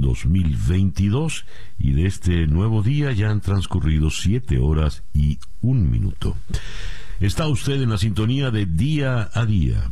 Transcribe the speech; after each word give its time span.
2022 0.00 1.44
y 1.78 1.92
de 1.92 2.06
este 2.06 2.46
nuevo 2.46 2.82
día 2.82 3.12
ya 3.12 3.30
han 3.30 3.40
transcurrido 3.40 4.10
siete 4.10 4.58
horas 4.58 5.02
y 5.12 5.38
un 5.60 5.90
minuto. 5.90 6.36
Está 7.20 7.48
usted 7.48 7.80
en 7.80 7.90
la 7.90 7.98
sintonía 7.98 8.50
de 8.50 8.66
día 8.66 9.30
a 9.32 9.46
día. 9.46 9.90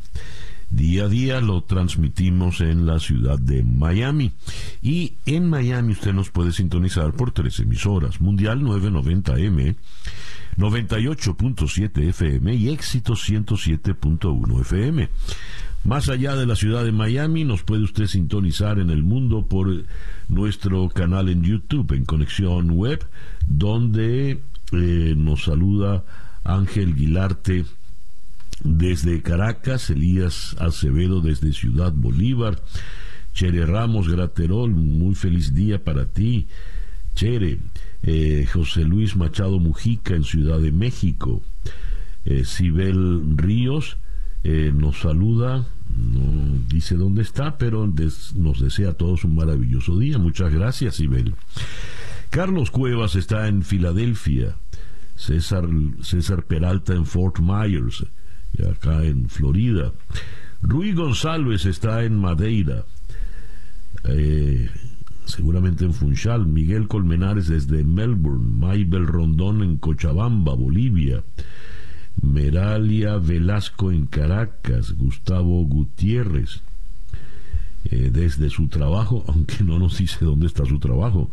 Día 0.70 1.04
a 1.04 1.08
día 1.08 1.40
lo 1.40 1.62
transmitimos 1.62 2.60
en 2.60 2.84
la 2.84 2.98
ciudad 2.98 3.38
de 3.38 3.62
Miami. 3.62 4.32
Y 4.82 5.14
en 5.24 5.48
Miami 5.48 5.92
usted 5.92 6.12
nos 6.12 6.30
puede 6.30 6.52
sintonizar 6.52 7.12
por 7.12 7.30
tres 7.30 7.60
emisoras. 7.60 8.20
Mundial 8.20 8.60
990M, 8.60 9.76
98.7 10.56 12.08
FM 12.08 12.54
y 12.54 12.70
Éxito 12.70 13.14
107.1 13.14 14.60
FM. 14.60 15.08
Más 15.84 16.08
allá 16.08 16.34
de 16.34 16.46
la 16.46 16.56
ciudad 16.56 16.82
de 16.82 16.92
Miami, 16.92 17.44
nos 17.44 17.62
puede 17.62 17.82
usted 17.82 18.06
sintonizar 18.06 18.78
en 18.78 18.88
el 18.88 19.02
mundo 19.02 19.46
por 19.46 19.84
nuestro 20.28 20.88
canal 20.88 21.28
en 21.28 21.42
YouTube, 21.42 21.92
en 21.92 22.06
Conexión 22.06 22.70
Web, 22.70 23.06
donde 23.46 24.40
eh, 24.72 25.14
nos 25.14 25.44
saluda 25.44 26.02
Ángel 26.42 26.94
Guilarte 26.94 27.66
desde 28.62 29.20
Caracas, 29.20 29.90
Elías 29.90 30.56
Acevedo 30.58 31.20
desde 31.20 31.52
Ciudad 31.52 31.92
Bolívar, 31.92 32.62
Chere 33.34 33.66
Ramos 33.66 34.08
Graterol, 34.08 34.70
muy 34.70 35.14
feliz 35.14 35.54
día 35.54 35.84
para 35.84 36.06
ti, 36.06 36.46
Chere, 37.14 37.58
eh, 38.02 38.48
José 38.50 38.84
Luis 38.84 39.16
Machado 39.16 39.58
Mujica 39.58 40.14
en 40.14 40.24
Ciudad 40.24 40.60
de 40.60 40.72
México, 40.72 41.42
eh, 42.24 42.46
Sibel 42.46 43.36
Ríos, 43.36 43.98
eh, 44.44 44.72
nos 44.74 45.00
saluda, 45.00 45.66
no 45.96 46.58
dice 46.68 46.96
dónde 46.96 47.22
está, 47.22 47.56
pero 47.58 47.90
nos 48.34 48.60
desea 48.60 48.90
a 48.90 48.94
todos 48.94 49.24
un 49.24 49.34
maravilloso 49.34 49.98
día. 49.98 50.18
Muchas 50.18 50.52
gracias, 50.52 51.00
Ibel. 51.00 51.34
Carlos 52.30 52.70
Cuevas 52.70 53.14
está 53.14 53.46
en 53.48 53.62
Filadelfia, 53.62 54.56
César, 55.14 55.68
César 56.02 56.44
Peralta 56.44 56.94
en 56.94 57.06
Fort 57.06 57.38
Myers, 57.38 58.04
acá 58.68 59.04
en 59.04 59.28
Florida. 59.28 59.92
Rui 60.62 60.92
González 60.92 61.66
está 61.66 62.04
en 62.04 62.18
Madeira, 62.18 62.84
eh, 64.04 64.68
seguramente 65.26 65.84
en 65.84 65.94
Funchal. 65.94 66.46
Miguel 66.46 66.88
Colmenares 66.88 67.48
desde 67.48 67.84
Melbourne. 67.84 68.58
Maybel 68.58 69.06
Rondón 69.06 69.62
en 69.62 69.76
Cochabamba, 69.76 70.54
Bolivia. 70.54 71.22
Meralia 72.22 73.16
Velasco 73.18 73.90
en 73.92 74.06
Caracas, 74.06 74.92
Gustavo 74.92 75.64
Gutiérrez, 75.64 76.62
eh, 77.84 78.10
desde 78.12 78.50
su 78.50 78.68
trabajo, 78.68 79.24
aunque 79.28 79.62
no 79.62 79.78
nos 79.78 79.98
dice 79.98 80.24
dónde 80.24 80.46
está 80.46 80.64
su 80.64 80.78
trabajo. 80.78 81.30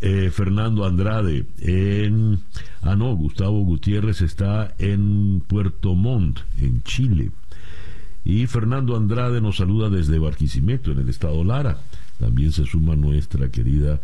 Eh, 0.00 0.30
Fernando 0.30 0.84
Andrade 0.84 1.46
en... 1.60 2.40
Ah, 2.82 2.94
no, 2.94 3.14
Gustavo 3.16 3.60
Gutiérrez 3.60 4.20
está 4.20 4.74
en 4.78 5.42
Puerto 5.46 5.94
Montt, 5.94 6.40
en 6.60 6.82
Chile. 6.82 7.30
Y 8.24 8.46
Fernando 8.46 8.96
Andrade 8.96 9.40
nos 9.40 9.56
saluda 9.56 9.88
desde 9.88 10.18
Barquisimeto, 10.18 10.92
en 10.92 10.98
el 10.98 11.08
estado 11.08 11.42
Lara. 11.44 11.78
También 12.18 12.52
se 12.52 12.64
suma 12.64 12.96
nuestra 12.96 13.48
querida 13.48 14.00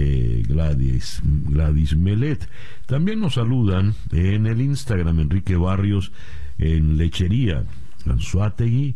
eh, 0.00 0.44
Gladys, 0.46 1.20
Gladys 1.24 1.96
Melet. 1.96 2.48
También 2.86 3.18
nos 3.18 3.34
saludan 3.34 3.94
en 4.12 4.46
el 4.46 4.60
Instagram 4.60 5.18
Enrique 5.18 5.56
Barrios 5.56 6.12
en 6.58 6.96
Lechería, 6.96 7.64
Anzuategui, 8.06 8.94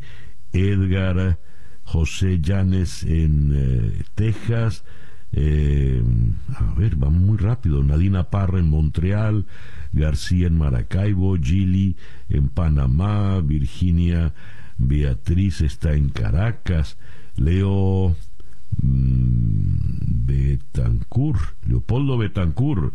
Edgar 0.52 1.40
José 1.82 2.40
Llanes 2.40 3.02
en 3.02 3.52
eh, 3.52 4.02
Texas, 4.14 4.84
eh, 5.32 6.02
a 6.54 6.74
ver, 6.74 6.94
vamos 6.94 7.20
muy 7.20 7.38
rápido, 7.38 7.82
Nadina 7.82 8.30
Parra 8.30 8.60
en 8.60 8.70
Montreal, 8.70 9.46
García 9.92 10.46
en 10.46 10.56
Maracaibo, 10.56 11.36
Gili 11.36 11.96
en 12.28 12.48
Panamá, 12.48 13.40
Virginia 13.40 14.34
Beatriz 14.78 15.62
está 15.62 15.94
en 15.94 16.10
Caracas, 16.10 16.96
Leo 17.36 18.14
Mm, 18.80 20.26
Betancur, 20.26 21.36
Leopoldo 21.66 22.16
Betancur, 22.16 22.94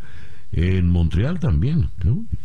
en 0.51 0.89
Montreal 0.89 1.39
también, 1.39 1.89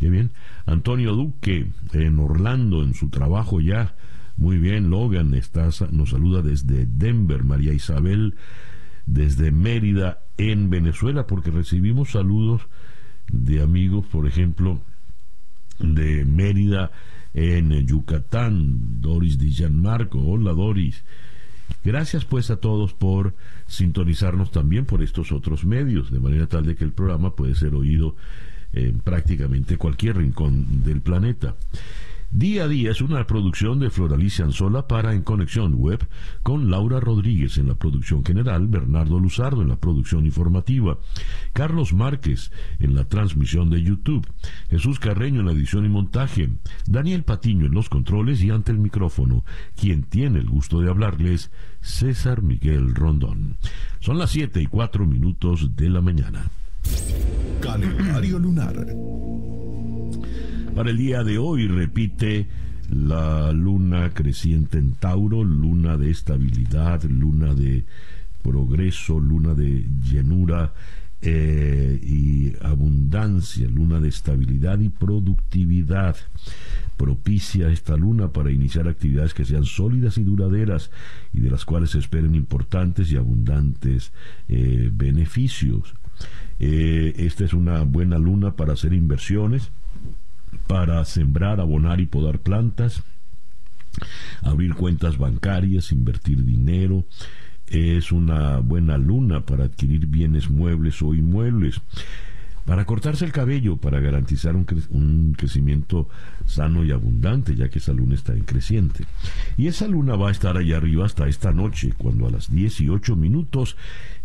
bien. 0.01 0.31
Antonio 0.67 1.15
Duque, 1.15 1.71
en 1.93 2.19
Orlando, 2.19 2.83
en 2.83 2.95
su 2.95 3.09
trabajo 3.09 3.61
ya, 3.61 3.95
muy 4.37 4.59
bien. 4.59 4.91
Logan 4.91 5.35
está, 5.35 5.69
nos 5.91 6.11
saluda 6.11 6.43
desde 6.43 6.87
Denver, 6.87 7.45
María 7.45 7.73
Isabel, 7.73 8.35
desde 9.07 9.51
Mérida, 9.53 10.21
en 10.37 10.71
Venezuela, 10.71 11.27
porque 11.27 11.51
recibimos 11.51 12.11
saludos 12.11 12.63
de 13.31 13.63
amigos, 13.63 14.07
por 14.07 14.27
ejemplo, 14.27 14.83
de 15.79 16.25
Mérida, 16.25 16.91
en 17.35 17.71
Yucatán, 17.87 19.01
Doris 19.01 19.39
Di 19.39 19.53
Gianmarco, 19.53 20.21
hola 20.21 20.53
Doris, 20.53 21.05
Gracias 21.85 22.25
pues 22.25 22.51
a 22.51 22.57
todos 22.57 22.93
por 22.93 23.35
sintonizarnos 23.67 24.51
también 24.51 24.85
por 24.85 25.03
estos 25.03 25.33
otros 25.33 25.65
medios, 25.65 26.11
de 26.11 26.21
manera 26.21 26.47
tal 26.47 26.65
de 26.65 26.77
que 26.77 26.85
el 26.85 26.93
programa 26.93 27.35
puede 27.35 27.55
ser 27.55 27.75
oído 27.75 28.15
en 28.73 29.01
prácticamente 29.01 29.77
cualquier 29.77 30.19
rincón 30.19 30.83
del 30.85 31.01
planeta. 31.01 31.55
Día 32.35 32.65
a 32.65 32.69
día 32.69 32.91
es 32.91 33.03
una 33.03 33.27
producción 33.27 33.79
de 33.79 33.91
Floralicia 33.91 34.47
Anzola 34.47 34.89
para 34.89 35.13
En 35.13 35.21
Conexión 35.21 35.75
Web, 35.75 36.09
con 36.43 36.71
Laura 36.71 36.99
Rodríguez 36.99 37.59
en 37.59 37.69
la 37.69 37.75
producción 37.75 38.25
general, 38.25 38.69
Bernardo 38.69 39.21
Luzardo 39.21 39.61
en 39.61 39.69
la 39.69 39.77
producción 39.77 40.25
informativa, 40.25 40.97
Carlos 41.53 41.93
Márquez 41.93 42.51
en 42.79 42.95
la 42.95 43.05
transmisión 43.05 43.69
de 43.69 43.83
YouTube, 43.83 44.27
Jesús 44.71 44.99
Carreño 44.99 45.41
en 45.41 45.47
la 45.47 45.53
edición 45.53 45.85
y 45.85 45.91
montaje, 45.91 46.49
Daniel 46.87 47.23
Patiño 47.23 47.67
en 47.67 47.75
los 47.75 47.91
controles 47.91 48.43
y 48.43 48.49
ante 48.49 48.73
el 48.73 48.79
micrófono, 48.79 49.45
quien 49.79 50.03
tiene 50.03 50.39
el 50.39 50.49
gusto 50.49 50.81
de 50.81 50.89
hablarles, 50.89 51.51
César 51.83 52.41
Miguel 52.41 52.95
Rondón. 52.95 53.59
Son 54.01 54.17
las 54.17 54.31
7 54.31 54.63
y 54.63 54.67
4 54.69 55.05
minutos 55.05 55.77
de 55.77 55.91
la 55.91 56.01
mañana. 56.01 56.51
Calendario 57.61 58.39
lunar. 58.39 58.87
Para 60.75 60.89
el 60.89 60.97
día 60.97 61.23
de 61.23 61.37
hoy 61.37 61.69
repite 61.69 62.47
la 62.91 63.53
luna 63.53 64.11
creciente 64.15 64.79
en 64.79 64.93
Tauro, 64.93 65.45
luna 65.45 65.99
de 65.99 66.11
estabilidad, 66.11 67.03
luna 67.05 67.55
de 67.55 67.85
progreso, 68.43 69.21
luna 69.21 69.53
de 69.53 69.85
llenura 70.03 70.73
eh, 71.21 72.01
y 72.03 72.55
abundancia, 72.65 73.69
luna 73.69 74.01
de 74.01 74.09
estabilidad 74.09 74.81
y 74.81 74.89
productividad. 74.89 76.17
Propicia 76.97 77.69
esta 77.69 77.99
luna 77.99 78.33
para 78.33 78.51
iniciar 78.51 78.89
actividades 78.89 79.35
que 79.35 79.45
sean 79.45 79.67
sólidas 79.67 80.17
y 80.17 80.25
duraderas 80.25 80.91
y 81.35 81.41
de 81.41 81.51
las 81.51 81.67
cuales 81.67 81.91
se 81.91 81.99
esperen 81.99 82.35
importantes 82.35 83.13
y 83.13 83.17
abundantes 83.17 84.11
eh, 84.49 84.89
beneficios. 84.91 85.95
Eh, 86.59 87.13
esta 87.19 87.45
es 87.45 87.53
una 87.53 87.83
buena 87.83 88.19
luna 88.19 88.57
para 88.57 88.73
hacer 88.73 88.95
inversiones 88.95 89.71
para 90.67 91.05
sembrar, 91.05 91.61
abonar 91.61 92.01
y 92.01 92.07
podar 92.07 92.39
plantas, 92.39 93.03
abrir 94.43 94.75
cuentas 94.75 95.19
bancarias, 95.19 95.93
invertir 95.93 96.45
dinero. 96.45 97.05
Es 97.67 98.13
una 98.13 98.59
buena 98.59 98.99
luna 98.99 99.47
para 99.47 99.65
adquirir 99.65 100.07
bienes 100.07 100.51
muebles 100.51 101.01
o 101.03 101.15
inmuebles. 101.15 101.81
Para 102.65 102.85
cortarse 102.85 103.25
el 103.25 103.33
cabello, 103.33 103.77
para 103.77 103.99
garantizar 103.99 104.55
un, 104.55 105.35
crecimiento 105.37 106.09
sano 106.47 106.85
y 106.85 106.93
abundante, 106.93 107.57
ya 107.57 107.69
que 107.69 107.81
esa 107.81 107.93
luna 107.93 108.15
está 108.15 108.35
en 108.35 108.45
creciente. 108.45 109.05
Y 109.57 109.67
esa 109.67 109.89
luna 109.89 110.15
va 110.15 110.29
a 110.29 110.33
estar 110.33 110.57
allá 110.57 110.77
arriba 110.77 111.05
hasta 111.05 111.27
esta 111.27 111.53
noche, 111.53 111.93
cuando 111.99 112.29
a 112.29 112.31
las 112.31 112.53
18 112.53 113.17
minutos 113.17 113.77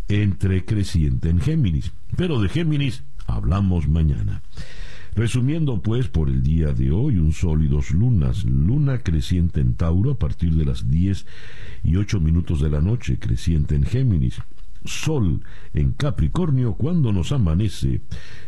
entre 0.06 0.64
creciente 0.64 1.30
en 1.30 1.40
Géminis. 1.40 1.92
Pero 2.16 2.40
de 2.40 2.48
Géminis 2.48 3.02
hablamos 3.26 3.88
mañana. 3.88 4.40
Resumiendo 5.14 5.80
pues 5.82 6.08
por 6.08 6.28
el 6.28 6.42
día 6.42 6.72
de 6.72 6.92
hoy, 6.92 7.18
un 7.18 7.32
sol 7.32 7.64
y 7.64 7.68
dos 7.68 7.90
lunas, 7.90 8.44
luna 8.44 8.98
creciente 8.98 9.60
en 9.60 9.74
Tauro 9.74 10.12
a 10.12 10.18
partir 10.18 10.54
de 10.54 10.64
las 10.64 10.88
10 10.90 11.26
y 11.84 11.96
8 11.96 12.20
minutos 12.20 12.60
de 12.60 12.70
la 12.70 12.80
noche, 12.80 13.18
creciente 13.18 13.74
en 13.74 13.84
Géminis, 13.84 14.40
sol 14.84 15.42
en 15.74 15.92
Capricornio 15.92 16.74
cuando 16.74 17.12
nos 17.12 17.32
amanece 17.32 18.00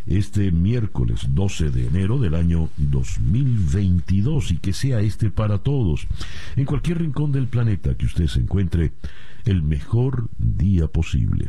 este 0.07 0.53
miércoles 0.53 1.27
12 1.31 1.71
de 1.71 1.87
enero 1.87 2.19
del 2.19 2.35
año 2.35 2.69
2022 2.77 4.53
y 4.53 4.57
que 4.59 4.73
sea 4.73 5.01
este 5.01 5.31
para 5.31 5.59
todos, 5.59 6.07
en 6.57 6.65
cualquier 6.65 6.99
rincón 6.99 7.33
del 7.33 7.47
planeta 7.47 7.95
que 7.95 8.07
usted 8.07 8.27
se 8.27 8.41
encuentre, 8.41 8.93
el 9.45 9.63
mejor 9.63 10.29
día 10.39 10.87
posible. 10.87 11.49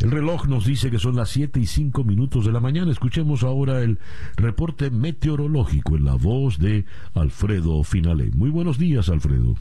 El 0.00 0.10
reloj 0.10 0.46
nos 0.46 0.66
dice 0.66 0.90
que 0.90 0.98
son 0.98 1.16
las 1.16 1.30
7 1.30 1.58
y 1.58 1.66
5 1.66 2.04
minutos 2.04 2.44
de 2.44 2.52
la 2.52 2.60
mañana. 2.60 2.92
Escuchemos 2.92 3.42
ahora 3.42 3.80
el 3.82 3.98
reporte 4.36 4.90
meteorológico 4.90 5.96
en 5.96 6.04
la 6.04 6.14
voz 6.14 6.58
de 6.58 6.84
Alfredo 7.14 7.82
Finale. 7.82 8.30
Muy 8.32 8.50
buenos 8.50 8.78
días, 8.78 9.08
Alfredo. 9.08 9.54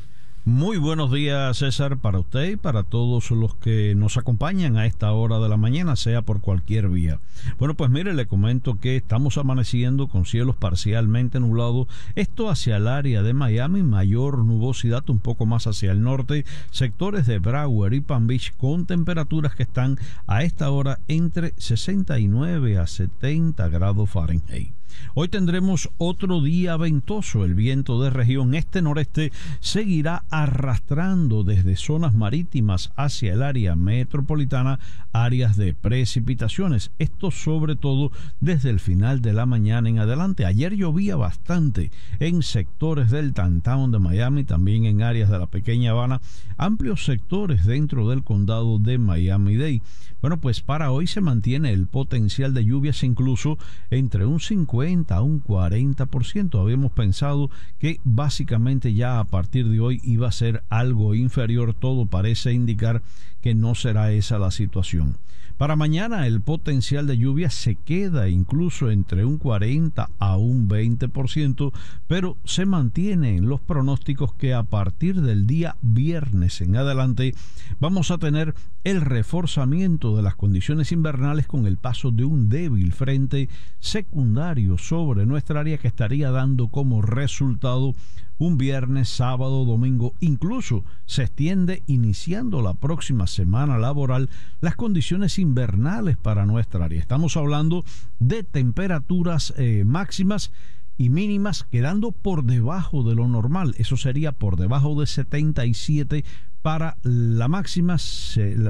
Muy 0.48 0.78
buenos 0.78 1.12
días, 1.12 1.58
César, 1.58 1.98
para 1.98 2.20
usted 2.20 2.52
y 2.52 2.56
para 2.56 2.84
todos 2.84 3.32
los 3.32 3.56
que 3.56 3.96
nos 3.96 4.16
acompañan 4.16 4.78
a 4.78 4.86
esta 4.86 5.12
hora 5.12 5.40
de 5.40 5.50
la 5.50 5.58
mañana, 5.58 5.96
sea 5.96 6.22
por 6.22 6.40
cualquier 6.40 6.88
vía. 6.88 7.20
Bueno, 7.58 7.74
pues 7.74 7.90
mire, 7.90 8.14
le 8.14 8.28
comento 8.28 8.80
que 8.80 8.96
estamos 8.96 9.40
amaneciendo 9.40 10.08
con 10.08 10.28
cielos 10.28 10.56
parcialmente 10.56 11.40
nublados, 11.40 11.88
esto 12.14 12.52
hacia 12.52 12.78
el 12.78 12.88
área 12.88 13.24
de 13.24 13.34
Miami, 13.34 13.82
mayor 13.82 14.38
nubosidad 14.38 15.10
un 15.10 15.18
poco 15.18 15.48
más 15.48 15.66
hacia 15.66 15.92
el 15.92 16.04
norte, 16.04 16.46
sectores 16.70 17.26
de 17.26 17.40
Broward 17.40 17.94
y 17.94 18.02
Palm 18.02 18.28
Beach 18.28 18.54
con 18.56 18.86
temperaturas 18.86 19.56
que 19.56 19.64
están 19.64 19.98
a 20.28 20.44
esta 20.44 20.70
hora 20.70 21.00
entre 21.08 21.56
69 21.58 22.78
a 22.78 22.86
70 22.86 23.68
grados 23.70 24.12
Fahrenheit. 24.12 24.70
Hoy 25.14 25.28
tendremos 25.28 25.90
otro 25.98 26.42
día 26.42 26.78
ventoso. 26.78 27.46
El 27.46 27.56
viento 27.56 28.02
de 28.02 28.10
región 28.10 28.54
este-noreste 28.54 29.32
seguirá 29.60 30.24
arrastrando 30.30 31.44
desde 31.44 31.76
zonas 31.76 32.14
marítimas 32.14 32.92
hacia 32.96 33.34
el 33.34 33.44
área 33.44 33.76
metropolitana 33.76 34.80
áreas 35.14 35.56
de 35.56 35.74
precipitaciones. 35.74 36.92
Esto 37.00 37.32
sobre 37.32 37.76
todo 37.76 38.12
desde 38.40 38.70
el 38.70 38.80
final 38.80 39.22
de 39.22 39.34
la 39.34 39.46
mañana 39.46 39.90
en 39.90 40.00
adelante. 40.00 40.46
Ayer 40.46 40.76
llovía 40.76 41.16
bastante 41.16 41.92
en 42.20 42.44
sectores 42.44 43.12
del 43.12 43.34
downtown 43.34 43.92
de 43.92 44.00
Miami, 44.00 44.44
también 44.44 44.86
en 44.86 45.02
áreas 45.02 45.30
de 45.30 45.40
la 45.40 45.48
pequeña 45.48 45.92
Habana, 45.92 46.22
amplios 46.58 47.06
sectores 47.06 47.66
dentro 47.66 48.10
del 48.10 48.24
condado 48.24 48.80
de 48.80 48.98
Miami-Dade. 48.98 49.82
Bueno, 50.22 50.38
pues 50.38 50.62
para 50.62 50.92
hoy 50.92 51.08
se 51.08 51.22
mantiene 51.22 51.72
el 51.72 51.88
potencial 51.88 52.54
de 52.54 52.66
lluvias 52.66 53.04
incluso 53.04 53.58
entre 53.92 54.26
un 54.26 54.40
50 54.40 55.16
a 55.16 55.22
un 55.22 55.44
40%. 55.44 56.60
Habíamos 56.60 56.92
pensado 56.92 57.50
que 57.80 58.00
básicamente 58.04 58.94
ya 58.94 59.20
a 59.20 59.26
partir 59.26 59.70
de 59.70 59.80
hoy 59.80 60.02
iba 60.04 60.28
a 60.28 60.32
ser 60.32 60.64
algo 60.70 61.14
inferior. 61.14 61.74
Todo 61.74 62.06
parece 62.06 62.54
indicar 62.54 63.04
que 63.42 63.54
no 63.54 63.76
será 63.76 64.12
esa 64.12 64.40
la 64.40 64.52
situación. 64.52 65.18
Para 65.58 65.78
mañana 65.78 66.28
el 66.28 66.42
potencial 66.42 67.08
de 67.08 67.18
lluvia 67.18 67.50
se 67.50 67.76
queda 67.76 68.28
incluso 68.28 68.92
entre 68.92 69.24
un 69.24 69.38
40 69.38 70.10
a 70.20 70.36
un 70.36 70.68
20%, 70.68 71.72
pero 72.08 72.36
se 72.44 72.66
mantiene 72.66 73.38
en 73.38 73.48
los 73.48 73.62
pronósticos 73.62 74.34
que 74.34 74.54
a 74.54 74.64
partir 74.64 75.22
del 75.22 75.48
día 75.48 75.78
viernes 75.82 76.60
en 76.60 76.76
adelante 76.76 77.34
vamos 77.80 78.12
a 78.12 78.18
tener 78.18 78.54
el 78.84 79.00
reforzamiento 79.00 80.18
de 80.18 80.24
las 80.24 80.36
condiciones 80.36 80.92
invernales 80.92 81.48
con 81.48 81.66
el 81.68 81.78
paso 81.78 82.12
de 82.12 82.26
un 82.26 82.50
débil 82.50 82.92
frente 82.92 83.48
secundario 83.80 84.78
sobre 84.78 85.26
nuestra 85.26 85.62
área 85.62 85.78
que 85.78 85.88
estaría 85.88 86.32
dando 86.32 86.68
como 86.68 87.02
resultado 87.02 87.96
un 88.38 88.58
viernes, 88.58 89.10
sábado, 89.10 89.66
domingo, 89.66 90.14
incluso 90.20 90.84
se 91.06 91.24
extiende 91.24 91.84
iniciando 91.88 92.62
la 92.62 92.74
próxima 92.74 93.28
semana 93.28 93.78
laboral 93.78 94.30
las 94.62 94.76
condiciones 94.76 95.40
invernales 95.40 96.18
para 96.18 96.46
nuestra 96.46 96.86
área. 96.86 97.00
Estamos 97.00 97.38
hablando 97.38 97.86
de 98.20 98.44
temperaturas 98.44 99.54
eh, 99.58 99.84
máximas 99.86 100.52
y 100.98 101.10
mínimas 101.10 101.64
quedando 101.64 102.12
por 102.12 102.44
debajo 102.44 103.04
de 103.04 103.16
lo 103.16 103.28
normal. 103.28 103.76
Eso 103.78 103.98
sería 103.98 104.32
por 104.32 104.58
debajo 104.58 105.00
de 105.00 105.08
77 105.08 106.26
para 106.62 106.98
la 107.04 107.48
máxima, 107.48 107.98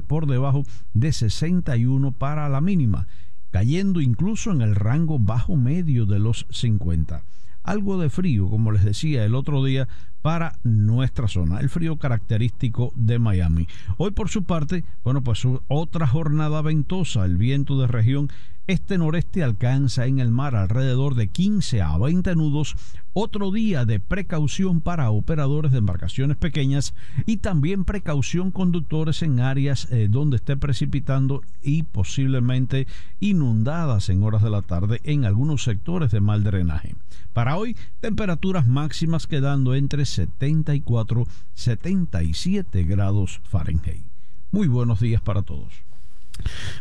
por 0.08 0.28
debajo 0.28 0.64
de 0.94 1.14
61 1.14 2.12
para 2.12 2.50
la 2.50 2.62
mínima, 2.62 3.08
cayendo 3.52 4.02
incluso 4.02 4.52
en 4.52 4.62
el 4.62 4.76
rango 4.76 5.18
bajo 5.18 5.56
medio 5.56 6.06
de 6.06 6.20
los 6.20 6.46
50 6.50 7.24
algo 7.66 8.00
de 8.00 8.10
frío, 8.10 8.50
como 8.50 8.72
les 8.72 8.86
decía 8.86 9.26
el 9.26 9.36
otro 9.36 9.64
día, 9.64 9.88
para 10.26 10.58
nuestra 10.64 11.28
zona, 11.28 11.60
el 11.60 11.70
frío 11.70 11.98
característico 11.98 12.92
de 12.96 13.20
Miami. 13.20 13.68
Hoy 13.98 14.10
por 14.10 14.28
su 14.28 14.44
parte, 14.44 14.84
bueno, 15.04 15.22
pues 15.22 15.44
otra 15.68 16.08
jornada 16.08 16.64
ventosa, 16.64 17.26
el 17.26 17.38
viento 17.38 17.80
de 17.80 17.86
región 17.86 18.32
este-noreste 18.66 19.44
alcanza 19.44 20.08
en 20.08 20.18
el 20.18 20.32
mar 20.32 20.56
alrededor 20.56 21.14
de 21.14 21.28
15 21.28 21.84
a 21.84 21.96
20 22.00 22.36
nudos, 22.36 22.76
otro 23.14 23.52
día 23.52 23.86
de 23.86 24.00
precaución 24.00 24.82
para 24.82 25.12
operadores 25.12 25.72
de 25.72 25.78
embarcaciones 25.78 26.38
pequeñas 26.38 26.96
y 27.28 27.38
también 27.38 27.86
precaución 27.86 28.50
conductores 28.50 29.22
en 29.22 29.40
áreas 29.40 29.88
eh, 29.92 30.08
donde 30.10 30.38
esté 30.38 30.58
precipitando 30.58 31.44
y 31.62 31.84
posiblemente 31.84 32.88
inundadas 33.20 34.10
en 34.10 34.24
horas 34.24 34.42
de 34.42 34.50
la 34.50 34.64
tarde 34.64 35.00
en 35.04 35.26
algunos 35.26 35.64
sectores 35.64 36.10
de 36.10 36.22
mal 36.22 36.44
drenaje. 36.44 36.96
Para 37.34 37.58
hoy, 37.58 37.76
temperaturas 38.00 38.66
máximas 38.66 39.28
quedando 39.28 39.76
entre 39.76 40.06
74 40.16 41.28
77 41.54 42.84
grados 42.84 43.42
Fahrenheit. 43.44 44.06
Muy 44.52 44.68
buenos 44.68 45.00
días 45.00 45.22
para 45.22 45.42
todos. 45.42 45.74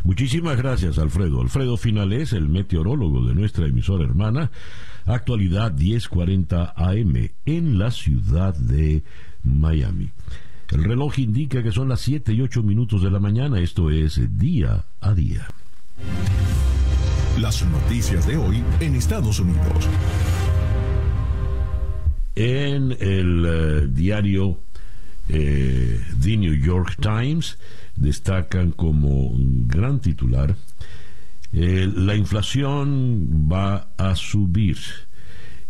Muchísimas 0.03 0.57
gracias, 0.57 0.97
Alfredo. 0.97 1.41
Alfredo 1.41 1.77
Finales, 1.77 2.33
el 2.33 2.49
meteorólogo 2.49 3.25
de 3.25 3.35
nuestra 3.35 3.65
emisora 3.65 4.03
hermana, 4.03 4.51
actualidad 5.05 5.73
1040 5.73 6.73
AM 6.75 7.29
en 7.45 7.79
la 7.79 7.91
ciudad 7.91 8.55
de 8.55 9.03
Miami. 9.43 10.11
El 10.71 10.83
reloj 10.83 11.19
indica 11.19 11.61
que 11.61 11.71
son 11.71 11.89
las 11.89 12.01
7 12.01 12.33
y 12.33 12.41
8 12.41 12.63
minutos 12.63 13.03
de 13.03 13.11
la 13.11 13.19
mañana, 13.19 13.59
esto 13.59 13.91
es 13.91 14.19
día 14.37 14.85
a 14.99 15.13
día. 15.13 15.47
Las 17.39 17.65
noticias 17.65 18.25
de 18.25 18.37
hoy 18.37 18.63
en 18.79 18.95
Estados 18.95 19.39
Unidos. 19.39 19.87
En 22.35 22.91
el 22.91 23.45
eh, 23.45 23.87
diario 23.89 24.59
eh, 25.29 25.99
The 26.21 26.37
New 26.37 26.53
York 26.53 26.97
Times, 27.01 27.57
destacan 27.95 28.71
como 28.71 29.31
gran 29.67 29.99
titular, 29.99 30.55
eh, 31.53 31.89
la 31.95 32.15
inflación 32.15 33.49
va 33.51 33.87
a 33.97 34.15
subir 34.15 34.77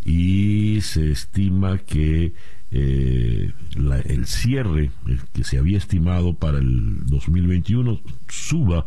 y 0.04 0.82
se 0.82 1.12
estima 1.12 1.78
que 1.78 2.34
eh, 2.72 3.52
el 4.06 4.26
cierre 4.26 4.92
que 5.34 5.44
se 5.44 5.58
había 5.58 5.78
estimado 5.78 6.34
para 6.34 6.58
el 6.58 7.06
2021 7.06 8.02
suba 8.28 8.86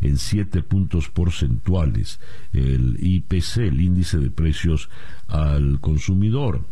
en 0.00 0.18
7 0.18 0.62
puntos 0.62 1.08
porcentuales 1.08 2.20
el 2.52 2.98
IPC, 3.00 3.58
el 3.58 3.80
índice 3.80 4.18
de 4.18 4.30
precios 4.30 4.90
al 5.28 5.80
consumidor. 5.80 6.66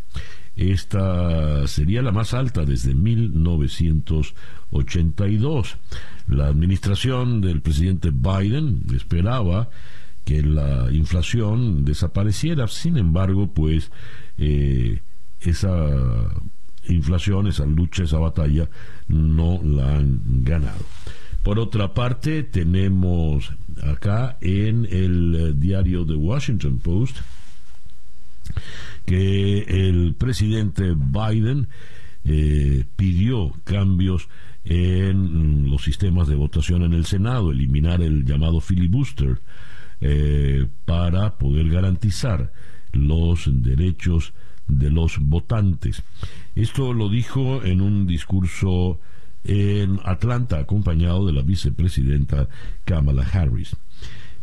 Esta 0.59 1.67
sería 1.69 2.03
la 2.03 2.11
más 2.11 2.35
alta 2.35 2.65
desde 2.65 2.93
1982. 2.93 5.77
La 6.27 6.49
administración 6.49 7.41
del 7.41 7.63
presidente 7.63 8.11
Biden 8.11 8.83
esperaba 8.93 9.71
que 10.25 10.43
la 10.43 10.89
inflación 10.91 11.85
desapareciera, 11.85 12.67
sin 12.67 12.99
embargo, 12.99 13.53
pues 13.55 13.93
eh, 14.37 15.01
esa 15.41 15.87
inflación, 16.89 17.47
esa 17.47 17.65
lucha, 17.65 18.03
esa 18.03 18.19
batalla 18.19 18.69
no 19.07 19.61
la 19.63 19.99
han 19.99 20.21
ganado. 20.43 20.85
Por 21.45 21.61
otra 21.61 21.95
parte, 21.95 22.43
tenemos 22.43 23.53
acá 23.81 24.39
en 24.41 24.89
el 24.91 25.55
diario 25.61 26.05
The 26.05 26.17
Washington 26.17 26.81
Post 26.81 27.19
que 29.05 29.61
el 29.89 30.15
presidente 30.15 30.95
Biden 30.95 31.69
eh, 32.25 32.85
pidió 32.97 33.53
cambios 33.65 34.29
en 34.65 35.71
los 35.71 35.83
sistemas 35.83 36.29
de 36.29 36.35
votación 36.35 36.83
en 36.83 36.93
el 36.93 37.07
Senado, 37.07 37.51
eliminar 37.51 38.03
el 38.03 38.25
llamado 38.25 38.61
filibuster 38.61 39.41
eh, 40.01 40.67
para 40.85 41.39
poder 41.39 41.71
garantizar 41.71 42.53
los 42.93 43.51
derechos 43.63 44.35
de 44.67 44.91
los 44.91 45.19
votantes. 45.19 46.03
Esto 46.55 46.93
lo 46.93 47.09
dijo 47.09 47.65
en 47.65 47.81
un 47.81 48.07
discurso 48.07 49.01
en 49.45 50.01
Atlanta, 50.05 50.59
acompañado 50.59 51.27
de 51.27 51.33
la 51.33 51.43
vicepresidenta 51.43 52.49
Kamala 52.85 53.23
Harris. 53.23 53.75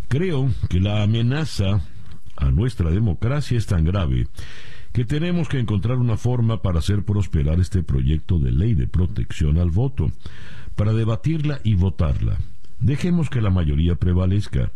Creo 0.08 0.50
que 0.70 0.80
la 0.80 1.04
amenaza 1.04 1.82
a 2.36 2.52
nuestra 2.52 2.90
democracia 2.92 3.58
es 3.58 3.66
tan 3.66 3.86
grave 3.86 4.28
que 4.94 5.06
tenemos 5.06 5.50
que 5.50 5.60
encontrar 5.60 5.98
una 5.98 6.16
forma 6.16 6.62
para 6.62 6.80
hacer 6.80 7.04
prosperar 7.04 7.60
este 7.60 7.84
proyecto 7.84 8.40
de 8.40 8.52
ley 8.52 8.76
de 8.76 8.88
protección 8.88 9.58
al 9.58 9.70
voto. 9.70 10.12
para 10.76 10.94
debatirla 10.94 11.60
y 11.64 11.76
votarla. 11.76 12.38
Dejemos 12.80 13.30
que 13.30 13.42
la 13.42 13.50
mayoría 13.50 13.96
prevalezca, 13.96 14.72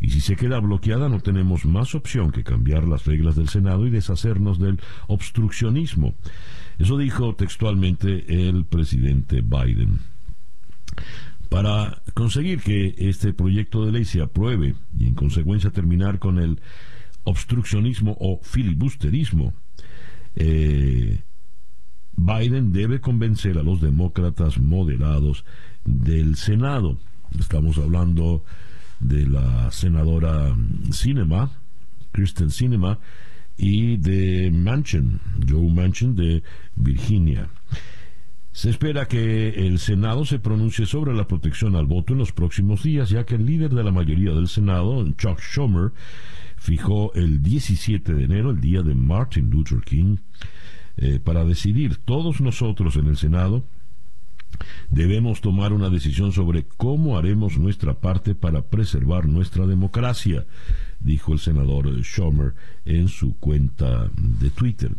y 0.00 0.10
si 0.10 0.20
se 0.20 0.36
queda 0.36 0.58
bloqueada 0.58 1.08
no 1.08 1.20
tenemos 1.20 1.64
más 1.64 1.94
opción 1.94 2.32
que 2.32 2.42
cambiar 2.42 2.86
las 2.86 3.06
reglas 3.06 3.36
del 3.36 3.48
Senado 3.48 3.86
y 3.86 3.90
deshacernos 3.90 4.58
del 4.58 4.80
obstruccionismo. 5.06 6.14
Eso 6.78 6.98
dijo 6.98 7.36
textualmente 7.36 8.48
el 8.48 8.64
presidente 8.64 9.42
Biden. 9.42 10.00
Para 11.48 12.02
conseguir 12.14 12.60
que 12.60 12.96
este 12.98 13.32
proyecto 13.32 13.86
de 13.86 13.92
ley 13.92 14.04
se 14.04 14.20
apruebe 14.20 14.74
y 14.98 15.06
en 15.06 15.14
consecuencia 15.14 15.70
terminar 15.70 16.18
con 16.18 16.40
el 16.40 16.60
obstruccionismo 17.24 18.16
o 18.20 18.40
filibusterismo, 18.42 19.52
eh, 20.36 21.20
Biden 22.16 22.72
debe 22.72 23.00
convencer 23.00 23.58
a 23.58 23.62
los 23.62 23.80
demócratas 23.80 24.58
moderados 24.58 25.44
del 25.84 26.36
Senado. 26.36 26.98
Estamos 27.38 27.78
hablando 27.78 28.44
de 29.00 29.26
la 29.26 29.70
senadora 29.72 30.56
Cinema, 30.92 31.50
Kristen 32.12 32.50
Cinema, 32.50 32.98
y 33.56 33.96
de 33.96 34.50
Manchin, 34.50 35.20
Joe 35.48 35.72
Manchin 35.72 36.14
de 36.14 36.42
Virginia. 36.76 37.48
Se 38.54 38.70
espera 38.70 39.08
que 39.08 39.66
el 39.66 39.80
Senado 39.80 40.24
se 40.24 40.38
pronuncie 40.38 40.86
sobre 40.86 41.12
la 41.12 41.26
protección 41.26 41.74
al 41.74 41.86
voto 41.86 42.12
en 42.12 42.20
los 42.20 42.30
próximos 42.30 42.84
días, 42.84 43.10
ya 43.10 43.26
que 43.26 43.34
el 43.34 43.44
líder 43.44 43.74
de 43.74 43.82
la 43.82 43.90
mayoría 43.90 44.30
del 44.30 44.46
Senado, 44.46 45.04
Chuck 45.18 45.40
Schumer, 45.40 45.90
fijó 46.56 47.12
el 47.14 47.42
17 47.42 48.14
de 48.14 48.22
enero, 48.22 48.52
el 48.52 48.60
día 48.60 48.82
de 48.82 48.94
Martin 48.94 49.50
Luther 49.50 49.80
King, 49.80 50.18
eh, 50.96 51.18
para 51.18 51.44
decidir 51.44 51.96
todos 51.96 52.40
nosotros 52.40 52.94
en 52.94 53.08
el 53.08 53.16
Senado 53.16 53.64
debemos 54.88 55.40
tomar 55.40 55.72
una 55.72 55.90
decisión 55.90 56.30
sobre 56.30 56.64
cómo 56.64 57.18
haremos 57.18 57.58
nuestra 57.58 57.94
parte 57.94 58.36
para 58.36 58.62
preservar 58.62 59.26
nuestra 59.26 59.66
democracia, 59.66 60.46
dijo 61.00 61.32
el 61.32 61.40
senador 61.40 61.90
Schumer 62.04 62.54
en 62.84 63.08
su 63.08 63.36
cuenta 63.36 64.08
de 64.16 64.50
Twitter. 64.50 64.92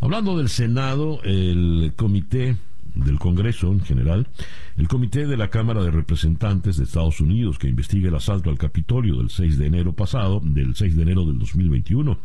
Hablando 0.00 0.38
del 0.38 0.48
Senado, 0.48 1.20
el 1.24 1.92
comité 1.96 2.56
del 2.94 3.18
Congreso 3.18 3.72
en 3.72 3.80
general, 3.80 4.28
el 4.76 4.88
Comité 4.88 5.26
de 5.26 5.36
la 5.36 5.50
Cámara 5.50 5.82
de 5.82 5.90
Representantes 5.90 6.76
de 6.76 6.84
Estados 6.84 7.20
Unidos 7.20 7.58
que 7.58 7.68
investiga 7.68 8.08
el 8.08 8.14
asalto 8.14 8.50
al 8.50 8.58
Capitolio 8.58 9.16
del 9.16 9.30
6 9.30 9.58
de 9.58 9.66
enero 9.66 9.92
pasado, 9.92 10.40
del 10.42 10.74
6 10.74 10.96
de 10.96 11.02
enero 11.02 11.24
del 11.24 11.38
2021, 11.38 12.18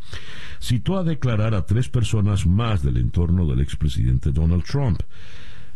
citó 0.60 0.98
a 0.98 1.04
declarar 1.04 1.56
a 1.56 1.66
tres 1.66 1.90
personas 1.90 2.46
más 2.46 2.84
del 2.84 2.98
entorno 2.98 3.46
del 3.46 3.62
expresidente 3.62 4.32
Donald 4.32 4.64
Trump. 4.64 5.02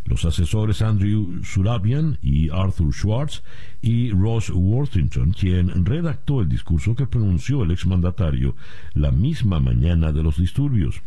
Los 0.06 0.26
asesores 0.26 0.82
Andrew 0.82 1.42
Surabian 1.44 2.18
y 2.22 2.50
Arthur 2.50 2.94
Schwartz 2.94 3.42
y 3.82 4.12
Ross 4.12 4.50
Worthington, 4.50 5.32
quien 5.32 5.86
redactó 5.86 6.42
el 6.42 6.50
discurso 6.50 6.94
que 6.94 7.08
pronunció 7.08 7.64
el 7.64 7.72
exmandatario 7.72 8.56
la 8.94 9.12
misma 9.12 9.62
mañana 9.62 10.12
de 10.12 10.24
los 10.24 10.38
disturbios. 10.38 11.02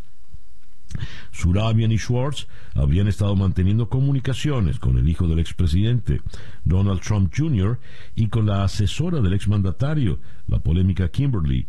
Surabian 1.33 1.93
y 1.93 1.99
Schwartz 1.99 2.47
habían 2.75 3.09
estado 3.09 3.37
manteniendo 3.37 3.89
comunicaciones 3.89 4.79
con 4.79 4.99
el 4.99 5.09
hijo 5.09 5.27
del 5.27 5.39
expresidente, 5.39 6.21
Donald 6.65 7.01
Trump 7.01 7.33
Jr., 7.37 7.79
y 8.15 8.29
con 8.29 8.47
la 8.47 8.65
asesora 8.65 9.21
del 9.21 9.35
exmandatario, 9.35 10.21
la 10.47 10.61
polémica 10.61 11.09
Kimberly 11.09 11.67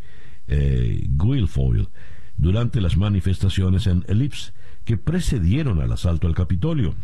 eh, 0.47 1.07
Guilfoyle, 1.09 1.89
durante 2.38 2.81
las 2.81 2.97
manifestaciones 2.97 3.88
en 3.88 4.05
Ellipse 4.07 4.53
que 4.86 4.97
precedieron 4.97 5.81
al 5.81 5.91
asalto 5.91 6.27
al 6.27 6.36
Capitolio. 6.36 6.95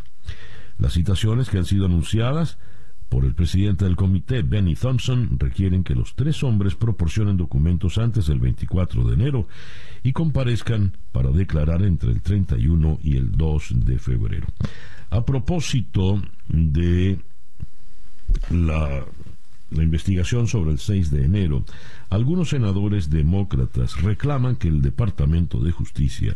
Las 0.77 0.93
citaciones 0.93 1.49
que 1.49 1.57
han 1.57 1.65
sido 1.65 1.85
anunciadas 1.85 2.57
por 3.13 3.25
el 3.25 3.35
presidente 3.35 3.85
del 3.85 3.95
comité, 3.95 4.41
Benny 4.41 4.73
Thompson, 4.73 5.37
requieren 5.37 5.83
que 5.83 5.93
los 5.93 6.15
tres 6.15 6.41
hombres 6.43 6.73
proporcionen 6.73 7.37
documentos 7.37 7.99
antes 7.99 8.25
del 8.25 8.39
24 8.39 9.03
de 9.03 9.13
enero 9.13 9.47
y 10.01 10.13
comparezcan 10.13 10.93
para 11.11 11.29
declarar 11.29 11.83
entre 11.83 12.09
el 12.09 12.21
31 12.21 12.97
y 13.03 13.17
el 13.17 13.31
2 13.33 13.85
de 13.85 13.99
febrero. 13.99 14.47
A 15.11 15.23
propósito 15.23 16.23
de 16.47 17.19
la, 18.49 19.05
investigación 19.69 20.47
sobre 20.47 20.71
el 20.71 20.79
6 20.79 21.11
de 21.11 21.25
enero, 21.25 21.65
algunos 22.09 22.49
senadores 22.49 23.11
demócratas 23.11 24.01
reclaman 24.01 24.55
que 24.55 24.69
el 24.69 24.81
Departamento 24.81 25.59
de 25.59 25.71
Justicia 25.71 26.33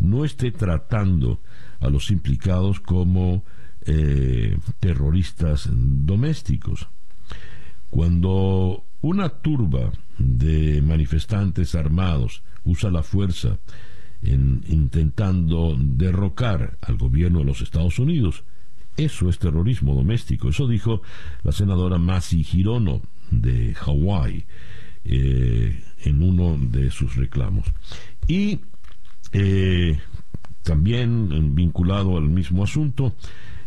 no 0.00 0.24
esté 0.24 0.50
tratando 0.50 1.40
a 1.78 1.90
los 1.90 2.10
implicados 2.10 2.80
como 2.80 3.44
eh, 3.86 4.58
terroristas 4.80 5.68
domésticos. 5.72 6.88
Cuando 7.90 8.84
una 9.00 9.28
turba 9.28 9.92
de 10.18 10.82
manifestantes 10.82 11.74
armados 11.74 12.42
usa 12.64 12.90
la 12.90 13.02
fuerza 13.02 13.58
en 14.22 14.64
intentando 14.68 15.76
derrocar 15.78 16.78
al 16.80 16.96
gobierno 16.96 17.40
de 17.40 17.44
los 17.44 17.60
Estados 17.60 17.98
Unidos, 17.98 18.44
eso 18.96 19.28
es 19.28 19.38
terrorismo 19.38 19.94
doméstico. 19.94 20.48
Eso 20.48 20.66
dijo 20.66 21.02
la 21.42 21.52
senadora 21.52 21.98
Masi 21.98 22.44
Hirono 22.50 23.02
de 23.30 23.74
Hawái 23.74 24.46
eh, 25.04 25.84
en 26.04 26.22
uno 26.22 26.58
de 26.58 26.90
sus 26.90 27.14
reclamos. 27.16 27.66
Y 28.26 28.60
eh, 29.32 29.98
también 30.62 31.54
vinculado 31.54 32.16
al 32.16 32.28
mismo 32.28 32.64
asunto, 32.64 33.14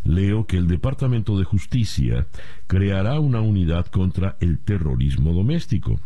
leo 0.04 0.46
que 0.46 0.58
el 0.58 0.68
Departamento 0.68 1.38
de 1.38 1.46
Justicia 1.46 2.28
creará 2.68 3.20
una 3.20 3.42
unidad 3.42 3.88
contra 3.88 4.38
el 4.40 4.60
terrorismo 4.60 5.34
doméstico. 5.34 6.00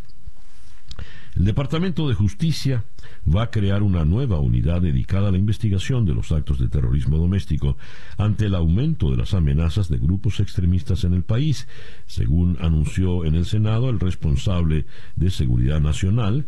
El 1.36 1.46
Departamento 1.46 2.08
de 2.08 2.14
Justicia 2.14 2.84
va 3.28 3.44
a 3.44 3.50
crear 3.50 3.82
una 3.82 4.06
nueva 4.06 4.40
unidad 4.40 4.82
dedicada 4.82 5.30
a 5.30 5.32
la 5.32 5.40
investigación 5.40 6.06
de 6.06 6.14
los 6.14 6.32
actos 6.32 6.60
de 6.60 6.68
terrorismo 6.68 7.18
doméstico 7.18 7.76
ante 8.18 8.46
el 8.46 8.54
aumento 8.54 9.10
de 9.10 9.18
las 9.18 9.34
amenazas 9.34 9.90
de 9.90 9.98
grupos 9.98 10.40
extremistas 10.40 11.04
en 11.06 11.14
el 11.14 11.24
país, 11.24 11.68
según 12.06 12.58
anunció 12.62 13.26
en 13.26 13.34
el 13.34 13.46
Senado 13.46 13.90
el 13.90 14.00
responsable 14.00 14.86
de 15.16 15.32
Seguridad 15.32 15.82
Nacional, 15.82 16.46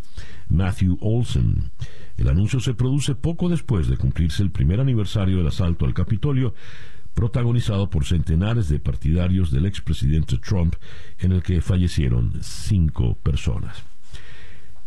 Matthew 0.49 0.99
Olson. 1.01 1.71
El 2.17 2.29
anuncio 2.29 2.59
se 2.59 2.75
produce 2.75 3.15
poco 3.15 3.49
después 3.49 3.87
de 3.87 3.97
cumplirse 3.97 4.43
el 4.43 4.51
primer 4.51 4.79
aniversario 4.79 5.37
del 5.37 5.47
asalto 5.47 5.85
al 5.85 5.95
Capitolio, 5.95 6.53
protagonizado 7.15 7.89
por 7.89 8.05
centenares 8.05 8.69
de 8.69 8.79
partidarios 8.79 9.49
del 9.49 9.65
expresidente 9.65 10.37
Trump, 10.37 10.75
en 11.17 11.31
el 11.31 11.41
que 11.41 11.61
fallecieron 11.61 12.33
cinco 12.41 13.15
personas. 13.15 13.83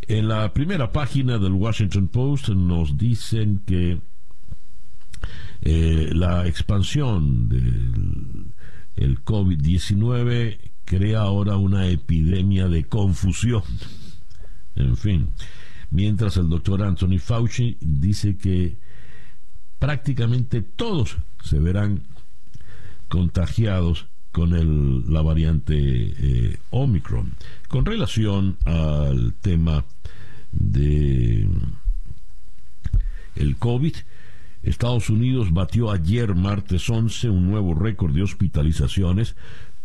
En 0.03 0.29
la 0.29 0.53
primera 0.55 0.93
página 0.93 1.39
del 1.39 1.53
Washington 1.53 2.09
Post 2.09 2.51
nos 2.51 2.97
dicen 2.97 3.63
que 3.67 4.01
eh, 5.63 6.11
la 6.13 6.47
expansión 6.47 7.49
del 7.49 9.25
COVID-19 9.25 10.59
crea 10.85 11.21
ahora 11.21 11.57
una 11.57 11.89
epidemia 11.89 12.69
de 12.69 12.85
confusión. 12.85 13.63
En 14.77 14.97
fin, 14.97 15.31
mientras 15.91 16.37
el 16.37 16.49
doctor 16.49 16.85
Anthony 16.85 17.19
Fauci 17.19 17.77
dice 17.81 18.37
que 18.37 18.79
prácticamente 19.81 20.63
todos 20.63 21.17
se 21.43 21.59
verán 21.59 22.05
contagiados 23.09 24.07
con 24.33 24.55
el, 24.55 25.12
la 25.12 25.23
variante 25.23 25.75
eh, 25.77 26.59
Omicron. 26.71 27.33
Con 27.69 27.85
relación 27.85 28.57
al 28.65 29.35
tema 29.41 29.85
de 30.53 31.49
el 33.35 33.57
COVID, 33.57 33.95
Estados 34.62 35.11
Unidos 35.11 35.53
batió 35.53 35.91
ayer 35.91 36.35
martes 36.35 36.88
11 36.91 37.31
un 37.31 37.49
nuevo 37.49 37.75
récord 37.75 38.15
de 38.15 38.23
hospitalizaciones 38.23 39.37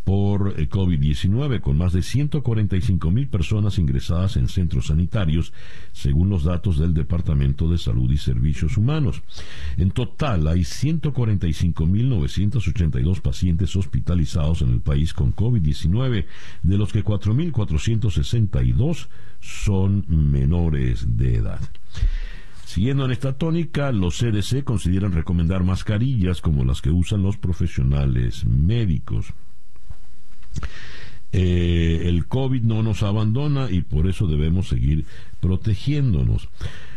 por 0.03 0.59
eh, 0.59 0.67
COVID-19, 0.69 1.61
con 1.61 1.77
más 1.77 1.93
de 1.93 2.01
145 2.01 3.11
mil 3.11 3.27
personas 3.27 3.77
ingresadas 3.79 4.35
en 4.37 4.49
centros 4.49 4.87
sanitarios, 4.87 5.53
según 5.91 6.29
los 6.29 6.43
datos 6.43 6.77
del 6.77 6.93
Departamento 6.93 7.69
de 7.69 7.77
Salud 7.77 8.11
y 8.11 8.17
Servicios 8.17 8.77
Humanos. 8.77 9.21
En 9.77 9.91
total, 9.91 10.47
hay 10.47 10.61
145.982 10.61 13.21
pacientes 13.21 13.75
hospitalizados 13.75 14.61
en 14.61 14.69
el 14.71 14.79
país 14.81 15.13
con 15.13 15.35
COVID-19, 15.35 16.25
de 16.63 16.77
los 16.77 16.91
que 16.91 17.03
4.462 17.03 19.07
son 19.39 20.05
menores 20.07 21.17
de 21.17 21.35
edad. 21.35 21.59
Siguiendo 22.65 23.05
en 23.05 23.11
esta 23.11 23.37
tónica, 23.37 23.91
los 23.91 24.17
CDC 24.17 24.63
consideran 24.63 25.11
recomendar 25.11 25.63
mascarillas 25.63 26.41
como 26.41 26.65
las 26.65 26.81
que 26.81 26.89
usan 26.89 27.21
los 27.21 27.37
profesionales 27.37 28.45
médicos. 28.45 29.31
Eh, 31.31 32.03
el 32.05 32.27
COVID 32.27 32.61
no 32.61 32.83
nos 32.83 33.01
abandona 33.01 33.71
y 33.71 33.81
por 33.81 34.07
eso 34.07 34.27
debemos 34.27 34.67
seguir 34.67 35.05
protegiéndonos. 35.39 36.47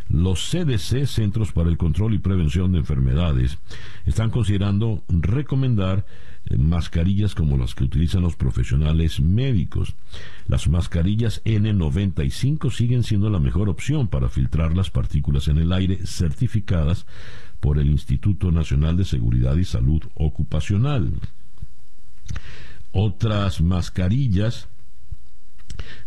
Los 0.09 0.51
CDC, 0.51 1.07
Centros 1.07 1.53
para 1.53 1.69
el 1.69 1.79
Control 1.79 2.15
y 2.15 2.19
Prevención 2.19 2.71
de 2.71 2.79
Enfermedades, 2.79 3.59
están 4.05 4.31
considerando 4.31 5.03
recomendar 5.09 6.05
eh, 6.49 6.59
mascarillas 6.59 7.35
como 7.35 7.57
las 7.57 7.75
que 7.75 7.85
utilizan 7.85 8.23
los 8.23 8.37
profesionales 8.37 9.21
médicos. 9.21 9.95
Las 10.47 10.69
mascarillas 10.69 11.43
N95 11.45 12.71
siguen 12.71 13.03
siendo 13.03 13.31
la 13.31 13.41
mejor 13.41 13.69
opción 13.69 14.07
para 14.07 14.29
filtrar 14.29 14.77
las 14.77 14.91
partículas 14.91 15.49
en 15.49 15.59
el 15.59 15.73
aire 15.73 15.99
certificadas 16.05 17.07
por 17.59 17.79
el 17.79 17.89
Instituto 17.89 18.53
Nacional 18.53 18.97
de 18.97 19.05
Seguridad 19.05 19.57
y 19.57 19.65
Salud 19.65 20.03
Ocupacional. 20.15 21.15
Otras 22.99 23.61
mascarillas 23.61 24.69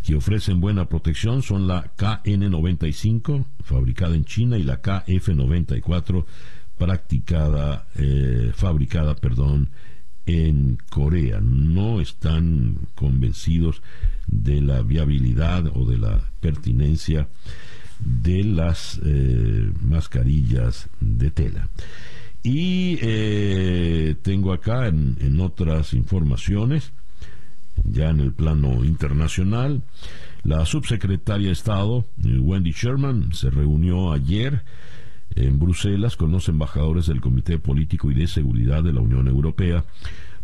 que 0.03 0.15
ofrecen 0.15 0.59
buena 0.59 0.89
protección 0.89 1.43
son 1.43 1.67
la 1.67 1.95
KN95, 1.95 3.45
fabricada 3.63 4.15
en 4.15 4.25
China, 4.25 4.57
y 4.57 4.63
la 4.63 4.81
KF94, 4.81 6.25
practicada, 6.79 7.85
eh, 7.93 8.51
fabricada, 8.55 9.13
perdón, 9.13 9.69
en 10.25 10.79
Corea. 10.89 11.39
No 11.41 12.01
están 12.01 12.79
convencidos 12.95 13.83
de 14.25 14.59
la 14.59 14.81
viabilidad 14.81 15.67
o 15.71 15.85
de 15.85 15.99
la 15.99 16.31
pertinencia 16.39 17.27
de 17.99 18.43
las 18.43 18.99
eh, 19.05 19.71
mascarillas 19.81 20.89
de 20.99 21.29
tela. 21.29 21.69
Y 22.43 22.97
eh, 23.01 24.15
tengo 24.21 24.53
acá 24.53 24.87
en, 24.87 25.39
otras 25.41 25.93
informaciones, 25.93 26.93
ya 27.83 28.09
en 28.09 28.21
el 28.21 28.33
plano 28.33 28.85
internacional, 28.85 29.83
la 30.43 30.65
subsecretaria 30.65 31.47
de 31.47 31.53
Estado, 31.53 32.05
eh, 32.23 32.39
Wendy 32.39 32.71
Sherman, 32.71 33.33
se 33.33 33.49
reunió 33.49 34.13
ayer 34.13 34.63
en 35.35 35.59
Bruselas 35.59 36.15
con 36.15 36.31
los 36.31 36.47
embajadores 36.47 37.07
del 37.07 37.21
Comité 37.21 37.59
Político 37.59 38.09
y 38.09 38.13
de 38.13 38.27
Seguridad 38.27 38.83
de 38.83 38.93
la 38.93 39.01
Unión 39.01 39.27
Europea 39.27 39.83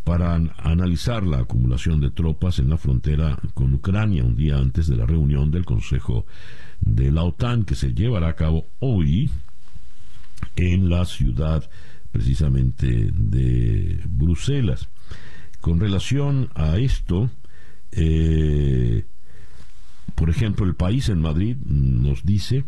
para 0.04 0.36
analizar 0.36 1.26
la 1.26 1.40
acumulación 1.40 2.00
de 2.00 2.12
tropas 2.12 2.60
en 2.60 2.70
la 2.70 2.78
frontera 2.78 3.40
con 3.56 3.74
Ucrania 3.74 4.24
un 4.24 4.36
día 4.36 4.58
antes 4.58 4.86
de 4.88 4.96
la 4.96 5.06
reunión 5.06 5.50
del 5.50 5.66
Consejo 5.66 6.28
de 6.80 7.12
la 7.12 7.24
OTAN 7.24 7.64
que 7.64 7.74
se 7.74 7.94
llevará 7.94 8.28
a 8.30 8.36
cabo 8.36 8.68
hoy 8.80 9.32
en 10.56 10.90
la 10.90 11.06
ciudad 11.06 11.70
precisamente 12.12 13.10
de 13.14 14.00
Bruselas. 14.06 14.90
Con 15.62 15.80
relación 15.80 16.50
a 16.56 16.78
esto, 16.78 17.30
eh, 17.92 19.04
por 20.16 20.30
ejemplo, 20.30 20.66
el 20.66 20.76
país 20.76 21.10
en 21.10 21.22
Madrid 21.22 21.58
nos 21.66 22.24
dice, 22.26 22.64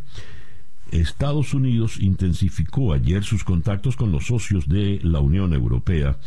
Estados 0.92 1.54
Unidos 1.54 2.00
intensificó 2.00 2.94
ayer 2.94 3.24
sus 3.24 3.44
contactos 3.44 3.96
con 3.96 4.12
los 4.12 4.28
socios 4.28 4.68
de 4.68 5.00
la 5.04 5.20
Unión 5.20 5.54
Europea, 5.54 6.18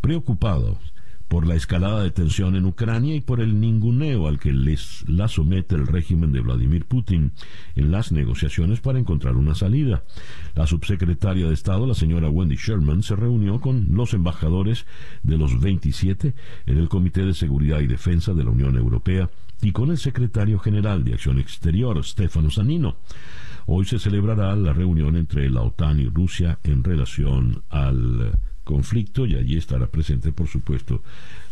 preocupados 0.00 0.78
por 1.34 1.48
la 1.48 1.56
escalada 1.56 2.04
de 2.04 2.12
tensión 2.12 2.54
en 2.54 2.64
Ucrania 2.64 3.16
y 3.16 3.20
por 3.20 3.40
el 3.40 3.58
ninguneo 3.58 4.28
al 4.28 4.38
que 4.38 4.52
les 4.52 5.02
la 5.08 5.26
somete 5.26 5.74
el 5.74 5.88
régimen 5.88 6.30
de 6.30 6.38
Vladimir 6.38 6.84
Putin 6.84 7.32
en 7.74 7.90
las 7.90 8.12
negociaciones 8.12 8.80
para 8.80 9.00
encontrar 9.00 9.34
una 9.34 9.56
salida. 9.56 10.04
La 10.54 10.68
subsecretaria 10.68 11.48
de 11.48 11.54
Estado, 11.54 11.88
la 11.88 11.94
señora 11.94 12.30
Wendy 12.30 12.54
Sherman, 12.54 13.02
se 13.02 13.16
reunió 13.16 13.60
con 13.60 13.88
los 13.90 14.14
embajadores 14.14 14.86
de 15.24 15.36
los 15.36 15.60
27 15.60 16.34
en 16.66 16.78
el 16.78 16.88
Comité 16.88 17.24
de 17.24 17.34
Seguridad 17.34 17.80
y 17.80 17.88
Defensa 17.88 18.32
de 18.32 18.44
la 18.44 18.50
Unión 18.50 18.76
Europea 18.76 19.28
y 19.60 19.72
con 19.72 19.90
el 19.90 19.98
secretario 19.98 20.60
general 20.60 21.02
de 21.02 21.14
Acción 21.14 21.40
Exterior, 21.40 22.04
Stefano 22.04 22.48
Sanino. 22.48 22.98
Hoy 23.66 23.86
se 23.86 23.98
celebrará 23.98 24.54
la 24.54 24.72
reunión 24.72 25.16
entre 25.16 25.50
la 25.50 25.62
OTAN 25.62 25.98
y 25.98 26.06
Rusia 26.06 26.60
en 26.62 26.84
relación 26.84 27.64
al 27.70 28.38
conflicto 28.64 29.26
y 29.26 29.36
allí 29.36 29.56
estará 29.56 29.86
presente, 29.86 30.32
por 30.32 30.48
supuesto, 30.48 31.02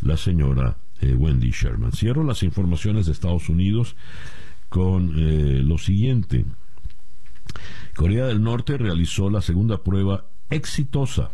la 0.00 0.16
señora 0.16 0.76
eh, 1.00 1.14
Wendy 1.14 1.50
Sherman. 1.50 1.92
Cierro 1.92 2.24
las 2.24 2.42
informaciones 2.42 3.06
de 3.06 3.12
Estados 3.12 3.48
Unidos 3.48 3.94
con 4.68 5.12
eh, 5.16 5.62
lo 5.62 5.78
siguiente. 5.78 6.44
Corea 7.94 8.26
del 8.26 8.42
Norte 8.42 8.78
realizó 8.78 9.28
la 9.28 9.42
segunda 9.42 9.82
prueba 9.82 10.24
exitosa, 10.48 11.30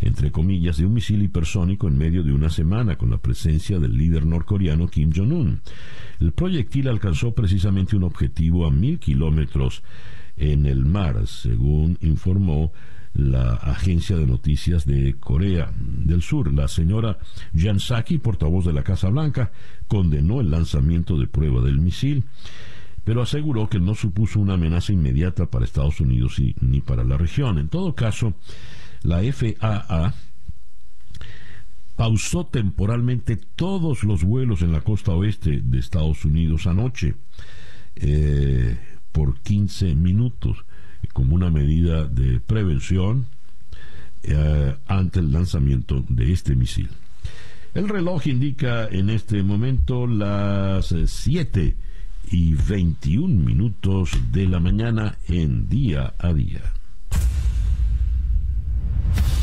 entre 0.00 0.32
comillas, 0.32 0.78
de 0.78 0.86
un 0.86 0.94
misil 0.94 1.22
hipersónico 1.22 1.88
en 1.88 1.98
medio 1.98 2.22
de 2.22 2.32
una 2.32 2.50
semana 2.50 2.96
con 2.96 3.10
la 3.10 3.18
presencia 3.18 3.78
del 3.78 3.96
líder 3.96 4.26
norcoreano 4.26 4.88
Kim 4.88 5.12
Jong-un. 5.14 5.60
El 6.20 6.32
proyectil 6.32 6.88
alcanzó 6.88 7.34
precisamente 7.34 7.96
un 7.96 8.04
objetivo 8.04 8.66
a 8.66 8.70
mil 8.70 8.98
kilómetros 8.98 9.82
en 10.36 10.66
el 10.66 10.84
mar, 10.84 11.26
según 11.26 11.98
informó 12.00 12.72
la 13.14 13.54
agencia 13.54 14.16
de 14.16 14.26
noticias 14.26 14.86
de 14.86 15.14
Corea 15.18 15.72
del 15.76 16.22
Sur. 16.22 16.52
La 16.52 16.68
señora 16.68 17.18
Jan 17.54 17.80
Saki, 17.80 18.18
portavoz 18.18 18.64
de 18.64 18.72
la 18.72 18.82
Casa 18.82 19.08
Blanca, 19.08 19.52
condenó 19.86 20.40
el 20.40 20.50
lanzamiento 20.50 21.18
de 21.18 21.26
prueba 21.26 21.62
del 21.62 21.80
misil, 21.80 22.24
pero 23.04 23.22
aseguró 23.22 23.68
que 23.68 23.80
no 23.80 23.94
supuso 23.94 24.40
una 24.40 24.54
amenaza 24.54 24.92
inmediata 24.92 25.46
para 25.46 25.64
Estados 25.64 26.00
Unidos 26.00 26.38
y, 26.38 26.54
ni 26.60 26.80
para 26.80 27.04
la 27.04 27.18
región. 27.18 27.58
En 27.58 27.68
todo 27.68 27.94
caso, 27.94 28.34
la 29.02 29.20
FAA 29.20 30.14
pausó 31.96 32.46
temporalmente 32.46 33.36
todos 33.36 34.04
los 34.04 34.24
vuelos 34.24 34.62
en 34.62 34.72
la 34.72 34.80
costa 34.80 35.12
oeste 35.12 35.60
de 35.62 35.78
Estados 35.78 36.24
Unidos 36.24 36.66
anoche 36.66 37.14
eh, 37.96 38.78
por 39.12 39.40
15 39.40 39.94
minutos 39.94 40.64
como 41.08 41.34
una 41.34 41.50
medida 41.50 42.06
de 42.06 42.40
prevención 42.40 43.26
eh, 44.22 44.76
ante 44.86 45.20
el 45.20 45.32
lanzamiento 45.32 46.04
de 46.08 46.32
este 46.32 46.54
misil. 46.54 46.88
El 47.74 47.88
reloj 47.88 48.26
indica 48.26 48.86
en 48.86 49.10
este 49.10 49.42
momento 49.42 50.06
las 50.06 50.94
7 51.06 51.76
y 52.30 52.54
21 52.54 53.44
minutos 53.44 54.10
de 54.30 54.46
la 54.46 54.60
mañana 54.60 55.18
en 55.28 55.68
día 55.68 56.14
a 56.18 56.32
día. 56.32 56.60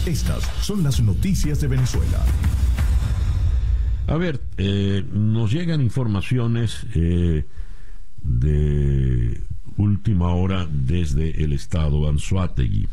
Estas 0.05 0.43
son 0.61 0.83
las 0.83 1.01
noticias 1.01 1.59
de 1.59 1.67
Venezuela. 1.67 2.23
A 4.07 4.17
ver, 4.17 4.41
eh, 4.57 5.03
nos 5.11 5.51
llegan 5.51 5.81
informaciones 5.81 6.85
eh, 6.95 7.45
de 8.23 9.43
última 9.79 10.33
hora 10.33 10.67
desde 10.69 11.43
el 11.43 11.53
estado 11.53 12.07
Anzuategui. 12.07 12.87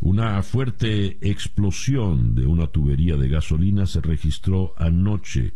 Una 0.00 0.40
fuerte 0.42 1.18
explosión 1.20 2.36
de 2.36 2.46
una 2.46 2.68
tubería 2.68 3.16
de 3.16 3.28
gasolina 3.28 3.84
se 3.84 4.00
registró 4.00 4.74
anoche 4.78 5.54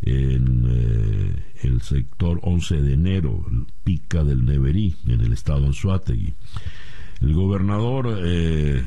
en 0.00 0.64
eh, 0.68 1.42
el 1.62 1.80
sector 1.82 2.38
11 2.42 2.82
de 2.82 2.92
enero, 2.94 3.44
Pica 3.82 4.22
del 4.22 4.44
Neverí, 4.44 4.94
en 5.06 5.20
el 5.20 5.32
estado 5.32 5.66
Anzuategui. 5.66 6.34
El 7.20 7.34
gobernador 7.34 8.20
eh, 8.22 8.84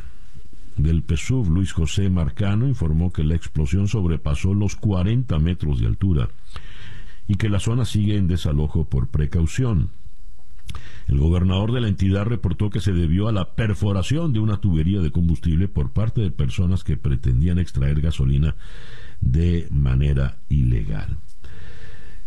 del 0.78 1.04
PSUV, 1.04 1.50
Luis 1.50 1.73
José 1.73 2.10
Marcano, 2.10 2.65
informó 2.65 3.12
que 3.12 3.26
la 3.26 3.36
explosión 3.36 3.89
sobrepasó 3.89 4.54
los 4.54 4.76
40 4.78 5.38
metros 5.39 5.82
de 5.82 5.88
altura 5.88 6.30
y 7.28 7.36
que 7.36 7.50
la 7.50 7.60
zona 7.60 7.84
sigue 7.84 8.15
en 8.15 8.28
desalojo 8.28 8.86
por 8.86 9.10
precaución. 9.10 9.89
El 11.08 11.19
gobernador 11.19 11.71
de 11.71 11.82
la 11.82 11.88
entidad 11.88 12.25
reportó 12.25 12.69
que 12.69 12.82
se 12.82 12.91
debió 12.91 13.27
a 13.27 13.32
la 13.32 13.56
perforación 13.56 14.34
de 14.34 14.39
una 14.39 14.58
tubería 14.58 14.99
de 14.99 15.12
combustible 15.12 15.67
por 15.67 15.91
parte 15.91 16.21
de 16.21 16.32
personas 16.32 16.84
que 16.84 16.97
pretendían 16.97 17.60
extraer 17.60 18.01
gasolina 18.01 18.56
de 19.21 19.67
manera 19.71 20.38
ilegal. 20.49 21.17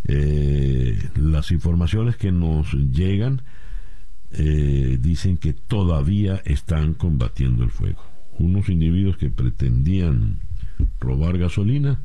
Eh, 0.04 0.98
las 1.16 1.50
informaciones 1.50 2.16
que 2.16 2.32
nos 2.32 2.72
llegan 2.72 3.42
eh, 4.32 4.98
dicen 5.00 5.36
que 5.36 5.52
todavía 5.52 6.40
están 6.44 6.94
combatiendo 6.94 7.64
el 7.64 7.70
fuego. 7.70 8.02
Unos 8.38 8.68
individuos 8.68 9.18
que 9.18 9.28
pretendían 9.28 10.38
robar 10.98 11.36
gasolina 11.36 12.00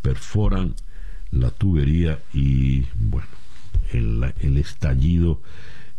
perforan 0.00 0.74
la 1.30 1.50
tubería 1.50 2.20
y 2.32 2.84
bueno, 2.98 3.28
el, 3.92 4.56
estallido 4.56 5.40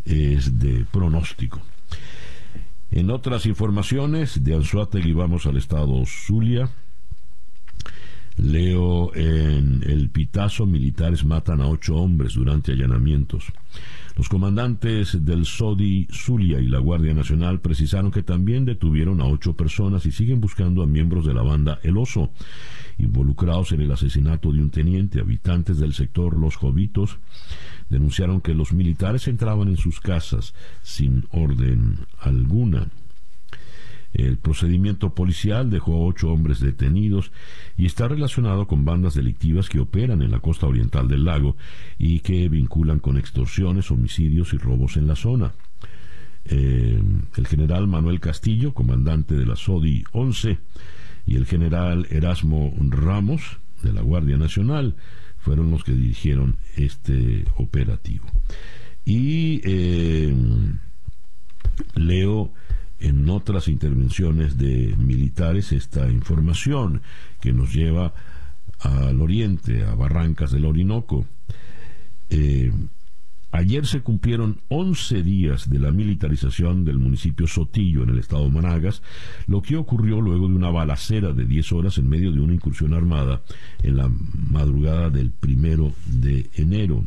es 0.06 0.60
de 0.60 0.86
pronóstico. 0.92 1.62
En 2.92 3.10
otras 3.12 3.46
informaciones, 3.46 4.44
de 4.44 4.56
Anzuategui 4.56 5.14
vamos 5.14 5.46
al 5.46 5.58
estado 5.58 6.04
Zulia. 6.06 6.70
Leo 8.38 9.14
en 9.16 9.84
el 9.86 10.10
Pitazo, 10.10 10.66
militares 10.66 11.26
matan 11.26 11.62
a 11.62 11.68
ocho 11.68 11.96
hombres 11.96 12.36
durante 12.36 12.72
allanamientos. 12.72 13.46
Los 14.18 14.30
comandantes 14.30 15.24
del 15.24 15.46
SODI 15.46 16.08
Zulia 16.12 16.60
y 16.60 16.66
la 16.66 16.80
Guardia 16.80 17.14
Nacional 17.14 17.62
precisaron 17.62 18.10
que 18.10 18.24
también 18.24 18.66
detuvieron 18.66 19.22
a 19.22 19.26
ocho 19.26 19.56
personas 19.56 20.08
y 20.08 20.12
siguen 20.12 20.42
buscando 20.42 20.82
a 20.82 20.88
miembros 20.88 21.24
de 21.24 21.36
la 21.36 21.44
banda 21.44 21.80
El 21.84 21.98
Oso, 21.98 22.32
involucrados 22.98 23.74
en 23.74 23.82
el 23.82 23.92
asesinato 23.92 24.52
de 24.52 24.60
un 24.60 24.72
teniente. 24.72 25.20
Habitantes 25.20 25.78
del 25.78 25.94
sector 25.94 26.36
Los 26.36 26.56
Jovitos 26.56 27.20
denunciaron 27.92 28.42
que 28.42 28.56
los 28.56 28.74
militares 28.74 29.28
entraban 29.28 29.68
en 29.68 29.78
sus 29.78 30.00
casas 30.00 30.56
sin 30.82 31.26
orden 31.30 32.00
alguna. 32.20 32.88
El 34.18 34.38
procedimiento 34.38 35.14
policial 35.14 35.70
dejó 35.70 35.94
a 35.94 36.06
ocho 36.08 36.32
hombres 36.32 36.60
detenidos 36.60 37.32
y 37.78 37.86
está 37.86 38.08
relacionado 38.08 38.68
con 38.68 38.84
bandas 38.84 39.14
delictivas 39.14 39.70
que 39.70 39.80
operan 39.80 40.24
en 40.24 40.32
la 40.32 40.40
costa 40.40 40.66
oriental 40.66 41.08
del 41.08 41.24
lago 41.24 41.56
y 42.00 42.22
que 42.22 42.50
vinculan 42.50 43.00
con 43.00 43.18
extorsiones, 43.18 43.92
homicidios 43.92 44.54
y 44.54 44.58
robos 44.58 44.98
en 44.98 45.06
la 45.06 45.16
zona. 45.16 45.54
Eh, 46.46 47.00
el 47.36 47.48
general 47.48 47.88
Manuel 47.88 48.20
Castillo, 48.20 48.74
comandante 48.74 49.36
de 49.36 49.46
la 49.46 49.56
SODI 49.56 50.04
11, 50.12 50.58
y 51.28 51.36
el 51.36 51.46
general 51.46 52.08
Erasmo 52.10 52.74
Ramos, 52.80 53.60
de 53.84 53.94
la 53.94 54.02
Guardia 54.02 54.38
Nacional, 54.38 54.96
fueron 55.38 55.70
los 55.70 55.84
que 55.84 55.92
dirigieron 55.92 56.58
este 56.76 57.46
operativo. 57.58 58.26
Y 59.06 59.62
eh, 59.64 60.36
leo 61.94 62.52
en 63.00 63.30
otras 63.30 63.68
intervenciones 63.68 64.58
de 64.58 64.96
militares 64.98 65.72
esta 65.72 66.10
información 66.10 67.02
que 67.42 67.54
nos 67.54 67.74
lleva 67.74 68.14
al 68.80 69.22
oriente, 69.22 69.84
a 69.84 69.96
Barrancas 69.96 70.52
del 70.52 70.66
Orinoco. 70.66 71.26
Eh, 72.30 72.72
ayer 73.52 73.86
se 73.86 74.02
cumplieron 74.02 74.62
11 74.70 75.24
días 75.24 75.70
de 75.70 75.80
la 75.80 75.92
militarización 75.92 76.86
del 76.86 76.98
municipio 76.98 77.48
Sotillo 77.48 78.04
en 78.04 78.10
el 78.10 78.20
estado 78.20 78.46
de 78.46 78.52
Managas, 78.52 79.02
lo 79.48 79.62
que 79.62 79.78
ocurrió 79.78 80.22
luego 80.22 80.48
de 80.48 80.56
una 80.56 80.70
balacera 80.70 81.34
de 81.34 81.46
10 81.46 81.72
horas 81.72 81.98
en 81.98 82.10
medio 82.10 82.32
de 82.32 82.42
una 82.42 82.54
incursión 82.54 82.94
armada 82.94 83.42
en 83.84 83.98
la 83.98 84.12
madrugada 84.52 85.10
del 85.10 85.32
primero 85.32 85.94
de 86.06 86.50
enero. 86.56 87.06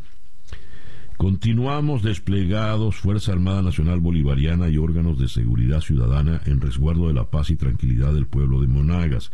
Continuamos 1.20 2.02
desplegados 2.02 2.96
Fuerza 2.96 3.32
Armada 3.32 3.60
Nacional 3.60 4.00
Bolivariana 4.00 4.70
y 4.70 4.78
órganos 4.78 5.18
de 5.18 5.28
seguridad 5.28 5.82
ciudadana 5.82 6.40
en 6.46 6.62
resguardo 6.62 7.08
de 7.08 7.12
la 7.12 7.28
paz 7.28 7.50
y 7.50 7.56
tranquilidad 7.56 8.14
del 8.14 8.26
pueblo 8.26 8.62
de 8.62 8.68
Monagas. 8.68 9.30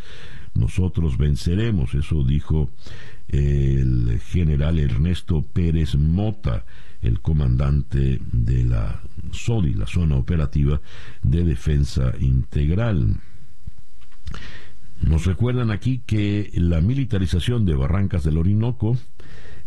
Nosotros 0.55 1.16
venceremos, 1.16 1.94
eso 1.94 2.25
dijo 2.25 2.70
el 3.29 4.18
general 4.18 4.81
Ernesto 4.81 5.42
Pérez 5.42 5.94
Mota, 5.94 6.64
el 7.03 7.20
comandante 7.20 8.20
de 8.33 8.64
la 8.64 9.01
SODI, 9.31 9.75
la 9.75 9.87
zona 9.87 10.16
operativa 10.16 10.81
de 11.22 11.44
defensa 11.44 12.14
integral. 12.18 13.14
Nos 15.03 15.25
recuerdan 15.25 15.70
aquí 15.70 16.03
que 16.05 16.51
la 16.55 16.81
militarización 16.81 17.64
de 17.64 17.77
Barrancas 17.77 18.25
del 18.25 18.38
Orinoco 18.38 18.99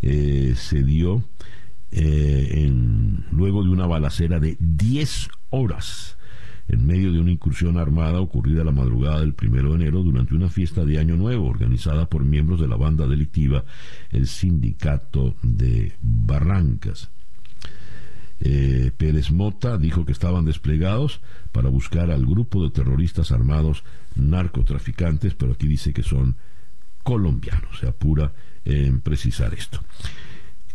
eh, 0.01 0.53
se 0.58 0.84
dio 0.84 1.23
eh, 1.91 2.71
luego 3.32 3.63
de 3.63 3.69
una 3.69 3.88
balacera 3.88 4.39
de 4.39 4.58
10 4.60 5.30
horas 5.49 6.17
en 6.69 6.86
medio 6.86 7.12
de 7.12 7.19
una 7.19 7.32
incursión 7.32 7.78
armada 7.78 8.21
ocurrida 8.21 8.63
la 8.63 8.71
madrugada 8.71 9.21
del 9.21 9.34
primero 9.34 9.69
de 9.69 9.75
enero 9.75 10.04
durante 10.04 10.36
una 10.36 10.49
fiesta 10.49 10.86
de 10.86 10.99
Año 10.99 11.15
Nuevo 11.15 11.47
organizada 11.47 12.06
por 12.06 12.23
miembros 12.23 12.62
de 12.62 12.67
la 12.67 12.75
banda 12.75 13.08
delictiva 13.08 13.65
el 14.12 14.28
Sindicato 14.28 15.36
de 15.41 15.93
Barrancas. 16.02 17.10
Eh, 18.41 18.91
Pérez 18.95 19.32
Mota 19.32 19.78
dijo 19.78 20.06
que 20.06 20.12
estaban 20.12 20.45
desplegados 20.45 21.21
para 21.52 21.69
buscar 21.69 22.12
al 22.12 22.25
grupo 22.25 22.63
de 22.63 22.69
terroristas 22.69 23.32
armados 23.32 23.84
narcotraficantes, 24.15 25.34
pero 25.34 25.54
aquí 25.54 25.67
dice 25.67 25.91
que 25.91 26.04
son 26.04 26.36
colombianos. 27.04 27.80
Se 27.80 27.88
apura 27.88 28.32
en 28.63 29.02
precisar 29.02 29.54
esto. 29.56 29.80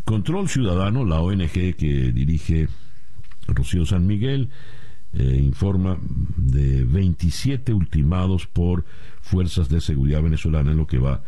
Control 0.04 0.48
Ciudadano, 0.48 1.04
la 1.04 1.20
ONG 1.20 1.76
que 1.76 2.12
dirige 2.12 2.68
Rocío 3.46 3.86
San 3.86 4.06
Miguel, 4.06 4.50
eh, 5.14 5.40
informa 5.40 5.96
de 6.36 6.84
27 6.84 7.72
ultimados 7.72 8.46
por 8.46 8.84
fuerzas 9.22 9.68
de 9.68 9.80
seguridad 9.80 10.22
venezolana 10.22 10.72
en 10.72 10.76
lo 10.76 10.86
que 10.86 10.98
va 10.98 11.22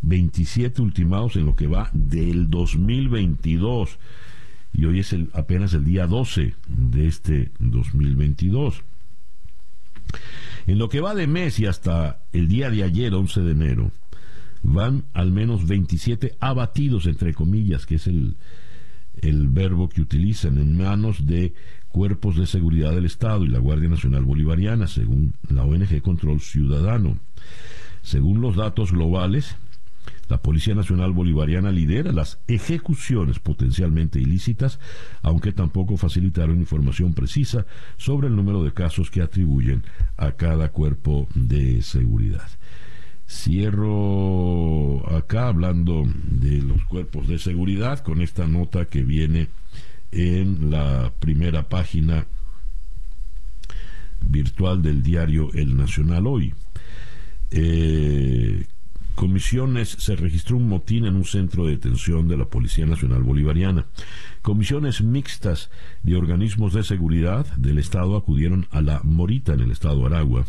27 0.00 0.80
eh, 0.80 0.84
ultimados 0.84 1.36
en 1.36 1.46
lo 1.46 1.56
que 1.56 1.66
va 1.66 1.90
del 1.92 2.48
2022 2.50 3.98
y 4.72 4.84
hoy 4.84 5.00
es 5.00 5.12
el, 5.12 5.30
apenas 5.32 5.74
el 5.74 5.84
día 5.84 6.06
12 6.06 6.54
de 6.68 7.08
este 7.08 7.50
2022 7.58 8.84
en 10.66 10.78
lo 10.78 10.88
que 10.88 11.00
va 11.00 11.14
de 11.14 11.26
mes 11.26 11.58
y 11.58 11.66
hasta 11.66 12.22
el 12.32 12.46
día 12.46 12.70
de 12.70 12.84
ayer 12.84 13.12
11 13.12 13.40
de 13.40 13.50
enero 13.50 13.90
van 14.62 15.04
al 15.12 15.32
menos 15.32 15.66
27 15.66 16.36
abatidos, 16.40 17.06
entre 17.06 17.34
comillas, 17.34 17.86
que 17.86 17.96
es 17.96 18.06
el, 18.06 18.36
el 19.20 19.48
verbo 19.48 19.88
que 19.88 20.00
utilizan 20.00 20.58
en 20.58 20.76
manos 20.76 21.26
de 21.26 21.54
cuerpos 21.88 22.36
de 22.36 22.46
seguridad 22.46 22.92
del 22.92 23.06
Estado 23.06 23.44
y 23.44 23.48
la 23.48 23.58
Guardia 23.58 23.88
Nacional 23.88 24.24
Bolivariana, 24.24 24.86
según 24.86 25.34
la 25.48 25.64
ONG 25.64 26.00
Control 26.02 26.40
Ciudadano. 26.40 27.18
Según 28.02 28.40
los 28.40 28.56
datos 28.56 28.92
globales, 28.92 29.56
la 30.28 30.42
Policía 30.42 30.74
Nacional 30.74 31.12
Bolivariana 31.12 31.72
lidera 31.72 32.12
las 32.12 32.38
ejecuciones 32.48 33.38
potencialmente 33.38 34.20
ilícitas, 34.20 34.78
aunque 35.22 35.52
tampoco 35.52 35.96
facilitaron 35.96 36.58
información 36.58 37.14
precisa 37.14 37.66
sobre 37.96 38.28
el 38.28 38.36
número 38.36 38.62
de 38.62 38.72
casos 38.72 39.10
que 39.10 39.22
atribuyen 39.22 39.84
a 40.16 40.32
cada 40.32 40.70
cuerpo 40.70 41.28
de 41.34 41.82
seguridad. 41.82 42.48
Cierro 43.28 45.06
acá 45.14 45.48
hablando 45.48 46.04
de 46.24 46.62
los 46.62 46.82
cuerpos 46.86 47.28
de 47.28 47.38
seguridad 47.38 47.98
con 47.98 48.22
esta 48.22 48.46
nota 48.46 48.86
que 48.86 49.02
viene 49.02 49.48
en 50.12 50.70
la 50.70 51.12
primera 51.20 51.68
página 51.68 52.26
virtual 54.26 54.80
del 54.80 55.02
diario 55.02 55.50
El 55.52 55.76
Nacional 55.76 56.26
Hoy. 56.26 56.54
Eh, 57.50 58.64
Comisiones, 59.18 59.88
se 59.88 60.14
registró 60.14 60.56
un 60.56 60.68
motín 60.68 61.04
en 61.04 61.16
un 61.16 61.24
centro 61.24 61.64
de 61.64 61.72
detención 61.72 62.28
de 62.28 62.36
la 62.36 62.44
Policía 62.44 62.86
Nacional 62.86 63.24
Bolivariana. 63.24 63.86
Comisiones 64.48 65.02
mixtas 65.02 65.68
de 66.02 66.16
organismos 66.16 66.72
de 66.72 66.82
seguridad 66.82 67.44
del 67.58 67.76
Estado 67.76 68.16
acudieron 68.16 68.66
a 68.70 68.80
la 68.80 69.02
Morita 69.04 69.52
en 69.52 69.60
el 69.60 69.70
Estado 69.70 69.98
de 69.98 70.06
Aragua 70.06 70.46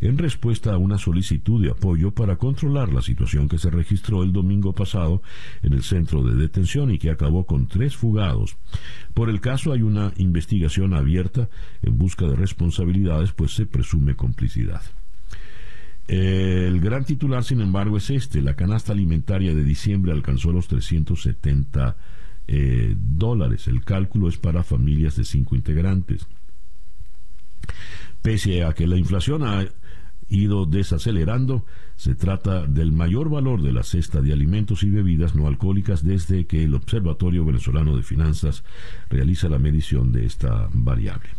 en 0.00 0.18
respuesta 0.18 0.74
a 0.74 0.78
una 0.78 0.98
solicitud 0.98 1.62
de 1.62 1.70
apoyo 1.70 2.10
para 2.10 2.38
controlar 2.38 2.92
la 2.92 3.02
situación 3.02 3.48
que 3.48 3.58
se 3.58 3.70
registró 3.70 4.24
el 4.24 4.32
domingo 4.32 4.72
pasado 4.72 5.22
en 5.62 5.74
el 5.74 5.84
centro 5.84 6.24
de 6.24 6.34
detención 6.34 6.90
y 6.90 6.98
que 6.98 7.08
acabó 7.08 7.46
con 7.46 7.68
tres 7.68 7.94
fugados. 7.94 8.56
Por 9.14 9.30
el 9.30 9.40
caso 9.40 9.70
hay 9.70 9.82
una 9.82 10.12
investigación 10.16 10.92
abierta 10.92 11.48
en 11.82 11.96
busca 11.98 12.26
de 12.26 12.34
responsabilidades, 12.34 13.30
pues 13.30 13.54
se 13.54 13.64
presume 13.64 14.16
complicidad. 14.16 14.82
El 16.08 16.80
gran 16.80 17.04
titular, 17.04 17.44
sin 17.44 17.60
embargo, 17.60 17.96
es 17.96 18.10
este. 18.10 18.42
La 18.42 18.56
canasta 18.56 18.92
alimentaria 18.92 19.54
de 19.54 19.62
diciembre 19.62 20.10
alcanzó 20.10 20.50
los 20.50 20.66
370 20.66 21.96
eh, 22.48 22.94
dólares. 22.96 23.68
El 23.68 23.84
cálculo 23.84 24.28
es 24.28 24.36
para 24.36 24.62
familias 24.62 25.16
de 25.16 25.24
cinco 25.24 25.56
integrantes. 25.56 26.26
Pese 28.22 28.64
a 28.64 28.72
que 28.72 28.86
la 28.86 28.96
inflación 28.96 29.42
ha 29.44 29.66
ido 30.28 30.66
desacelerando, 30.66 31.64
se 31.96 32.14
trata 32.14 32.66
del 32.66 32.92
mayor 32.92 33.30
valor 33.30 33.62
de 33.62 33.72
la 33.72 33.82
cesta 33.82 34.20
de 34.20 34.32
alimentos 34.32 34.82
y 34.82 34.90
bebidas 34.90 35.34
no 35.34 35.46
alcohólicas 35.46 36.04
desde 36.04 36.46
que 36.46 36.64
el 36.64 36.74
Observatorio 36.74 37.44
Venezolano 37.44 37.96
de 37.96 38.02
Finanzas 38.02 38.64
realiza 39.08 39.48
la 39.48 39.58
medición 39.58 40.12
de 40.12 40.26
esta 40.26 40.68
variable. 40.72 41.30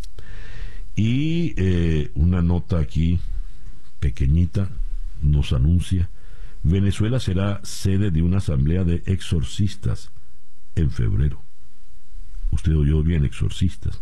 Y 0.95 1.53
eh, 1.57 2.11
una 2.15 2.41
nota 2.41 2.79
aquí 2.79 3.19
pequeñita, 3.99 4.69
nos 5.21 5.51
anuncia, 5.53 6.09
Venezuela 6.63 7.19
será 7.19 7.59
sede 7.63 8.11
de 8.11 8.21
una 8.21 8.37
asamblea 8.37 8.83
de 8.83 9.03
exorcistas 9.05 10.11
en 10.77 10.91
febrero. 10.91 11.41
Usted 12.51 12.75
oyó 12.75 13.03
bien, 13.03 13.25
exorcistas. 13.25 13.99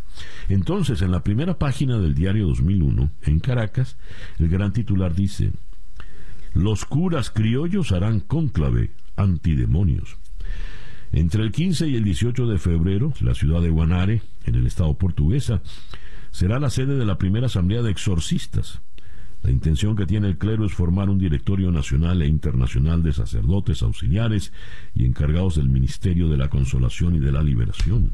Entonces, 0.49 1.01
en 1.01 1.11
la 1.11 1.23
primera 1.23 1.57
página 1.57 1.97
del 1.97 2.13
diario 2.13 2.47
2001, 2.47 3.11
en 3.23 3.39
Caracas, 3.39 3.97
el 4.37 4.49
gran 4.49 4.71
titular 4.71 5.15
dice, 5.15 5.51
los 6.53 6.85
curas 6.85 7.31
criollos 7.31 7.91
harán 7.91 8.19
cónclave 8.19 8.91
antidemonios. 9.15 10.17
Entre 11.11 11.41
el 11.41 11.51
15 11.51 11.87
y 11.87 11.95
el 11.95 12.03
18 12.03 12.47
de 12.47 12.59
febrero, 12.59 13.13
la 13.19 13.33
ciudad 13.33 13.61
de 13.61 13.69
Guanare, 13.69 14.21
en 14.45 14.55
el 14.55 14.67
estado 14.67 14.93
portuguesa, 14.95 15.61
será 16.31 16.59
la 16.59 16.69
sede 16.69 16.97
de 16.97 17.05
la 17.05 17.17
primera 17.17 17.47
asamblea 17.47 17.81
de 17.81 17.91
exorcistas 17.91 18.81
la 19.45 19.51
intención 19.51 19.95
que 19.95 20.07
tiene 20.07 20.27
el 20.27 20.39
clero 20.39 20.65
es 20.65 20.73
formar 20.73 21.07
un 21.07 21.19
directorio 21.19 21.69
nacional 21.69 22.19
e 22.23 22.27
internacional 22.27 23.03
de 23.03 23.13
sacerdotes 23.13 23.83
auxiliares 23.83 24.51
y 24.95 25.05
encargados 25.05 25.57
del 25.57 25.69
ministerio 25.69 26.29
de 26.29 26.37
la 26.37 26.49
consolación 26.49 27.15
y 27.15 27.19
de 27.19 27.31
la 27.31 27.43
liberación. 27.43 28.11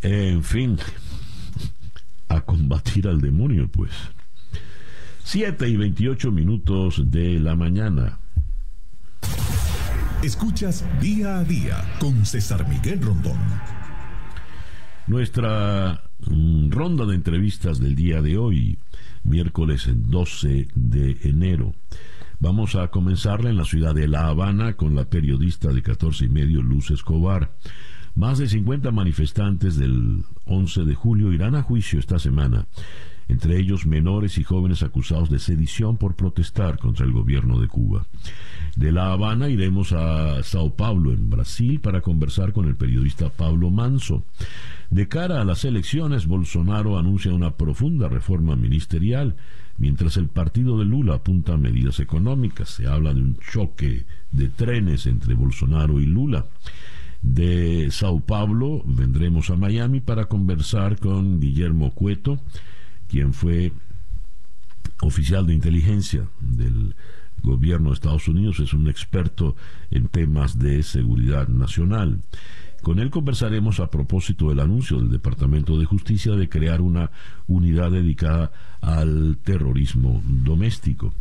En 0.00 0.44
fin, 0.44 0.78
a 2.28 2.40
combatir 2.42 3.08
al 3.08 3.20
demonio, 3.20 3.66
pues. 3.66 3.90
Siete 5.24 5.68
y 5.68 5.76
veintiocho 5.76 6.30
minutos 6.30 7.02
de 7.10 7.40
la 7.40 7.56
mañana. 7.56 8.20
Escuchas 10.22 10.84
día 11.00 11.38
a 11.38 11.44
día 11.44 11.96
con 11.98 12.24
César 12.24 12.68
Miguel 12.68 13.02
Rondón. 13.02 13.38
Nuestra 15.08 16.07
ronda 16.20 17.06
de 17.06 17.14
entrevistas 17.14 17.80
del 17.80 17.94
día 17.94 18.22
de 18.22 18.38
hoy, 18.38 18.78
miércoles 19.24 19.88
12 19.88 20.68
de 20.74 21.18
enero. 21.22 21.74
Vamos 22.40 22.76
a 22.76 22.88
comenzarla 22.88 23.50
en 23.50 23.56
la 23.56 23.64
ciudad 23.64 23.94
de 23.94 24.06
La 24.06 24.28
Habana 24.28 24.74
con 24.74 24.94
la 24.94 25.04
periodista 25.04 25.72
de 25.72 25.82
14 25.82 26.26
y 26.26 26.28
medio 26.28 26.62
Luz 26.62 26.90
Escobar. 26.90 27.52
Más 28.14 28.38
de 28.38 28.48
50 28.48 28.90
manifestantes 28.90 29.76
del 29.76 30.24
11 30.46 30.84
de 30.84 30.94
julio 30.94 31.32
irán 31.32 31.54
a 31.54 31.62
juicio 31.62 31.98
esta 31.98 32.18
semana, 32.18 32.66
entre 33.28 33.58
ellos 33.58 33.86
menores 33.86 34.38
y 34.38 34.44
jóvenes 34.44 34.82
acusados 34.82 35.30
de 35.30 35.38
sedición 35.38 35.98
por 35.98 36.16
protestar 36.16 36.78
contra 36.78 37.06
el 37.06 37.12
gobierno 37.12 37.60
de 37.60 37.68
Cuba. 37.68 38.06
De 38.76 38.92
La 38.92 39.12
Habana 39.12 39.48
iremos 39.48 39.92
a 39.92 40.42
Sao 40.42 40.74
Paulo, 40.74 41.12
en 41.12 41.30
Brasil, 41.30 41.80
para 41.80 42.00
conversar 42.00 42.52
con 42.52 42.66
el 42.66 42.76
periodista 42.76 43.28
Pablo 43.30 43.70
Manso. 43.70 44.24
De 44.90 45.08
cara 45.08 45.40
a 45.40 45.44
las 45.44 45.64
elecciones, 45.64 46.26
Bolsonaro 46.26 46.98
anuncia 46.98 47.32
una 47.32 47.56
profunda 47.56 48.08
reforma 48.08 48.56
ministerial 48.56 49.36
Mientras 49.78 50.16
el 50.16 50.26
partido 50.26 50.76
de 50.76 50.84
Lula 50.84 51.14
apunta 51.14 51.54
a 51.54 51.56
medidas 51.56 52.00
económicas, 52.00 52.68
se 52.68 52.88
habla 52.88 53.14
de 53.14 53.22
un 53.22 53.38
choque 53.38 54.06
de 54.32 54.48
trenes 54.48 55.06
entre 55.06 55.34
Bolsonaro 55.34 56.00
y 56.00 56.06
Lula. 56.06 56.46
De 57.22 57.88
Sao 57.92 58.18
Paulo 58.18 58.82
vendremos 58.84 59.50
a 59.50 59.56
Miami 59.56 60.00
para 60.00 60.24
conversar 60.24 60.98
con 60.98 61.38
Guillermo 61.38 61.92
Cueto, 61.92 62.40
quien 63.08 63.32
fue 63.32 63.72
oficial 65.00 65.46
de 65.46 65.54
inteligencia 65.54 66.28
del 66.40 66.96
gobierno 67.44 67.90
de 67.90 67.94
Estados 67.94 68.26
Unidos, 68.26 68.58
es 68.58 68.72
un 68.72 68.88
experto 68.88 69.54
en 69.92 70.08
temas 70.08 70.58
de 70.58 70.82
seguridad 70.82 71.46
nacional. 71.46 72.20
Con 72.82 73.00
él 73.00 73.10
conversaremos 73.10 73.80
a 73.80 73.90
propósito 73.90 74.48
del 74.48 74.60
anuncio 74.60 74.98
del 74.98 75.10
Departamento 75.10 75.78
de 75.78 75.84
Justicia 75.84 76.32
de 76.32 76.48
crear 76.48 76.80
una 76.80 77.10
unidad 77.46 77.90
dedicada 77.90 78.52
al 78.80 79.38
terrorismo 79.42 80.22
doméstico. 80.24 81.12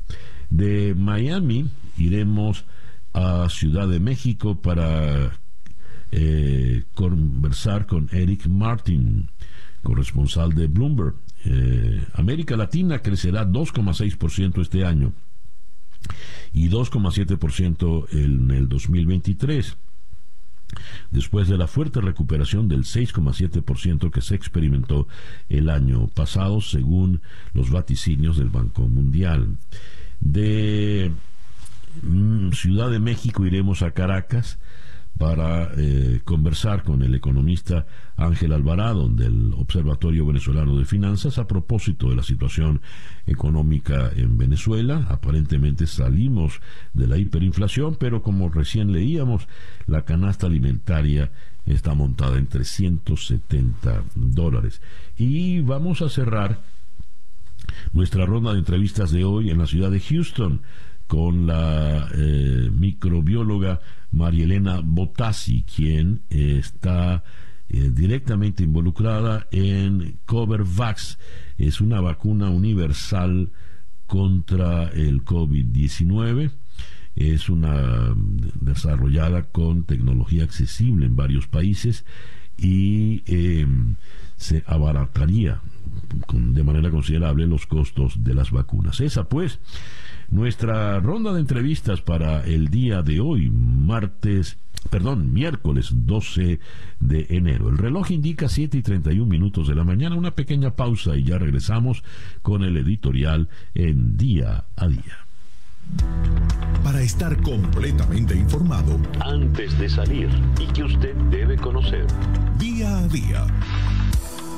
De 0.49 0.93
Miami 0.95 1.69
iremos 1.97 2.65
a 3.13 3.49
Ciudad 3.49 3.87
de 3.87 3.99
México 3.99 4.61
para 4.61 5.31
eh, 6.11 6.83
conversar 6.93 7.87
con 7.87 8.07
Eric 8.11 8.47
Martin, 8.47 9.29
corresponsal 9.81 10.53
de 10.53 10.67
Bloomberg. 10.67 11.15
Eh, 11.43 12.05
América 12.13 12.55
Latina 12.55 12.99
crecerá 12.99 13.45
2,6% 13.47 14.61
este 14.61 14.85
año 14.85 15.13
y 16.53 16.69
2,7% 16.69 18.07
en 18.11 18.51
el 18.51 18.69
2023 18.69 19.75
después 21.11 21.47
de 21.47 21.57
la 21.57 21.67
fuerte 21.67 22.01
recuperación 22.01 22.67
del 22.67 22.83
6,7% 22.83 24.11
que 24.11 24.21
se 24.21 24.35
experimentó 24.35 25.07
el 25.49 25.69
año 25.69 26.07
pasado, 26.07 26.61
según 26.61 27.21
los 27.53 27.69
vaticinios 27.69 28.37
del 28.37 28.49
Banco 28.49 28.87
Mundial. 28.87 29.57
De 30.19 31.11
mm, 32.01 32.51
Ciudad 32.51 32.89
de 32.89 32.99
México 32.99 33.45
iremos 33.45 33.81
a 33.81 33.91
Caracas 33.91 34.59
para 35.17 35.71
eh, 35.77 36.21
conversar 36.23 36.83
con 36.83 37.01
el 37.01 37.15
economista 37.15 37.85
Ángel 38.17 38.53
Alvarado 38.53 39.07
del 39.07 39.53
Observatorio 39.53 40.25
Venezolano 40.25 40.77
de 40.77 40.85
Finanzas 40.85 41.37
a 41.37 41.47
propósito 41.47 42.09
de 42.09 42.15
la 42.15 42.23
situación 42.23 42.81
económica 43.25 44.11
en 44.15 44.37
Venezuela. 44.37 45.07
Aparentemente 45.09 45.87
salimos 45.87 46.61
de 46.93 47.07
la 47.07 47.17
hiperinflación, 47.17 47.95
pero 47.95 48.21
como 48.21 48.49
recién 48.49 48.91
leíamos, 48.91 49.47
la 49.87 50.03
canasta 50.03 50.47
alimentaria 50.47 51.31
está 51.65 51.95
montada 51.95 52.37
en 52.37 52.47
370 52.47 54.03
dólares. 54.15 54.81
Y 55.17 55.61
vamos 55.61 56.01
a 56.01 56.09
cerrar 56.09 56.61
nuestra 57.91 58.25
ronda 58.25 58.53
de 58.53 58.59
entrevistas 58.59 59.11
de 59.11 59.23
hoy 59.23 59.49
en 59.49 59.57
la 59.57 59.67
ciudad 59.67 59.91
de 59.91 59.99
Houston 59.99 60.61
con 61.07 61.47
la 61.47 62.09
eh, 62.13 62.69
microbióloga 62.71 63.79
Marielena 64.11 64.81
Botassi, 64.83 65.63
quien 65.63 66.21
está 66.29 67.23
eh, 67.69 67.91
directamente 67.93 68.63
involucrada 68.63 69.47
en 69.51 70.19
CoverVax. 70.25 71.17
Es 71.57 71.81
una 71.81 71.99
vacuna 71.99 72.49
universal 72.49 73.51
contra 74.05 74.89
el 74.89 75.25
COVID-19. 75.25 76.51
Es 77.15 77.49
una 77.49 78.15
desarrollada 78.61 79.43
con 79.43 79.83
tecnología 79.83 80.43
accesible 80.43 81.05
en 81.07 81.15
varios 81.15 81.47
países 81.47 82.05
y 82.57 83.23
em, 83.25 83.95
se 84.35 84.63
abarataría 84.65 85.61
de 86.31 86.63
manera 86.63 86.89
considerable 86.89 87.47
los 87.47 87.65
costos 87.65 88.23
de 88.23 88.33
las 88.33 88.51
vacunas. 88.51 89.01
Esa 89.01 89.27
pues 89.27 89.59
nuestra 90.29 90.99
ronda 90.99 91.33
de 91.33 91.39
entrevistas 91.39 92.01
para 92.01 92.43
el 92.45 92.69
día 92.69 93.01
de 93.01 93.19
hoy, 93.19 93.49
martes, 93.49 94.57
perdón, 94.89 95.33
miércoles 95.33 95.89
12 95.91 96.59
de 96.99 97.27
enero. 97.29 97.69
El 97.69 97.77
reloj 97.77 98.11
indica 98.11 98.49
7 98.49 98.77
y 98.77 98.81
31 98.81 99.25
minutos 99.25 99.67
de 99.67 99.75
la 99.75 99.83
mañana, 99.83 100.15
una 100.15 100.31
pequeña 100.31 100.75
pausa 100.75 101.15
y 101.15 101.23
ya 101.23 101.37
regresamos 101.37 102.03
con 102.41 102.63
el 102.63 102.77
editorial 102.77 103.49
en 103.73 104.17
día 104.17 104.65
a 104.75 104.87
día. 104.87 105.27
Para 106.83 107.01
estar 107.01 107.41
completamente 107.41 108.35
informado, 108.35 108.99
antes 109.21 109.77
de 109.77 109.89
salir 109.89 110.29
y 110.59 110.67
que 110.67 110.83
usted 110.83 111.15
debe 111.29 111.57
conocer, 111.57 112.05
día 112.57 112.97
a 112.97 113.07
día, 113.07 113.45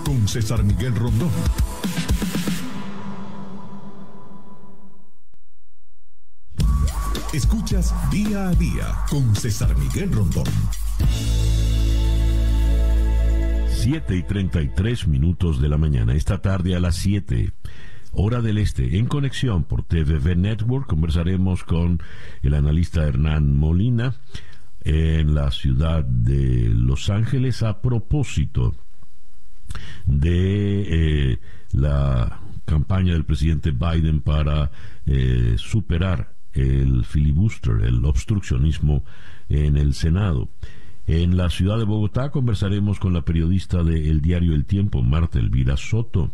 con 0.05 0.27
César 0.27 0.63
Miguel 0.63 0.95
Rondón. 0.95 1.29
Escuchas 7.33 7.93
día 8.11 8.49
a 8.49 8.55
día 8.55 8.95
con 9.09 9.35
César 9.35 9.77
Miguel 9.77 10.11
Rondón. 10.11 10.45
7 13.67 14.15
y 14.15 14.23
33 14.23 15.07
minutos 15.07 15.61
de 15.61 15.69
la 15.69 15.77
mañana. 15.77 16.13
Esta 16.13 16.41
tarde 16.41 16.75
a 16.75 16.79
las 16.79 16.95
7, 16.97 17.51
hora 18.11 18.41
del 18.41 18.57
este, 18.57 18.97
en 18.97 19.05
conexión 19.05 19.63
por 19.63 19.83
TVV 19.83 20.35
Network, 20.35 20.87
conversaremos 20.87 21.63
con 21.63 22.01
el 22.41 22.53
analista 22.55 23.03
Hernán 23.03 23.55
Molina 23.55 24.15
en 24.81 25.33
la 25.35 25.51
ciudad 25.51 26.03
de 26.03 26.69
Los 26.69 27.09
Ángeles 27.09 27.63
a 27.63 27.81
propósito 27.81 28.75
de 30.05 31.31
eh, 31.33 31.39
la 31.71 32.41
campaña 32.65 33.13
del 33.13 33.25
presidente 33.25 33.71
Biden 33.71 34.21
para 34.21 34.71
eh, 35.05 35.55
superar 35.57 36.38
el 36.53 37.05
filibuster, 37.05 37.81
el 37.83 38.03
obstruccionismo 38.05 39.03
en 39.49 39.77
el 39.77 39.93
Senado. 39.93 40.49
En 41.07 41.37
la 41.37 41.49
ciudad 41.49 41.77
de 41.77 41.85
Bogotá 41.85 42.29
conversaremos 42.29 42.99
con 42.99 43.13
la 43.13 43.23
periodista 43.23 43.83
de 43.83 44.09
El 44.09 44.21
Diario 44.21 44.53
El 44.53 44.65
Tiempo, 44.65 45.01
Marta 45.01 45.39
Elvira 45.39 45.75
Soto. 45.75 46.31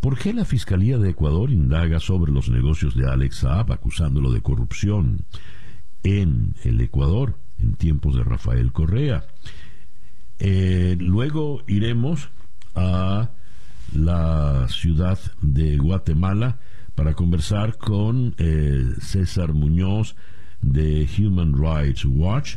¿Por 0.00 0.18
qué 0.18 0.32
la 0.32 0.44
Fiscalía 0.44 0.98
de 0.98 1.10
Ecuador 1.10 1.50
indaga 1.50 2.00
sobre 2.00 2.32
los 2.32 2.48
negocios 2.48 2.96
de 2.96 3.08
Alex 3.08 3.36
Saab 3.36 3.70
acusándolo 3.70 4.32
de 4.32 4.40
corrupción 4.40 5.24
en 6.02 6.54
el 6.64 6.80
Ecuador 6.80 7.38
en 7.60 7.74
tiempos 7.74 8.16
de 8.16 8.24
Rafael 8.24 8.72
Correa? 8.72 9.24
Eh, 10.40 10.96
luego 10.98 11.62
iremos 11.68 12.30
a 12.74 13.30
la 13.94 14.66
ciudad 14.68 15.20
de 15.40 15.76
Guatemala 15.76 16.58
para 16.94 17.14
conversar 17.14 17.76
con 17.78 18.34
eh, 18.38 18.84
César 19.00 19.52
Muñoz 19.52 20.14
de 20.60 21.08
Human 21.18 21.54
Rights 21.54 22.04
Watch. 22.04 22.56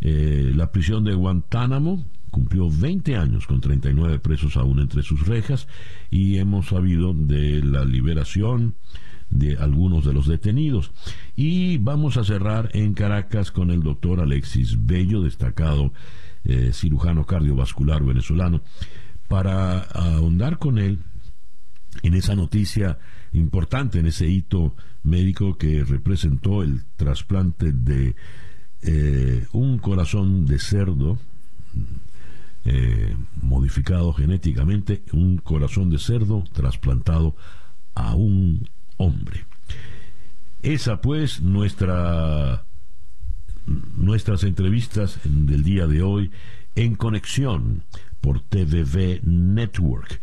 Eh, 0.00 0.52
la 0.54 0.70
prisión 0.70 1.04
de 1.04 1.14
Guantánamo 1.14 2.04
cumplió 2.30 2.68
20 2.70 3.16
años 3.16 3.46
con 3.46 3.60
39 3.60 4.18
presos 4.18 4.56
aún 4.56 4.80
entre 4.80 5.02
sus 5.02 5.26
rejas 5.26 5.66
y 6.10 6.36
hemos 6.36 6.68
sabido 6.68 7.14
de 7.14 7.62
la 7.64 7.84
liberación 7.84 8.74
de 9.30 9.56
algunos 9.56 10.04
de 10.04 10.12
los 10.12 10.26
detenidos. 10.26 10.92
Y 11.36 11.78
vamos 11.78 12.16
a 12.16 12.24
cerrar 12.24 12.70
en 12.72 12.94
Caracas 12.94 13.50
con 13.50 13.70
el 13.70 13.82
doctor 13.82 14.20
Alexis 14.20 14.86
Bello, 14.86 15.22
destacado 15.22 15.92
eh, 16.44 16.70
cirujano 16.72 17.26
cardiovascular 17.26 18.04
venezolano, 18.04 18.62
para 19.28 19.80
ahondar 19.80 20.58
con 20.58 20.78
él 20.78 21.00
en 22.02 22.14
esa 22.14 22.34
noticia 22.34 22.98
importante, 23.32 23.98
en 23.98 24.06
ese 24.06 24.28
hito 24.28 24.74
médico 25.02 25.56
que 25.56 25.84
representó 25.84 26.62
el 26.62 26.84
trasplante 26.96 27.72
de 27.72 28.14
eh, 28.82 29.46
un 29.52 29.78
corazón 29.78 30.46
de 30.46 30.58
cerdo 30.58 31.18
eh, 32.64 33.16
modificado 33.40 34.12
genéticamente, 34.12 35.02
un 35.12 35.38
corazón 35.38 35.90
de 35.90 35.98
cerdo 35.98 36.44
trasplantado 36.52 37.34
a 37.94 38.14
un 38.14 38.68
hombre. 38.96 39.44
Esa 40.62 41.00
pues 41.00 41.40
nuestra 41.40 42.64
nuestras 43.96 44.44
entrevistas 44.44 45.20
del 45.24 45.62
día 45.62 45.86
de 45.86 46.02
hoy 46.02 46.30
en 46.74 46.94
conexión 46.94 47.82
por 48.20 48.40
TVV 48.40 49.20
Network. 49.22 50.20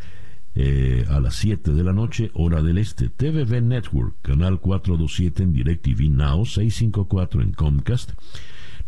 Eh, 0.57 1.05
a 1.09 1.19
las 1.19 1.35
7 1.35 1.73
de 1.73 1.83
la 1.83 1.91
noche, 1.91 2.31
hora 2.33 2.61
del 2.61 2.77
este. 2.77 3.09
TVV 3.09 3.61
Network, 3.61 4.15
canal 4.21 4.61
427 4.61 5.43
en 5.43 5.53
DirecTV 5.53 6.09
Now, 6.09 6.45
654 6.45 7.41
en 7.41 7.51
Comcast, 7.51 8.11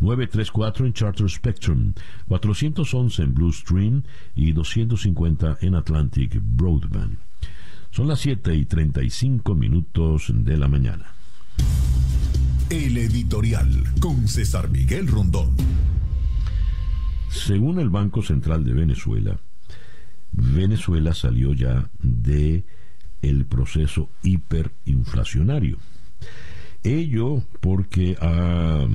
934 0.00 0.86
en 0.86 0.92
Charter 0.94 1.28
Spectrum, 1.28 1.92
411 2.26 3.22
en 3.22 3.34
Blue 3.34 3.52
Stream 3.52 4.02
y 4.34 4.52
250 4.52 5.58
en 5.60 5.74
Atlantic 5.74 6.40
Broadband. 6.40 7.18
Son 7.90 8.08
las 8.08 8.20
7 8.20 8.54
y 8.54 8.64
35 8.64 9.54
minutos 9.54 10.32
de 10.34 10.56
la 10.56 10.68
mañana. 10.68 11.06
El 12.70 12.96
editorial 12.96 13.84
con 14.00 14.26
César 14.26 14.70
Miguel 14.70 15.06
Rondón. 15.06 15.54
Según 17.30 17.78
el 17.78 17.90
Banco 17.90 18.22
Central 18.22 18.64
de 18.64 18.72
Venezuela, 18.72 19.38
Venezuela 20.40 21.14
salió 21.14 21.52
ya 21.52 21.90
de 22.00 22.64
el 23.22 23.44
proceso 23.44 24.08
hiperinflacionario. 24.22 25.78
Ello 26.84 27.42
porque 27.60 28.16
ha 28.20 28.86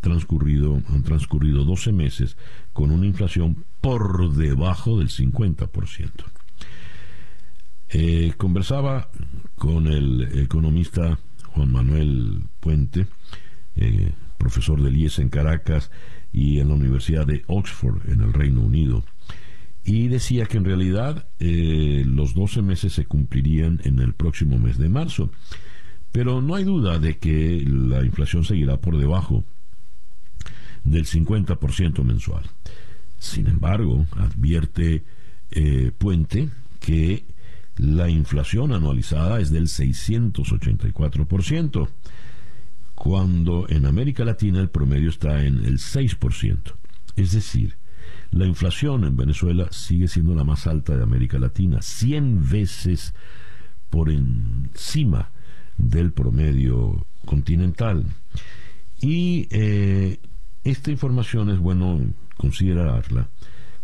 transcurrido, 0.00 0.80
han 0.88 1.02
transcurrido 1.02 1.64
12 1.64 1.92
meses 1.92 2.36
con 2.72 2.90
una 2.90 3.06
inflación 3.06 3.64
por 3.80 4.32
debajo 4.34 4.98
del 4.98 5.08
50%. 5.08 6.10
Eh, 7.88 8.32
conversaba 8.36 9.10
con 9.56 9.86
el 9.86 10.40
economista 10.40 11.18
Juan 11.48 11.70
Manuel 11.70 12.42
Puente, 12.60 13.06
eh, 13.76 14.12
profesor 14.38 14.82
del 14.82 14.96
IES 14.96 15.18
en 15.18 15.28
Caracas 15.28 15.90
y 16.32 16.58
en 16.60 16.68
la 16.68 16.74
Universidad 16.74 17.26
de 17.26 17.42
Oxford 17.46 18.10
en 18.10 18.22
el 18.22 18.32
Reino 18.32 18.60
Unido, 18.60 19.04
y 19.86 20.08
decía 20.08 20.44
que 20.46 20.56
en 20.58 20.64
realidad 20.64 21.28
eh, 21.38 22.02
los 22.04 22.34
12 22.34 22.60
meses 22.60 22.92
se 22.92 23.06
cumplirían 23.06 23.80
en 23.84 24.00
el 24.00 24.14
próximo 24.14 24.58
mes 24.58 24.78
de 24.78 24.88
marzo. 24.88 25.30
Pero 26.10 26.42
no 26.42 26.56
hay 26.56 26.64
duda 26.64 26.98
de 26.98 27.18
que 27.18 27.62
la 27.64 28.04
inflación 28.04 28.44
seguirá 28.44 28.80
por 28.80 28.98
debajo 28.98 29.44
del 30.82 31.06
50% 31.06 32.02
mensual. 32.02 32.42
Sin 33.20 33.46
embargo, 33.46 34.06
advierte 34.16 35.04
eh, 35.52 35.92
Puente 35.96 36.48
que 36.80 37.24
la 37.76 38.08
inflación 38.08 38.72
anualizada 38.72 39.38
es 39.38 39.52
del 39.52 39.68
684%, 39.68 41.88
cuando 42.96 43.68
en 43.68 43.86
América 43.86 44.24
Latina 44.24 44.60
el 44.60 44.70
promedio 44.70 45.10
está 45.10 45.44
en 45.44 45.64
el 45.64 45.78
6%. 45.78 46.74
Es 47.14 47.30
decir, 47.30 47.76
la 48.30 48.46
inflación 48.46 49.04
en 49.04 49.16
Venezuela 49.16 49.68
sigue 49.70 50.08
siendo 50.08 50.34
la 50.34 50.44
más 50.44 50.66
alta 50.66 50.96
de 50.96 51.02
América 51.02 51.38
Latina, 51.38 51.82
100 51.82 52.48
veces 52.48 53.14
por 53.90 54.10
encima 54.10 55.30
del 55.78 56.12
promedio 56.12 57.06
continental. 57.24 58.04
Y 59.00 59.46
eh, 59.50 60.18
esta 60.64 60.90
información 60.90 61.50
es 61.50 61.58
bueno 61.58 62.00
considerarla 62.36 63.28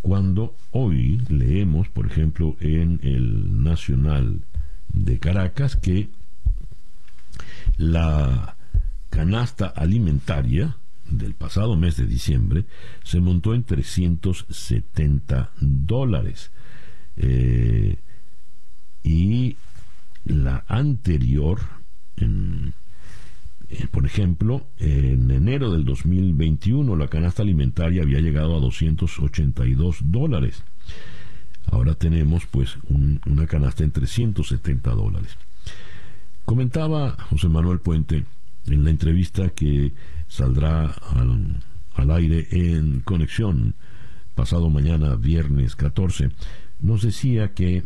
cuando 0.00 0.56
hoy 0.72 1.22
leemos, 1.28 1.88
por 1.88 2.06
ejemplo, 2.06 2.56
en 2.60 2.98
el 3.02 3.62
Nacional 3.62 4.42
de 4.88 5.18
Caracas, 5.18 5.76
que 5.76 6.08
la 7.76 8.56
canasta 9.10 9.66
alimentaria 9.66 10.76
del 11.18 11.34
pasado 11.34 11.76
mes 11.76 11.96
de 11.96 12.06
diciembre 12.06 12.64
se 13.04 13.20
montó 13.20 13.54
en 13.54 13.64
370 13.64 15.50
dólares. 15.60 16.50
Eh, 17.16 17.96
y 19.02 19.56
la 20.24 20.64
anterior, 20.68 21.60
en, 22.16 22.74
eh, 23.68 23.86
por 23.90 24.06
ejemplo, 24.06 24.66
en 24.78 25.30
enero 25.30 25.72
del 25.72 25.84
2021 25.84 26.96
la 26.96 27.08
canasta 27.08 27.42
alimentaria 27.42 28.02
había 28.02 28.20
llegado 28.20 28.56
a 28.56 28.60
282 28.60 29.98
dólares. 30.04 30.62
Ahora 31.66 31.94
tenemos 31.94 32.46
pues 32.46 32.76
una 33.24 33.46
canasta 33.46 33.84
en 33.84 33.92
370 33.92 34.90
dólares. 34.90 35.36
Comentaba 36.44 37.16
José 37.30 37.48
Manuel 37.48 37.78
Puente 37.78 38.24
en 38.66 38.84
la 38.84 38.90
entrevista 38.90 39.48
que 39.50 39.92
saldrá 40.32 40.86
al, 40.86 41.60
al 41.94 42.10
aire 42.10 42.48
en 42.52 43.00
conexión 43.00 43.74
pasado 44.34 44.70
mañana, 44.70 45.14
viernes 45.14 45.76
14, 45.76 46.30
nos 46.80 47.02
decía 47.02 47.52
que 47.52 47.84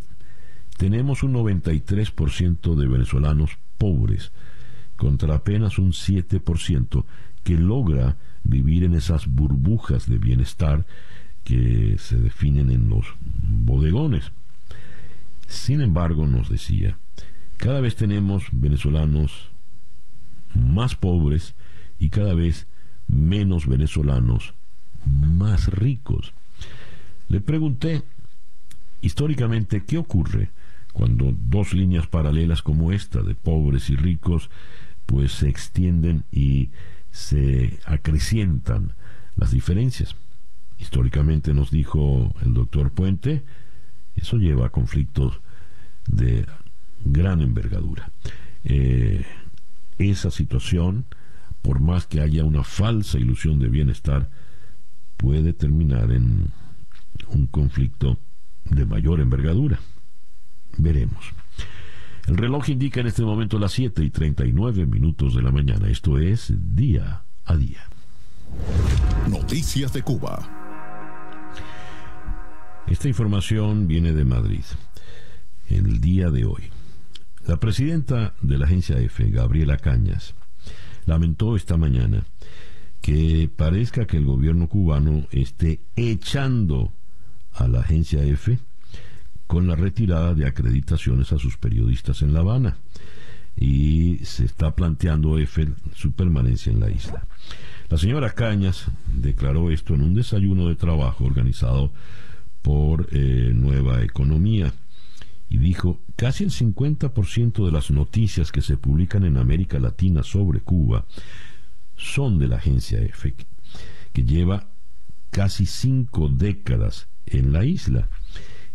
tenemos 0.77 1.23
un 1.23 1.33
93% 1.33 2.75
de 2.75 2.87
venezolanos 2.87 3.57
pobres 3.77 4.31
contra 4.95 5.35
apenas 5.35 5.77
un 5.77 5.91
7% 5.91 7.03
que 7.43 7.57
logra 7.57 8.15
vivir 8.43 8.85
en 8.85 8.95
esas 8.95 9.27
burbujas 9.27 10.07
de 10.09 10.17
bienestar 10.17 10.85
que 11.43 11.97
se 11.99 12.15
definen 12.15 12.71
en 12.71 12.87
los 12.87 13.07
bodegones. 13.43 14.31
Sin 15.47 15.81
embargo, 15.81 16.27
nos 16.27 16.49
decía, 16.49 16.97
cada 17.57 17.81
vez 17.81 17.97
tenemos 17.97 18.45
venezolanos 18.53 19.49
más 20.55 20.95
pobres 20.95 21.53
y 21.99 22.09
cada 22.09 22.33
vez 22.33 22.67
menos 23.07 23.67
venezolanos 23.67 24.53
más 25.05 25.67
ricos. 25.67 26.33
Le 27.29 27.41
pregunté 27.41 28.03
históricamente 29.01 29.83
qué 29.85 29.97
ocurre 29.97 30.49
cuando 30.93 31.31
dos 31.31 31.73
líneas 31.73 32.07
paralelas 32.07 32.61
como 32.61 32.91
esta 32.91 33.21
de 33.21 33.35
pobres 33.35 33.89
y 33.89 33.95
ricos 33.95 34.49
pues 35.05 35.31
se 35.31 35.47
extienden 35.47 36.23
y 36.31 36.69
se 37.11 37.79
acrecientan 37.85 38.93
las 39.35 39.51
diferencias. 39.51 40.15
Históricamente 40.77 41.53
nos 41.53 41.71
dijo 41.71 42.33
el 42.43 42.53
doctor 42.53 42.91
Puente, 42.91 43.43
eso 44.15 44.37
lleva 44.37 44.67
a 44.67 44.71
conflictos 44.71 45.39
de 46.07 46.45
gran 47.03 47.41
envergadura. 47.41 48.11
Eh, 48.63 49.25
esa 49.97 50.29
situación, 50.31 51.05
por 51.61 51.79
más 51.79 52.07
que 52.07 52.21
haya 52.21 52.43
una 52.43 52.63
falsa 52.63 53.17
ilusión 53.17 53.59
de 53.59 53.67
bienestar, 53.67 54.29
puede 55.17 55.53
terminar 55.53 56.11
en 56.11 56.51
un 57.29 57.47
conflicto 57.47 58.19
de 58.65 58.85
mayor 58.85 59.19
envergadura. 59.19 59.79
Veremos. 60.77 61.33
El 62.27 62.37
reloj 62.37 62.69
indica 62.69 62.99
en 62.99 63.07
este 63.07 63.23
momento 63.23 63.57
las 63.57 63.71
7 63.71 64.03
y 64.03 64.09
39 64.09 64.85
minutos 64.85 65.33
de 65.33 65.41
la 65.41 65.51
mañana. 65.51 65.89
Esto 65.89 66.19
es 66.19 66.53
día 66.75 67.23
a 67.45 67.55
día. 67.55 67.81
Noticias 69.29 69.93
de 69.93 70.01
Cuba. 70.01 70.57
Esta 72.87 73.07
información 73.07 73.87
viene 73.87 74.13
de 74.13 74.25
Madrid. 74.25 74.63
El 75.67 75.99
día 75.99 76.29
de 76.29 76.45
hoy. 76.45 76.63
La 77.45 77.57
presidenta 77.57 78.33
de 78.41 78.57
la 78.57 78.65
agencia 78.65 78.97
EFE, 78.97 79.29
Gabriela 79.29 79.77
Cañas, 79.77 80.35
lamentó 81.07 81.55
esta 81.55 81.77
mañana 81.77 82.23
que 83.01 83.49
parezca 83.53 84.05
que 84.05 84.17
el 84.17 84.25
gobierno 84.25 84.67
cubano 84.67 85.25
esté 85.31 85.79
echando 85.95 86.91
a 87.53 87.67
la 87.67 87.79
agencia 87.79 88.23
EFE 88.23 88.59
con 89.47 89.65
la 89.65 89.75
retirada 89.75 90.35
de 90.35 90.45
acreditaciones 90.45 91.31
a 91.31 91.39
sus 91.39 91.57
periodistas 91.57 92.21
en 92.21 92.33
La 92.33 92.41
Habana 92.41 92.77
y 93.55 94.17
se 94.23 94.45
está 94.45 94.75
planteando 94.75 95.39
EFE 95.39 95.69
su 95.95 96.11
permanencia 96.11 96.71
en 96.71 96.81
la 96.81 96.91
isla. 96.91 97.25
La 97.89 97.97
señora 97.97 98.31
Cañas 98.31 98.85
declaró 99.15 99.71
esto 99.71 99.95
en 99.95 100.01
un 100.01 100.13
desayuno 100.13 100.67
de 100.67 100.75
trabajo 100.75 101.23
organizado 101.23 101.91
por 102.61 103.07
eh, 103.11 103.53
Nueva 103.55 104.03
Economía 104.03 104.73
y 105.49 105.57
dijo, 105.57 105.99
casi 106.15 106.43
el 106.43 106.51
50% 106.51 107.65
de 107.65 107.71
las 107.71 107.91
noticias 107.91 108.51
que 108.51 108.61
se 108.61 108.77
publican 108.77 109.23
en 109.23 109.37
América 109.37 109.79
Latina 109.79 110.23
sobre 110.23 110.59
Cuba 110.59 111.05
son 111.95 112.37
de 112.37 112.47
la 112.47 112.57
agencia 112.57 112.99
EFE, 112.99 113.35
que 114.13 114.23
lleva 114.23 114.67
casi 115.31 115.65
cinco 115.65 116.29
décadas 116.29 117.07
en 117.25 117.53
la 117.53 117.65
isla. 117.65 118.09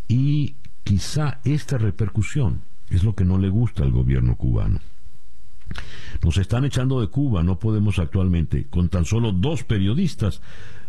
Y 0.08 0.56
Quizá 0.84 1.40
esta 1.44 1.78
repercusión 1.78 2.62
es 2.90 3.04
lo 3.04 3.14
que 3.14 3.24
no 3.24 3.38
le 3.38 3.48
gusta 3.48 3.82
al 3.82 3.92
gobierno 3.92 4.36
cubano. 4.36 4.80
Nos 6.22 6.36
están 6.36 6.64
echando 6.64 7.00
de 7.00 7.06
Cuba, 7.06 7.42
no 7.42 7.58
podemos 7.58 7.98
actualmente, 7.98 8.66
con 8.68 8.88
tan 8.88 9.04
solo 9.04 9.32
dos 9.32 9.64
periodistas, 9.64 10.42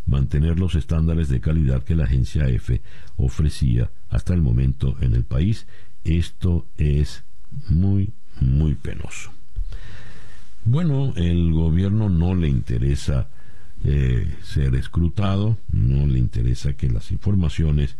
mantener 0.06 0.60
los 0.60 0.76
estándares 0.76 1.30
de 1.30 1.40
calidad 1.40 1.84
que 1.84 1.96
la 1.96 2.06
agencia 2.06 2.48
EFE 2.48 2.82
ofrecía 3.18 3.90
hasta 4.10 4.34
el 4.34 4.42
momento 4.42 4.96
en 5.02 5.14
el 5.14 5.24
país. 5.24 5.68
Esto 6.04 6.66
es 6.78 7.24
muy, 7.70 8.12
muy 8.42 8.76
penoso. 8.76 9.32
Bueno, 10.66 11.14
el 11.16 11.52
gobierno 11.52 12.10
no 12.10 12.36
le 12.36 12.48
interesa 12.48 13.28
eh, 13.84 14.34
ser 14.44 14.76
escrutado, 14.76 15.58
no 15.72 16.08
le 16.08 16.20
interesa 16.20 16.74
que 16.74 16.90
las 16.90 17.12
informaciones 17.12 17.98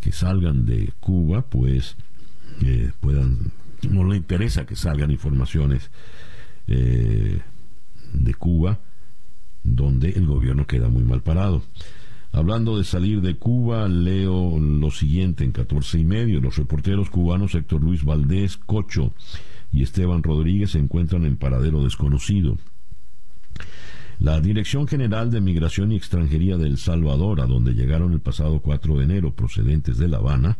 que 0.00 0.12
salgan 0.12 0.66
de 0.66 0.92
Cuba, 1.00 1.42
pues 1.42 1.96
eh, 2.62 2.90
puedan, 3.00 3.52
no 3.88 4.04
le 4.04 4.16
interesa 4.16 4.66
que 4.66 4.76
salgan 4.76 5.10
informaciones 5.10 5.90
eh, 6.66 7.40
de 8.12 8.34
Cuba 8.34 8.80
donde 9.62 10.10
el 10.10 10.26
gobierno 10.26 10.66
queda 10.66 10.88
muy 10.88 11.02
mal 11.02 11.22
parado. 11.22 11.62
Hablando 12.32 12.76
de 12.76 12.84
salir 12.84 13.20
de 13.22 13.36
Cuba, 13.36 13.88
leo 13.88 14.58
lo 14.58 14.90
siguiente 14.90 15.44
en 15.44 15.52
14 15.52 15.98
y 15.98 16.04
medio. 16.04 16.40
Los 16.40 16.56
reporteros 16.56 17.10
cubanos 17.10 17.54
Héctor 17.54 17.82
Luis 17.82 18.04
Valdés, 18.04 18.56
Cocho 18.56 19.12
y 19.72 19.82
Esteban 19.82 20.22
Rodríguez 20.22 20.72
se 20.72 20.78
encuentran 20.78 21.24
en 21.24 21.36
paradero 21.36 21.82
desconocido. 21.82 22.58
La 24.18 24.40
Dirección 24.40 24.88
General 24.88 25.30
de 25.30 25.40
Migración 25.40 25.92
y 25.92 25.96
Extranjería 25.96 26.56
de 26.56 26.66
El 26.66 26.78
Salvador, 26.78 27.40
a 27.40 27.46
donde 27.46 27.72
llegaron 27.72 28.12
el 28.12 28.20
pasado 28.20 28.60
4 28.60 28.98
de 28.98 29.04
enero 29.04 29.32
procedentes 29.32 29.96
de 29.96 30.08
La 30.08 30.16
Habana, 30.16 30.58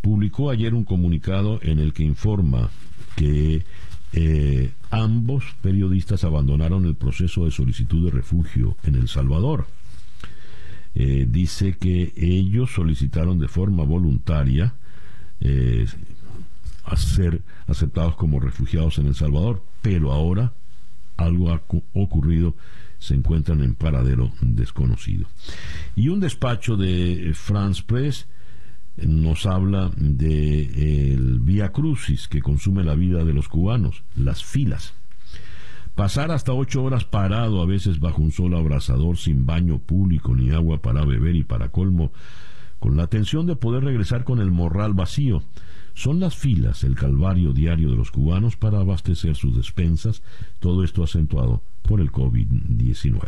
publicó 0.00 0.50
ayer 0.50 0.74
un 0.74 0.84
comunicado 0.84 1.60
en 1.62 1.78
el 1.78 1.92
que 1.92 2.02
informa 2.02 2.70
que 3.16 3.64
eh, 4.12 4.70
ambos 4.90 5.44
periodistas 5.62 6.24
abandonaron 6.24 6.84
el 6.84 6.94
proceso 6.94 7.44
de 7.44 7.50
solicitud 7.50 8.04
de 8.04 8.10
refugio 8.10 8.76
en 8.82 8.96
El 8.96 9.08
Salvador. 9.08 9.66
Eh, 10.94 11.26
dice 11.28 11.76
que 11.78 12.12
ellos 12.16 12.72
solicitaron 12.74 13.38
de 13.38 13.48
forma 13.48 13.84
voluntaria 13.84 14.74
eh, 15.40 15.86
ser 16.96 17.42
aceptados 17.68 18.16
como 18.16 18.40
refugiados 18.40 18.98
en 18.98 19.06
El 19.06 19.14
Salvador, 19.14 19.62
pero 19.82 20.12
ahora 20.12 20.52
algo 21.16 21.52
ha 21.52 21.62
ocurrido 21.94 22.56
se 22.98 23.14
encuentran 23.14 23.62
en 23.62 23.74
paradero 23.74 24.30
desconocido. 24.42 25.26
Y 25.96 26.08
un 26.08 26.20
despacho 26.20 26.76
de 26.76 27.32
France 27.34 27.82
Press 27.86 28.26
nos 29.06 29.46
habla 29.46 29.90
de 29.96 31.12
el 31.12 31.40
Via 31.40 31.72
Crucis 31.72 32.28
que 32.28 32.42
consume 32.42 32.84
la 32.84 32.94
vida 32.94 33.24
de 33.24 33.32
los 33.32 33.48
cubanos, 33.48 34.04
las 34.14 34.44
filas. 34.44 34.94
Pasar 35.94 36.30
hasta 36.30 36.52
ocho 36.52 36.82
horas 36.82 37.04
parado, 37.04 37.60
a 37.60 37.66
veces 37.66 38.00
bajo 38.00 38.22
un 38.22 38.32
sol 38.32 38.54
abrasador, 38.54 39.16
sin 39.16 39.44
baño 39.44 39.78
público 39.78 40.34
ni 40.34 40.50
agua 40.50 40.80
para 40.80 41.04
beber 41.04 41.36
y 41.36 41.44
para 41.44 41.70
colmo, 41.70 42.12
con 42.78 42.96
la 42.96 43.08
tensión 43.08 43.46
de 43.46 43.56
poder 43.56 43.84
regresar 43.84 44.24
con 44.24 44.40
el 44.40 44.50
morral 44.50 44.94
vacío, 44.94 45.42
son 45.94 46.20
las 46.20 46.36
filas 46.36 46.84
el 46.84 46.94
calvario 46.94 47.52
diario 47.52 47.90
de 47.90 47.96
los 47.96 48.10
cubanos 48.10 48.56
para 48.56 48.78
abastecer 48.78 49.36
sus 49.36 49.56
despensas, 49.56 50.22
todo 50.58 50.84
esto 50.84 51.02
acentuado 51.02 51.62
por 51.82 52.00
el 52.00 52.10
COVID-19. 52.10 53.20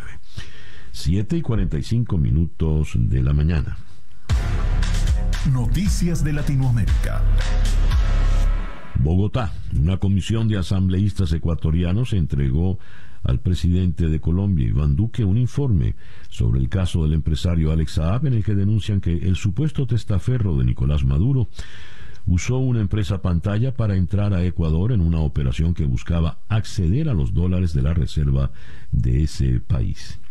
7 0.91 1.37
y 1.37 1.41
45 1.41 2.17
minutos 2.17 2.93
de 2.95 3.21
la 3.21 3.33
mañana. 3.33 3.77
Noticias 5.51 6.23
de 6.23 6.31
Latinoamérica. 6.31 7.21
Bogotá, 8.95 9.51
una 9.77 9.97
comisión 9.97 10.47
de 10.47 10.57
asambleístas 10.57 11.33
ecuatorianos 11.33 12.13
entregó 12.13 12.79
al 13.23 13.39
presidente 13.39 14.07
de 14.07 14.21
Colombia, 14.21 14.67
Iván 14.67 14.95
Duque, 14.95 15.25
un 15.25 15.37
informe 15.37 15.95
sobre 16.29 16.61
el 16.61 16.69
caso 16.69 17.03
del 17.03 17.13
empresario 17.13 17.73
Alex 17.73 17.93
Saab 17.93 18.25
en 18.27 18.33
el 18.33 18.43
que 18.45 18.55
denuncian 18.55 19.01
que 19.01 19.11
el 19.11 19.35
supuesto 19.35 19.85
testaferro 19.85 20.55
de 20.55 20.63
Nicolás 20.63 21.03
Maduro 21.03 21.49
usó 22.25 22.57
una 22.57 22.79
empresa 22.79 23.21
pantalla 23.21 23.73
para 23.73 23.97
entrar 23.97 24.33
a 24.33 24.45
Ecuador 24.45 24.93
en 24.93 25.01
una 25.01 25.19
operación 25.19 25.73
que 25.73 25.85
buscaba 25.85 26.39
acceder 26.47 27.09
a 27.09 27.13
los 27.13 27.33
dólares 27.33 27.73
de 27.73 27.81
la 27.81 27.93
reserva 27.93 28.51
de 28.93 29.23
ese 29.23 29.59
país. 29.59 30.21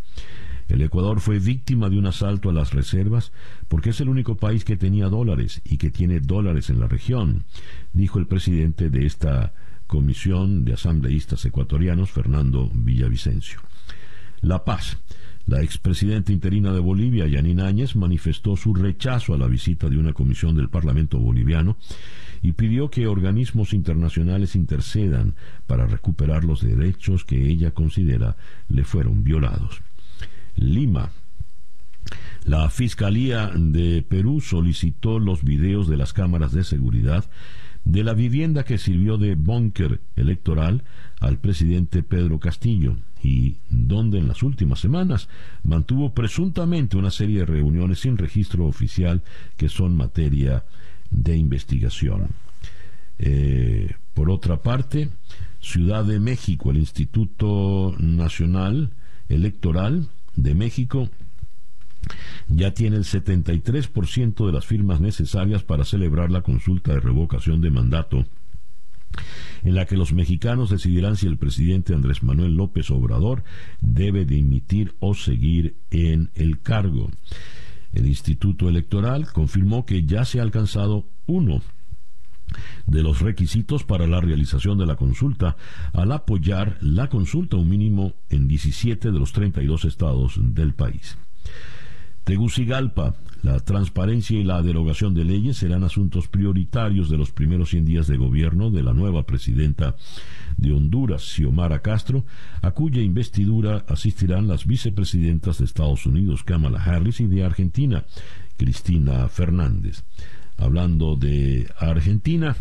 El 0.72 0.80
Ecuador 0.80 1.20
fue 1.20 1.38
víctima 1.38 1.90
de 1.90 1.98
un 1.98 2.06
asalto 2.06 2.48
a 2.48 2.52
las 2.54 2.72
reservas 2.72 3.30
porque 3.68 3.90
es 3.90 4.00
el 4.00 4.08
único 4.08 4.38
país 4.38 4.64
que 4.64 4.78
tenía 4.78 5.10
dólares 5.10 5.60
y 5.66 5.76
que 5.76 5.90
tiene 5.90 6.18
dólares 6.18 6.70
en 6.70 6.80
la 6.80 6.88
región, 6.88 7.44
dijo 7.92 8.18
el 8.18 8.26
presidente 8.26 8.88
de 8.88 9.04
esta 9.04 9.52
comisión 9.86 10.64
de 10.64 10.72
asambleístas 10.72 11.44
ecuatorianos, 11.44 12.10
Fernando 12.10 12.70
Villavicencio. 12.72 13.60
La 14.40 14.64
Paz. 14.64 14.96
La 15.44 15.60
expresidenta 15.60 16.32
interina 16.32 16.72
de 16.72 16.80
Bolivia, 16.80 17.26
Yanina 17.26 17.66
Áñez, 17.66 17.94
manifestó 17.94 18.56
su 18.56 18.72
rechazo 18.72 19.34
a 19.34 19.38
la 19.38 19.48
visita 19.48 19.90
de 19.90 19.98
una 19.98 20.14
comisión 20.14 20.56
del 20.56 20.70
Parlamento 20.70 21.18
boliviano 21.18 21.76
y 22.40 22.52
pidió 22.52 22.88
que 22.88 23.06
organismos 23.06 23.74
internacionales 23.74 24.56
intercedan 24.56 25.34
para 25.66 25.86
recuperar 25.86 26.44
los 26.44 26.62
derechos 26.62 27.26
que 27.26 27.46
ella 27.46 27.72
considera 27.72 28.36
le 28.70 28.84
fueron 28.84 29.22
violados. 29.22 29.82
Lima. 30.56 31.10
La 32.44 32.68
Fiscalía 32.70 33.52
de 33.54 34.02
Perú 34.02 34.40
solicitó 34.40 35.18
los 35.18 35.44
videos 35.44 35.88
de 35.88 35.96
las 35.96 36.12
cámaras 36.12 36.52
de 36.52 36.64
seguridad 36.64 37.24
de 37.84 38.04
la 38.04 38.14
vivienda 38.14 38.64
que 38.64 38.78
sirvió 38.78 39.18
de 39.18 39.34
búnker 39.34 40.00
electoral 40.16 40.84
al 41.20 41.38
presidente 41.38 42.02
Pedro 42.02 42.38
Castillo 42.38 42.96
y 43.22 43.56
donde 43.70 44.18
en 44.18 44.28
las 44.28 44.42
últimas 44.42 44.80
semanas 44.80 45.28
mantuvo 45.62 46.12
presuntamente 46.12 46.96
una 46.96 47.10
serie 47.10 47.40
de 47.40 47.46
reuniones 47.46 48.00
sin 48.00 48.18
registro 48.18 48.66
oficial 48.66 49.22
que 49.56 49.68
son 49.68 49.96
materia 49.96 50.64
de 51.10 51.36
investigación. 51.36 52.28
Eh, 53.18 53.94
por 54.14 54.30
otra 54.30 54.62
parte, 54.62 55.10
Ciudad 55.60 56.04
de 56.04 56.18
México, 56.18 56.72
el 56.72 56.78
Instituto 56.78 57.94
Nacional 57.98 58.90
Electoral 59.28 60.08
de 60.36 60.54
México 60.54 61.08
ya 62.48 62.74
tiene 62.74 62.96
el 62.96 63.04
73% 63.04 64.46
de 64.46 64.52
las 64.52 64.66
firmas 64.66 65.00
necesarias 65.00 65.62
para 65.62 65.84
celebrar 65.84 66.30
la 66.30 66.42
consulta 66.42 66.92
de 66.92 67.00
revocación 67.00 67.60
de 67.60 67.70
mandato 67.70 68.26
en 69.62 69.74
la 69.74 69.86
que 69.86 69.96
los 69.96 70.12
mexicanos 70.12 70.70
decidirán 70.70 71.16
si 71.16 71.26
el 71.26 71.38
presidente 71.38 71.94
Andrés 71.94 72.22
Manuel 72.22 72.54
López 72.54 72.90
Obrador 72.90 73.44
debe 73.80 74.24
dimitir 74.24 74.94
o 75.00 75.14
seguir 75.14 75.76
en 75.90 76.30
el 76.34 76.60
cargo. 76.60 77.10
El 77.92 78.06
Instituto 78.06 78.68
Electoral 78.68 79.30
confirmó 79.32 79.84
que 79.84 80.04
ya 80.04 80.24
se 80.24 80.40
ha 80.40 80.42
alcanzado 80.42 81.06
uno 81.26 81.62
de 82.86 83.02
los 83.02 83.20
requisitos 83.20 83.84
para 83.84 84.06
la 84.06 84.20
realización 84.20 84.78
de 84.78 84.86
la 84.86 84.96
consulta 84.96 85.56
al 85.92 86.12
apoyar 86.12 86.78
la 86.80 87.08
consulta 87.08 87.56
un 87.56 87.68
mínimo 87.68 88.14
en 88.30 88.48
17 88.48 89.10
de 89.10 89.18
los 89.18 89.32
32 89.32 89.84
estados 89.84 90.34
del 90.38 90.74
país. 90.74 91.16
Tegucigalpa, 92.24 93.16
la 93.42 93.58
transparencia 93.58 94.38
y 94.38 94.44
la 94.44 94.62
derogación 94.62 95.14
de 95.14 95.24
leyes 95.24 95.56
serán 95.56 95.82
asuntos 95.82 96.28
prioritarios 96.28 97.10
de 97.10 97.16
los 97.16 97.32
primeros 97.32 97.70
100 97.70 97.84
días 97.84 98.06
de 98.06 98.16
gobierno 98.16 98.70
de 98.70 98.84
la 98.84 98.92
nueva 98.92 99.24
presidenta 99.24 99.96
de 100.56 100.72
Honduras, 100.72 101.22
Xiomara 101.22 101.82
Castro, 101.82 102.24
a 102.60 102.70
cuya 102.70 103.02
investidura 103.02 103.84
asistirán 103.88 104.46
las 104.46 104.66
vicepresidentas 104.66 105.58
de 105.58 105.64
Estados 105.64 106.06
Unidos, 106.06 106.44
Kamala 106.44 106.80
Harris, 106.80 107.20
y 107.20 107.26
de 107.26 107.42
Argentina, 107.42 108.04
Cristina 108.56 109.26
Fernández. 109.26 110.04
Hablando 110.62 111.16
de 111.16 111.66
Argentina, 111.76 112.56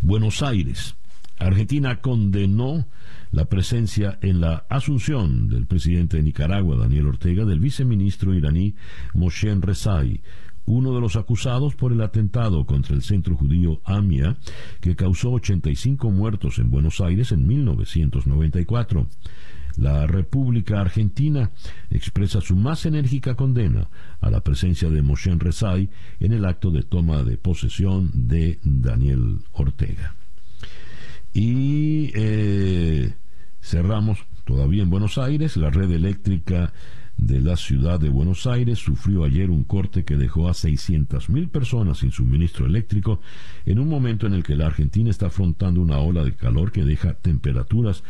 Buenos 0.00 0.42
Aires. 0.42 0.96
Argentina 1.38 2.00
condenó 2.00 2.84
la 3.30 3.44
presencia 3.44 4.18
en 4.22 4.40
la 4.40 4.64
asunción 4.68 5.48
del 5.48 5.66
presidente 5.66 6.16
de 6.16 6.24
Nicaragua, 6.24 6.76
Daniel 6.76 7.06
Ortega, 7.06 7.44
del 7.44 7.60
viceministro 7.60 8.34
iraní 8.34 8.74
Moshe 9.14 9.54
Rezai, 9.54 10.20
uno 10.66 10.92
de 10.94 11.00
los 11.00 11.14
acusados 11.14 11.76
por 11.76 11.92
el 11.92 12.00
atentado 12.00 12.66
contra 12.66 12.96
el 12.96 13.02
centro 13.02 13.36
judío 13.36 13.80
AMIA, 13.84 14.36
que 14.80 14.96
causó 14.96 15.30
85 15.30 16.10
muertos 16.10 16.58
en 16.58 16.70
Buenos 16.70 17.00
Aires 17.00 17.30
en 17.30 17.46
1994. 17.46 19.06
La 19.78 20.08
República 20.08 20.80
Argentina 20.80 21.52
expresa 21.88 22.40
su 22.40 22.56
más 22.56 22.84
enérgica 22.84 23.36
condena 23.36 23.88
a 24.20 24.28
la 24.28 24.40
presencia 24.40 24.90
de 24.90 25.02
Moshe 25.02 25.32
Rezai 25.36 25.88
en 26.18 26.32
el 26.32 26.44
acto 26.44 26.72
de 26.72 26.82
toma 26.82 27.22
de 27.22 27.36
posesión 27.36 28.10
de 28.12 28.58
Daniel 28.64 29.38
Ortega. 29.52 30.16
Y 31.32 32.10
eh, 32.14 33.14
cerramos 33.60 34.18
todavía 34.44 34.82
en 34.82 34.90
Buenos 34.90 35.16
Aires, 35.16 35.56
la 35.56 35.70
red 35.70 35.92
eléctrica 35.92 36.72
de 37.16 37.40
la 37.40 37.56
ciudad 37.56 38.00
de 38.00 38.08
Buenos 38.08 38.46
Aires 38.46 38.78
sufrió 38.78 39.24
ayer 39.24 39.50
un 39.50 39.62
corte 39.62 40.04
que 40.04 40.16
dejó 40.16 40.48
a 40.48 40.52
600.000 40.52 41.50
personas 41.50 41.98
sin 41.98 42.10
suministro 42.10 42.66
eléctrico 42.66 43.20
en 43.66 43.78
un 43.78 43.88
momento 43.88 44.26
en 44.26 44.34
el 44.34 44.42
que 44.42 44.56
la 44.56 44.66
Argentina 44.66 45.10
está 45.10 45.26
afrontando 45.26 45.80
una 45.80 45.98
ola 45.98 46.24
de 46.24 46.34
calor 46.34 46.72
que 46.72 46.84
deja 46.84 47.14
temperaturas 47.14 48.02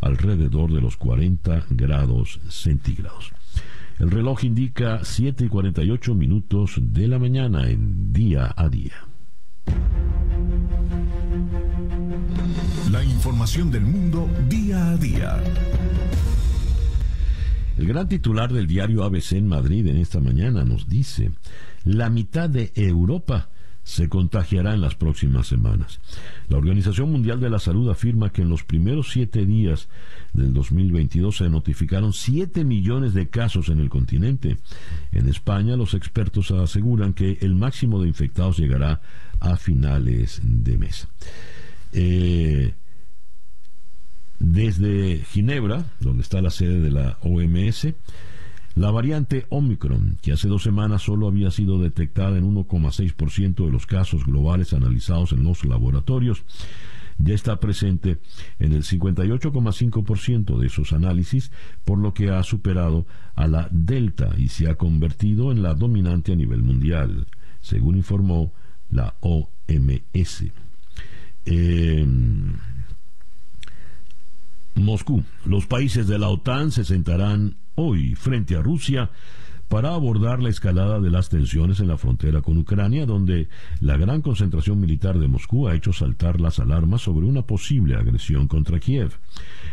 alrededor 0.00 0.72
de 0.72 0.80
los 0.80 0.96
40 0.96 1.66
grados 1.70 2.40
centígrados. 2.48 3.30
El 3.98 4.10
reloj 4.10 4.44
indica 4.44 5.00
7 5.02 5.46
y 5.46 5.48
48 5.48 6.14
minutos 6.14 6.76
de 6.80 7.08
la 7.08 7.18
mañana 7.18 7.68
en 7.68 8.12
día 8.12 8.54
a 8.56 8.68
día. 8.68 8.94
La 12.92 13.02
información 13.04 13.70
del 13.70 13.82
mundo 13.82 14.28
día 14.48 14.90
a 14.90 14.96
día. 14.96 15.36
El 17.76 17.86
gran 17.86 18.08
titular 18.08 18.52
del 18.52 18.66
diario 18.66 19.04
ABC 19.04 19.32
en 19.32 19.46
Madrid 19.46 19.86
en 19.86 19.98
esta 19.98 20.20
mañana 20.20 20.64
nos 20.64 20.88
dice, 20.88 21.32
la 21.84 22.08
mitad 22.08 22.48
de 22.48 22.72
Europa 22.74 23.50
se 23.88 24.10
contagiará 24.10 24.74
en 24.74 24.82
las 24.82 24.96
próximas 24.96 25.46
semanas. 25.46 25.98
La 26.48 26.58
Organización 26.58 27.10
Mundial 27.10 27.40
de 27.40 27.48
la 27.48 27.58
Salud 27.58 27.88
afirma 27.88 28.30
que 28.30 28.42
en 28.42 28.50
los 28.50 28.62
primeros 28.62 29.10
siete 29.10 29.46
días 29.46 29.88
del 30.34 30.52
2022 30.52 31.38
se 31.38 31.48
notificaron 31.48 32.12
7 32.12 32.64
millones 32.64 33.14
de 33.14 33.30
casos 33.30 33.70
en 33.70 33.80
el 33.80 33.88
continente. 33.88 34.58
En 35.10 35.26
España, 35.26 35.74
los 35.74 35.94
expertos 35.94 36.50
aseguran 36.50 37.14
que 37.14 37.38
el 37.40 37.54
máximo 37.54 38.02
de 38.02 38.08
infectados 38.08 38.58
llegará 38.58 39.00
a 39.40 39.56
finales 39.56 40.42
de 40.44 40.76
mes. 40.76 41.08
Eh, 41.94 42.74
desde 44.38 45.24
Ginebra, 45.30 45.86
donde 45.98 46.24
está 46.24 46.42
la 46.42 46.50
sede 46.50 46.78
de 46.82 46.90
la 46.90 47.16
OMS, 47.22 47.94
la 48.78 48.92
variante 48.92 49.46
Omicron, 49.48 50.18
que 50.22 50.32
hace 50.32 50.46
dos 50.46 50.62
semanas 50.62 51.02
solo 51.02 51.26
había 51.26 51.50
sido 51.50 51.80
detectada 51.80 52.38
en 52.38 52.44
1,6% 52.54 53.64
de 53.64 53.72
los 53.72 53.86
casos 53.86 54.24
globales 54.24 54.72
analizados 54.72 55.32
en 55.32 55.42
los 55.42 55.64
laboratorios, 55.64 56.44
ya 57.18 57.34
está 57.34 57.58
presente 57.58 58.18
en 58.60 58.72
el 58.72 58.84
58,5% 58.84 60.58
de 60.58 60.66
esos 60.68 60.92
análisis, 60.92 61.50
por 61.84 61.98
lo 61.98 62.14
que 62.14 62.30
ha 62.30 62.40
superado 62.44 63.04
a 63.34 63.48
la 63.48 63.68
Delta 63.72 64.34
y 64.38 64.48
se 64.48 64.70
ha 64.70 64.76
convertido 64.76 65.50
en 65.50 65.62
la 65.62 65.74
dominante 65.74 66.32
a 66.32 66.36
nivel 66.36 66.62
mundial, 66.62 67.26
según 67.60 67.96
informó 67.96 68.52
la 68.90 69.16
OMS. 69.20 70.52
Em, 71.44 72.52
Moscú. 74.76 75.24
Los 75.44 75.66
países 75.66 76.06
de 76.06 76.20
la 76.20 76.28
OTAN 76.28 76.70
se 76.70 76.84
sentarán 76.84 77.56
hoy 77.78 78.16
frente 78.16 78.56
a 78.56 78.62
Rusia 78.62 79.10
para 79.68 79.94
abordar 79.94 80.42
la 80.42 80.48
escalada 80.48 80.98
de 80.98 81.10
las 81.10 81.28
tensiones 81.28 81.78
en 81.78 81.88
la 81.88 81.96
frontera 81.96 82.42
con 82.42 82.58
Ucrania, 82.58 83.06
donde 83.06 83.48
la 83.80 83.96
gran 83.96 84.20
concentración 84.20 84.80
militar 84.80 85.18
de 85.18 85.28
Moscú 85.28 85.68
ha 85.68 85.76
hecho 85.76 85.92
saltar 85.92 86.40
las 86.40 86.58
alarmas 86.58 87.02
sobre 87.02 87.26
una 87.26 87.42
posible 87.42 87.94
agresión 87.94 88.48
contra 88.48 88.80
Kiev. 88.80 89.12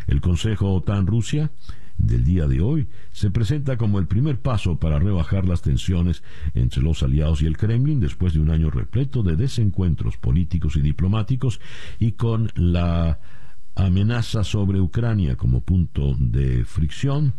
El 0.07 0.21
Consejo 0.21 0.73
OTAN-Rusia 0.73 1.49
del 1.97 2.25
día 2.25 2.45
de 2.45 2.61
hoy 2.61 2.89
se 3.11 3.31
presenta 3.31 3.77
como 3.77 3.97
el 3.97 4.05
primer 4.05 4.39
paso 4.39 4.77
para 4.77 4.99
rebajar 4.99 5.47
las 5.47 5.61
tensiones 5.61 6.23
entre 6.53 6.83
los 6.83 7.01
aliados 7.01 7.41
y 7.41 7.47
el 7.47 7.57
Kremlin 7.57 8.01
después 8.01 8.33
de 8.33 8.41
un 8.41 8.51
año 8.51 8.69
repleto 8.69 9.23
de 9.23 9.35
desencuentros 9.35 10.17
políticos 10.17 10.75
y 10.75 10.81
diplomáticos 10.81 11.59
y 11.97 12.11
con 12.11 12.51
la 12.55 13.19
amenaza 13.75 14.43
sobre 14.43 14.79
Ucrania 14.79 15.37
como 15.37 15.61
punto 15.61 16.15
de 16.19 16.65
fricción 16.65 17.33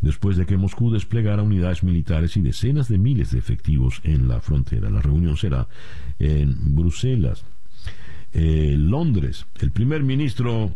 después 0.00 0.36
de 0.36 0.46
que 0.46 0.56
Moscú 0.56 0.90
desplegara 0.90 1.42
unidades 1.42 1.82
militares 1.82 2.36
y 2.36 2.40
decenas 2.40 2.88
de 2.88 2.98
miles 2.98 3.30
de 3.30 3.38
efectivos 3.38 4.00
en 4.04 4.28
la 4.28 4.40
frontera. 4.40 4.90
La 4.90 5.00
reunión 5.00 5.36
será 5.36 5.68
en 6.18 6.74
Bruselas. 6.74 7.44
Eh, 8.32 8.76
Londres, 8.78 9.46
el 9.60 9.70
primer 9.70 10.02
ministro 10.02 10.74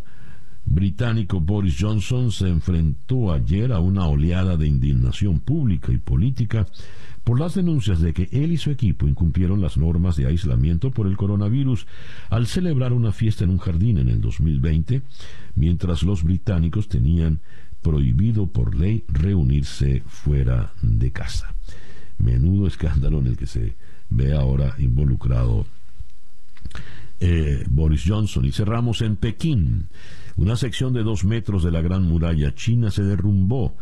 británico 0.64 1.40
Boris 1.40 1.76
Johnson 1.78 2.30
se 2.30 2.48
enfrentó 2.48 3.32
ayer 3.32 3.72
a 3.72 3.80
una 3.80 4.06
oleada 4.06 4.56
de 4.56 4.66
indignación 4.66 5.40
pública 5.40 5.92
y 5.92 5.98
política 5.98 6.66
por 7.24 7.38
las 7.38 7.54
denuncias 7.54 8.00
de 8.00 8.12
que 8.12 8.28
él 8.32 8.52
y 8.52 8.56
su 8.56 8.70
equipo 8.70 9.06
incumplieron 9.06 9.60
las 9.60 9.76
normas 9.76 10.16
de 10.16 10.26
aislamiento 10.26 10.90
por 10.90 11.06
el 11.06 11.16
coronavirus 11.16 11.86
al 12.30 12.46
celebrar 12.46 12.92
una 12.92 13.12
fiesta 13.12 13.44
en 13.44 13.50
un 13.50 13.58
jardín 13.58 13.98
en 13.98 14.08
el 14.08 14.20
2020, 14.20 15.02
mientras 15.54 16.02
los 16.02 16.24
británicos 16.24 16.88
tenían 16.88 17.40
prohibido 17.82 18.46
por 18.46 18.74
ley 18.74 19.04
reunirse 19.08 20.02
fuera 20.06 20.72
de 20.82 21.10
casa. 21.10 21.54
Menudo 22.18 22.66
escándalo 22.66 23.18
en 23.20 23.28
el 23.28 23.36
que 23.36 23.46
se 23.46 23.76
ve 24.10 24.34
ahora 24.34 24.74
involucrado 24.78 25.66
eh, 27.20 27.64
Boris 27.68 28.04
Johnson. 28.06 28.44
Y 28.44 28.52
cerramos 28.52 29.02
en 29.02 29.16
Pekín. 29.16 29.88
Una 30.36 30.56
sección 30.56 30.92
de 30.92 31.02
dos 31.02 31.24
metros 31.24 31.62
de 31.62 31.70
la 31.70 31.82
Gran 31.82 32.02
Muralla 32.02 32.54
China 32.54 32.90
se 32.90 33.02
derrumbó 33.02 33.76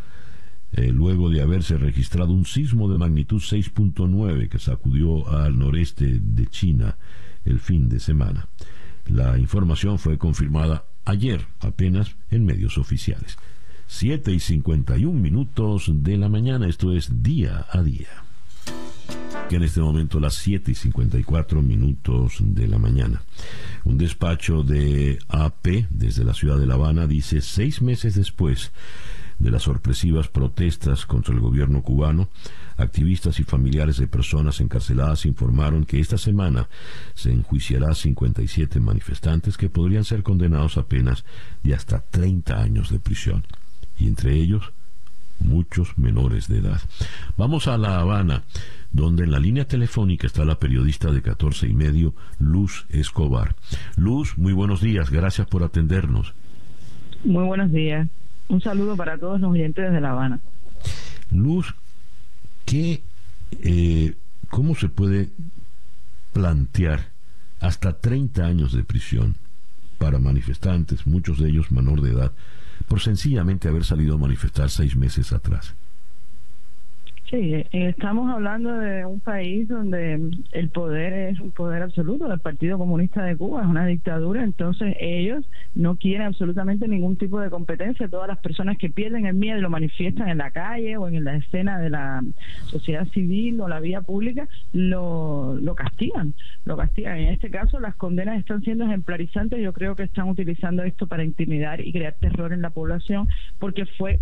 eh, 0.72 0.92
luego 0.92 1.30
de 1.30 1.40
haberse 1.40 1.78
registrado 1.78 2.32
un 2.32 2.44
sismo 2.44 2.90
de 2.90 2.98
magnitud 2.98 3.40
6.9 3.40 4.48
que 4.48 4.58
sacudió 4.58 5.28
al 5.28 5.58
noreste 5.58 6.18
de 6.20 6.46
China 6.46 6.98
el 7.44 7.60
fin 7.60 7.88
de 7.88 8.00
semana. 8.00 8.48
La 9.06 9.38
información 9.38 9.98
fue 9.98 10.18
confirmada 10.18 10.84
ayer 11.04 11.46
apenas 11.60 12.16
en 12.30 12.44
medios 12.44 12.76
oficiales. 12.76 13.38
7 13.90 14.32
y 14.32 14.38
51 14.38 15.18
minutos 15.18 15.90
de 15.92 16.18
la 16.18 16.28
mañana, 16.28 16.68
esto 16.68 16.92
es 16.92 17.22
día 17.22 17.66
a 17.72 17.82
día. 17.82 18.22
Que 19.48 19.56
en 19.56 19.62
este 19.62 19.80
momento 19.80 20.20
las 20.20 20.34
7 20.34 20.70
y 20.70 20.74
54 20.74 21.62
minutos 21.62 22.36
de 22.38 22.68
la 22.68 22.78
mañana. 22.78 23.22
Un 23.84 23.96
despacho 23.96 24.62
de 24.62 25.18
AP 25.28 25.86
desde 25.88 26.22
la 26.22 26.34
ciudad 26.34 26.58
de 26.58 26.66
La 26.66 26.74
Habana 26.74 27.06
dice 27.06 27.40
seis 27.40 27.80
meses 27.80 28.14
después 28.14 28.72
de 29.38 29.50
las 29.50 29.62
sorpresivas 29.62 30.28
protestas 30.28 31.06
contra 31.06 31.32
el 31.32 31.40
gobierno 31.40 31.82
cubano, 31.82 32.28
activistas 32.76 33.40
y 33.40 33.44
familiares 33.44 33.96
de 33.96 34.06
personas 34.06 34.60
encarceladas 34.60 35.24
informaron 35.24 35.86
que 35.86 35.98
esta 35.98 36.18
semana 36.18 36.68
se 37.14 37.32
enjuiciará 37.32 37.92
a 37.92 37.94
57 37.94 38.80
manifestantes 38.80 39.56
que 39.56 39.70
podrían 39.70 40.04
ser 40.04 40.22
condenados 40.22 40.76
a 40.76 40.86
penas 40.86 41.24
de 41.62 41.74
hasta 41.74 42.00
30 42.00 42.60
años 42.60 42.90
de 42.90 42.98
prisión 42.98 43.44
y 43.98 44.06
entre 44.06 44.34
ellos 44.34 44.72
muchos 45.40 45.96
menores 45.98 46.48
de 46.48 46.58
edad. 46.58 46.80
Vamos 47.36 47.68
a 47.68 47.78
La 47.78 48.00
Habana, 48.00 48.42
donde 48.92 49.24
en 49.24 49.30
la 49.30 49.38
línea 49.38 49.66
telefónica 49.66 50.26
está 50.26 50.44
la 50.44 50.58
periodista 50.58 51.10
de 51.12 51.22
14 51.22 51.68
y 51.68 51.74
medio, 51.74 52.14
Luz 52.38 52.86
Escobar. 52.90 53.54
Luz, 53.96 54.36
muy 54.36 54.52
buenos 54.52 54.80
días, 54.80 55.10
gracias 55.10 55.46
por 55.46 55.62
atendernos. 55.62 56.34
Muy 57.24 57.44
buenos 57.44 57.72
días. 57.72 58.08
Un 58.48 58.60
saludo 58.60 58.96
para 58.96 59.18
todos 59.18 59.40
los 59.40 59.50
oyentes 59.52 59.92
de 59.92 60.00
La 60.00 60.10
Habana. 60.10 60.40
Luz, 61.30 61.74
¿qué, 62.64 63.02
eh, 63.62 64.14
¿cómo 64.48 64.74
se 64.74 64.88
puede 64.88 65.28
plantear 66.32 67.10
hasta 67.60 67.98
30 67.98 68.44
años 68.44 68.72
de 68.72 68.84
prisión 68.84 69.34
para 69.98 70.18
manifestantes, 70.18 71.06
muchos 71.06 71.38
de 71.38 71.50
ellos 71.50 71.72
menor 71.72 72.00
de 72.00 72.12
edad, 72.12 72.32
por 72.88 73.00
sencillamente 73.00 73.68
haber 73.68 73.84
salido 73.84 74.14
a 74.14 74.18
manifestar 74.18 74.70
seis 74.70 74.96
meses 74.96 75.32
atrás. 75.32 75.74
Sí, 77.30 77.52
eh, 77.52 77.68
estamos 77.72 78.30
hablando 78.32 78.72
de 78.78 79.04
un 79.04 79.20
país 79.20 79.68
donde 79.68 80.18
el 80.52 80.70
poder 80.70 81.12
es 81.12 81.40
un 81.40 81.50
poder 81.50 81.82
absoluto 81.82 82.26
del 82.26 82.38
Partido 82.38 82.78
Comunista 82.78 83.22
de 83.22 83.36
Cuba, 83.36 83.60
es 83.60 83.68
una 83.68 83.84
dictadura, 83.84 84.42
entonces 84.42 84.96
ellos 84.98 85.44
no 85.74 85.96
quieren 85.96 86.22
absolutamente 86.22 86.88
ningún 86.88 87.16
tipo 87.16 87.38
de 87.38 87.50
competencia. 87.50 88.08
Todas 88.08 88.28
las 88.28 88.38
personas 88.38 88.78
que 88.78 88.88
pierden 88.88 89.26
el 89.26 89.34
miedo 89.34 89.58
y 89.58 89.60
lo 89.60 89.68
manifiestan 89.68 90.30
en 90.30 90.38
la 90.38 90.52
calle 90.52 90.96
o 90.96 91.06
en 91.06 91.22
la 91.22 91.36
escena 91.36 91.78
de 91.78 91.90
la 91.90 92.24
sociedad 92.68 93.06
civil 93.08 93.60
o 93.60 93.68
la 93.68 93.80
vía 93.80 94.00
pública, 94.00 94.48
lo, 94.72 95.54
lo 95.60 95.74
castigan, 95.74 96.32
lo 96.64 96.78
castigan. 96.78 97.18
En 97.18 97.28
este 97.34 97.50
caso 97.50 97.78
las 97.78 97.94
condenas 97.96 98.38
están 98.38 98.62
siendo 98.62 98.86
ejemplarizantes, 98.86 99.60
yo 99.60 99.74
creo 99.74 99.96
que 99.96 100.04
están 100.04 100.30
utilizando 100.30 100.82
esto 100.82 101.06
para 101.06 101.24
intimidar 101.24 101.82
y 101.82 101.92
crear 101.92 102.14
terror 102.14 102.54
en 102.54 102.62
la 102.62 102.70
población 102.70 103.28
porque 103.58 103.84
fue 103.84 104.18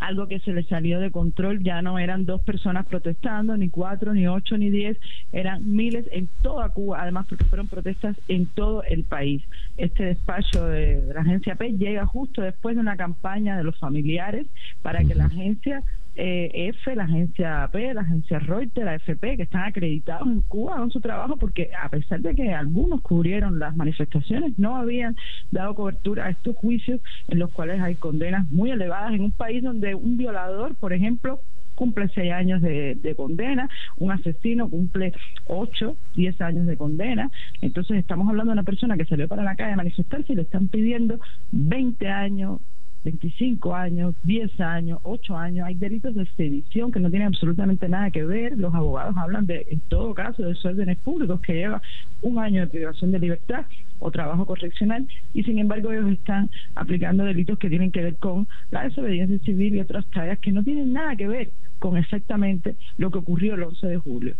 algo 0.00 0.26
que 0.26 0.40
se 0.40 0.52
le 0.52 0.64
salió 0.64 0.98
de 0.98 1.10
control, 1.10 1.62
ya 1.62 1.82
no 1.82 1.98
eran 1.98 2.24
dos 2.24 2.40
personas 2.40 2.86
protestando, 2.86 3.56
ni 3.56 3.68
cuatro, 3.68 4.12
ni 4.12 4.26
ocho, 4.26 4.56
ni 4.58 4.70
diez, 4.70 4.98
eran 5.32 5.74
miles 5.74 6.06
en 6.10 6.28
toda 6.42 6.70
Cuba, 6.70 7.02
además 7.02 7.26
porque 7.28 7.44
fueron 7.44 7.68
protestas 7.68 8.16
en 8.28 8.46
todo 8.46 8.82
el 8.84 9.04
país. 9.04 9.42
Este 9.76 10.04
despacho 10.04 10.66
de 10.66 11.02
la 11.14 11.20
agencia 11.20 11.54
P 11.54 11.72
llega 11.72 12.06
justo 12.06 12.42
después 12.42 12.74
de 12.74 12.80
una 12.80 12.96
campaña 12.96 13.56
de 13.56 13.64
los 13.64 13.78
familiares 13.78 14.46
para 14.82 15.04
que 15.04 15.14
la 15.14 15.26
agencia 15.26 15.82
eh, 16.22 16.68
F, 16.68 16.94
la 16.94 17.04
agencia 17.04 17.64
AP, 17.64 17.76
la 17.94 18.02
agencia 18.02 18.38
Reuters, 18.40 18.84
la 18.84 18.94
FP, 18.96 19.38
que 19.38 19.44
están 19.44 19.62
acreditados 19.62 20.28
en 20.28 20.42
Cuba 20.42 20.76
con 20.76 20.90
su 20.90 21.00
trabajo, 21.00 21.38
porque 21.38 21.70
a 21.72 21.88
pesar 21.88 22.20
de 22.20 22.34
que 22.34 22.52
algunos 22.52 23.00
cubrieron 23.00 23.58
las 23.58 23.74
manifestaciones, 23.74 24.58
no 24.58 24.76
habían 24.76 25.16
dado 25.50 25.74
cobertura 25.74 26.26
a 26.26 26.30
estos 26.30 26.56
juicios 26.56 27.00
en 27.28 27.38
los 27.38 27.50
cuales 27.52 27.80
hay 27.80 27.94
condenas 27.94 28.46
muy 28.50 28.70
elevadas 28.70 29.14
en 29.14 29.22
un 29.22 29.32
país 29.32 29.62
donde 29.62 29.94
un 29.94 30.18
violador, 30.18 30.74
por 30.74 30.92
ejemplo, 30.92 31.40
cumple 31.74 32.10
seis 32.14 32.30
años 32.32 32.60
de, 32.60 32.96
de, 32.96 33.14
condena, 33.14 33.70
un 33.96 34.12
asesino 34.12 34.68
cumple 34.68 35.14
ocho, 35.46 35.96
diez 36.14 36.38
años 36.42 36.66
de 36.66 36.76
condena. 36.76 37.30
Entonces 37.62 37.96
estamos 37.96 38.28
hablando 38.28 38.50
de 38.50 38.58
una 38.58 38.64
persona 38.64 38.98
que 38.98 39.06
salió 39.06 39.26
para 39.26 39.42
la 39.42 39.56
calle 39.56 39.72
a 39.72 39.76
manifestarse 39.76 40.34
y 40.34 40.36
le 40.36 40.42
están 40.42 40.68
pidiendo 40.68 41.18
20 41.52 42.06
años 42.08 42.60
25 43.04 43.74
años, 43.74 44.14
10 44.24 44.60
años, 44.60 44.98
8 45.02 45.36
años. 45.36 45.66
Hay 45.66 45.74
delitos 45.74 46.14
de 46.14 46.26
sedición 46.36 46.92
que 46.92 47.00
no 47.00 47.10
tienen 47.10 47.28
absolutamente 47.28 47.88
nada 47.88 48.10
que 48.10 48.24
ver. 48.24 48.58
Los 48.58 48.74
abogados 48.74 49.16
hablan 49.16 49.46
de, 49.46 49.66
en 49.70 49.80
todo 49.80 50.14
caso, 50.14 50.42
de 50.42 50.50
desórdenes 50.50 50.98
públicos 50.98 51.40
que 51.40 51.54
lleva 51.54 51.82
un 52.22 52.38
año 52.38 52.60
de 52.60 52.66
privación 52.66 53.12
de 53.12 53.18
libertad 53.18 53.64
o 53.98 54.10
trabajo 54.10 54.46
correccional 54.46 55.06
y 55.34 55.42
sin 55.44 55.58
embargo 55.58 55.92
ellos 55.92 56.10
están 56.10 56.50
aplicando 56.74 57.24
delitos 57.24 57.58
que 57.58 57.68
tienen 57.68 57.92
que 57.92 58.02
ver 58.02 58.16
con 58.16 58.48
la 58.70 58.84
desobediencia 58.84 59.38
civil 59.40 59.74
y 59.74 59.80
otras 59.80 60.06
tareas 60.06 60.38
que 60.38 60.52
no 60.52 60.64
tienen 60.64 60.92
nada 60.92 61.16
que 61.16 61.28
ver 61.28 61.50
con 61.78 61.96
exactamente 61.96 62.76
lo 62.98 63.10
que 63.10 63.18
ocurrió 63.18 63.54
el 63.54 63.62
11 63.62 63.86
de 63.86 63.98
julio. 63.98 64.34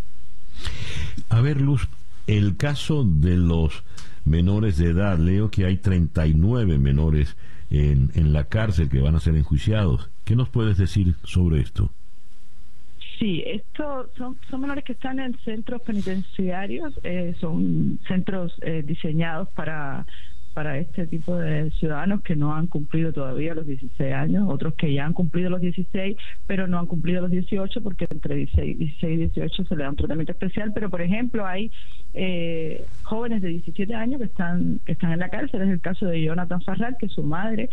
A 1.28 1.40
ver, 1.40 1.60
Luz, 1.60 1.88
el 2.26 2.56
caso 2.56 3.04
de 3.04 3.36
los 3.36 3.84
menores 4.24 4.76
de 4.76 4.90
edad, 4.90 5.18
leo 5.18 5.50
que 5.50 5.66
hay 5.66 5.78
39 5.78 6.78
menores 6.78 7.36
en, 7.70 8.10
en 8.14 8.32
la 8.32 8.44
cárcel 8.44 8.88
que 8.88 9.00
van 9.00 9.14
a 9.14 9.20
ser 9.20 9.36
enjuiciados. 9.36 10.10
¿Qué 10.24 10.36
nos 10.36 10.48
puedes 10.48 10.78
decir 10.78 11.14
sobre 11.24 11.60
esto? 11.60 11.90
Sí, 13.20 13.42
estos 13.46 14.08
son, 14.16 14.38
son 14.48 14.62
menores 14.62 14.82
que 14.82 14.94
están 14.94 15.20
en 15.20 15.36
centros 15.40 15.82
penitenciarios, 15.82 16.98
eh, 17.02 17.34
son 17.38 17.98
centros 18.08 18.54
eh, 18.62 18.82
diseñados 18.82 19.48
para 19.50 20.06
para 20.54 20.78
este 20.78 21.06
tipo 21.06 21.36
de 21.36 21.70
ciudadanos 21.72 22.22
que 22.22 22.36
no 22.36 22.54
han 22.54 22.66
cumplido 22.66 23.12
todavía 23.12 23.54
los 23.54 23.66
16 23.66 24.12
años, 24.12 24.48
otros 24.48 24.74
que 24.74 24.92
ya 24.92 25.06
han 25.06 25.12
cumplido 25.12 25.50
los 25.50 25.60
16, 25.60 26.16
pero 26.46 26.66
no 26.66 26.78
han 26.78 26.86
cumplido 26.86 27.22
los 27.22 27.30
18 27.30 27.82
porque 27.82 28.06
entre 28.10 28.36
16, 28.36 28.78
16 28.78 29.12
y 29.12 29.16
18 29.16 29.64
se 29.64 29.76
le 29.76 29.84
da 29.84 29.90
un 29.90 29.96
tratamiento 29.96 30.32
especial, 30.32 30.72
pero 30.74 30.90
por 30.90 31.02
ejemplo 31.02 31.46
hay 31.46 31.70
eh, 32.14 32.84
jóvenes 33.02 33.42
de 33.42 33.48
17 33.48 33.94
años 33.94 34.18
que 34.18 34.26
están 34.26 34.80
que 34.84 34.92
están 34.92 35.12
en 35.12 35.20
la 35.20 35.28
cárcel, 35.28 35.62
es 35.62 35.68
el 35.68 35.80
caso 35.80 36.06
de 36.06 36.22
Jonathan 36.22 36.60
Farrar, 36.62 36.96
que 36.98 37.08
su 37.08 37.22
madre, 37.22 37.70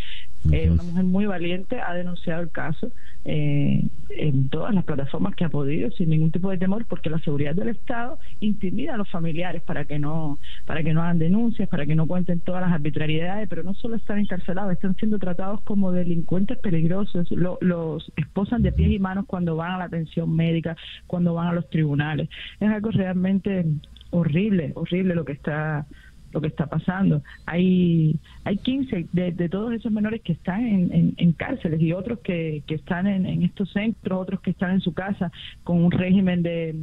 eh, 0.52 0.70
una 0.70 0.84
mujer 0.84 1.04
muy 1.04 1.26
valiente, 1.26 1.82
ha 1.82 1.94
denunciado 1.94 2.42
el 2.42 2.52
caso 2.52 2.92
eh, 3.30 3.86
en 4.10 4.48
todas 4.48 4.74
las 4.74 4.86
plataformas 4.86 5.36
que 5.36 5.44
ha 5.44 5.50
podido, 5.50 5.92
sin 5.92 6.10
ningún 6.10 6.32
tipo 6.32 6.50
de 6.50 6.58
temor, 6.58 6.86
porque 6.86 7.10
la 7.10 7.20
seguridad 7.20 7.54
del 7.54 7.68
Estado 7.68 8.18
intimida 8.40 8.94
a 8.94 8.98
los 8.98 9.10
familiares 9.10 9.62
para 9.64 9.84
que 9.84 10.00
no 10.00 10.40
para 10.66 10.82
que 10.82 10.94
no 10.94 11.02
hagan 11.02 11.20
denuncias, 11.20 11.68
para 11.68 11.86
que 11.86 11.94
no 11.94 12.08
cuenten 12.08 12.40
todas 12.40 12.62
las 12.62 12.72
arbitrariedades, 12.72 13.50
pero 13.50 13.64
no 13.64 13.74
solo 13.74 13.98
están 13.98 14.20
encarcelados, 14.20 14.72
están 14.72 14.96
siendo 14.96 15.20
tratados 15.20 15.60
como 15.64 15.92
delincuentes 15.92 16.58
peligrosos, 16.60 17.30
los 17.32 18.12
esposan 18.16 18.62
de 18.62 18.72
pies 18.72 18.92
y 18.92 19.00
manos 19.00 19.26
cuando 19.28 19.58
van 19.58 19.74
a 19.74 19.78
la 19.78 19.84
atención 19.84 20.34
médica, 20.34 20.78
cuando 21.06 21.34
van 21.34 21.48
a 21.48 21.54
los 21.54 21.70
tribunales. 21.70 22.30
Es 22.62 22.70
algo 22.70 22.92
realmente 22.92 23.66
horrible, 24.12 24.72
horrible 24.76 25.16
lo 25.16 25.26
que 25.26 25.34
está 25.34 25.86
lo 26.32 26.42
que 26.42 26.48
está 26.48 26.68
pasando. 26.68 27.22
Hay 27.46 28.20
hay 28.44 28.58
15 28.58 29.08
de, 29.12 29.50
todos 29.50 29.74
esos 29.74 29.92
menores 29.92 30.22
que 30.22 30.34
están 30.34 30.66
en, 30.66 31.14
en, 31.18 31.32
cárceles 31.34 31.82
y 31.82 31.94
otros 31.94 32.20
que, 32.20 32.64
que 32.68 32.76
están 32.76 33.08
en, 33.08 33.26
en, 33.26 33.44
estos 33.44 33.72
centros, 33.72 34.20
otros 34.20 34.42
que 34.42 34.52
están 34.52 34.72
en 34.72 34.82
su 34.82 34.94
casa 34.94 35.32
con 35.64 35.84
un 35.84 35.92
régimen 35.92 36.44
de 36.44 36.76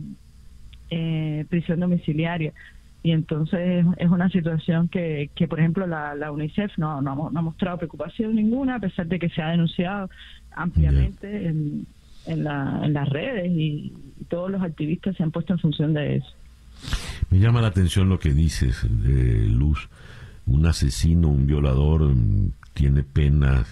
eh, 0.90 1.44
prisión 1.48 1.80
domiciliaria 1.80 2.52
y 3.04 3.10
entonces 3.10 3.84
es 3.98 4.10
una 4.10 4.30
situación 4.30 4.88
que, 4.88 5.28
que 5.34 5.46
por 5.46 5.60
ejemplo, 5.60 5.86
la, 5.86 6.14
la 6.14 6.32
UNICEF 6.32 6.78
no, 6.78 7.02
no, 7.02 7.30
ha 7.34 7.42
mostrado 7.42 7.76
preocupación 7.76 8.34
ninguna, 8.34 8.76
a 8.76 8.80
pesar 8.80 9.06
de 9.06 9.18
que 9.18 9.28
se 9.28 9.42
ha 9.42 9.50
denunciado 9.50 10.08
ampliamente 10.52 11.48
en, 11.48 11.86
en, 12.24 12.44
la, 12.44 12.80
en 12.82 12.94
las 12.94 13.06
redes 13.10 13.50
y, 13.50 13.92
todos 14.30 14.50
los 14.50 14.62
activistas 14.62 15.14
se 15.16 15.22
han 15.22 15.30
puesto 15.30 15.52
en 15.52 15.58
función 15.58 15.92
de 15.92 16.16
eso. 16.16 16.30
Me 17.34 17.40
llama 17.40 17.60
la 17.60 17.66
atención 17.66 18.08
lo 18.08 18.20
que 18.20 18.32
dices, 18.32 18.86
de 18.88 19.48
Luz. 19.48 19.88
Un 20.46 20.66
asesino, 20.66 21.26
un 21.30 21.48
violador, 21.48 22.14
mm, 22.14 22.52
tiene 22.74 23.02
penas, 23.02 23.66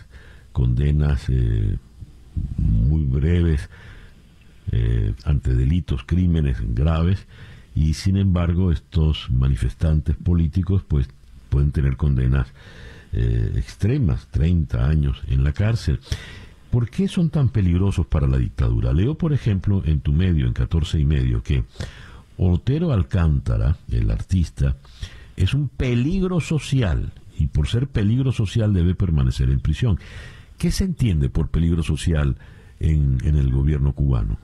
condenas 0.51 1.29
eh, 1.29 1.77
muy 2.57 3.05
breves 3.05 3.71
eh, 4.73 5.15
ante 5.25 5.55
delitos, 5.55 6.03
crímenes 6.05 6.57
graves 6.75 7.29
y 7.73 7.95
sin 7.95 8.17
embargo 8.17 8.73
estos 8.73 9.31
manifestantes 9.31 10.17
políticos 10.17 10.83
pues 10.89 11.09
pueden 11.49 11.71
tener 11.71 11.97
condenas 11.97 12.49
eh, 13.13 13.53
extremas, 13.55 14.27
30 14.33 14.89
años 14.89 15.23
en 15.29 15.45
la 15.45 15.53
cárcel. 15.53 16.01
¿Por 16.73 16.91
qué 16.91 17.07
son 17.07 17.31
tan 17.31 17.51
peligrosos 17.51 18.09
para 18.09 18.27
la 18.27 18.39
dictadura? 18.39 18.93
Leo, 18.93 19.17
por 19.17 19.33
ejemplo, 19.33 19.85
en 19.85 20.01
tu 20.01 20.13
medio, 20.13 20.49
en 20.49 20.53
14 20.53 20.99
y 20.99 21.05
medio, 21.05 21.45
que 21.45 21.63
Otero 22.37 22.93
Alcántara, 22.93 23.77
el 23.91 24.11
artista, 24.11 24.77
es 25.37 25.55
un 25.55 25.69
peligro 25.69 26.41
social 26.41 27.13
y 27.39 27.47
por 27.47 27.69
ser 27.69 27.89
peligro 27.89 28.33
social 28.33 28.73
debe 28.73 28.95
permanecer 28.95 29.51
en 29.51 29.61
prisión. 29.61 29.99
¿Qué 30.59 30.71
se 30.71 30.85
entiende 30.85 31.29
por 31.29 31.49
peligro 31.49 31.83
social 31.83 32.37
en, 32.81 33.19
en 33.25 33.37
el 33.37 33.51
gobierno 33.51 33.93
cubano? 33.93 34.39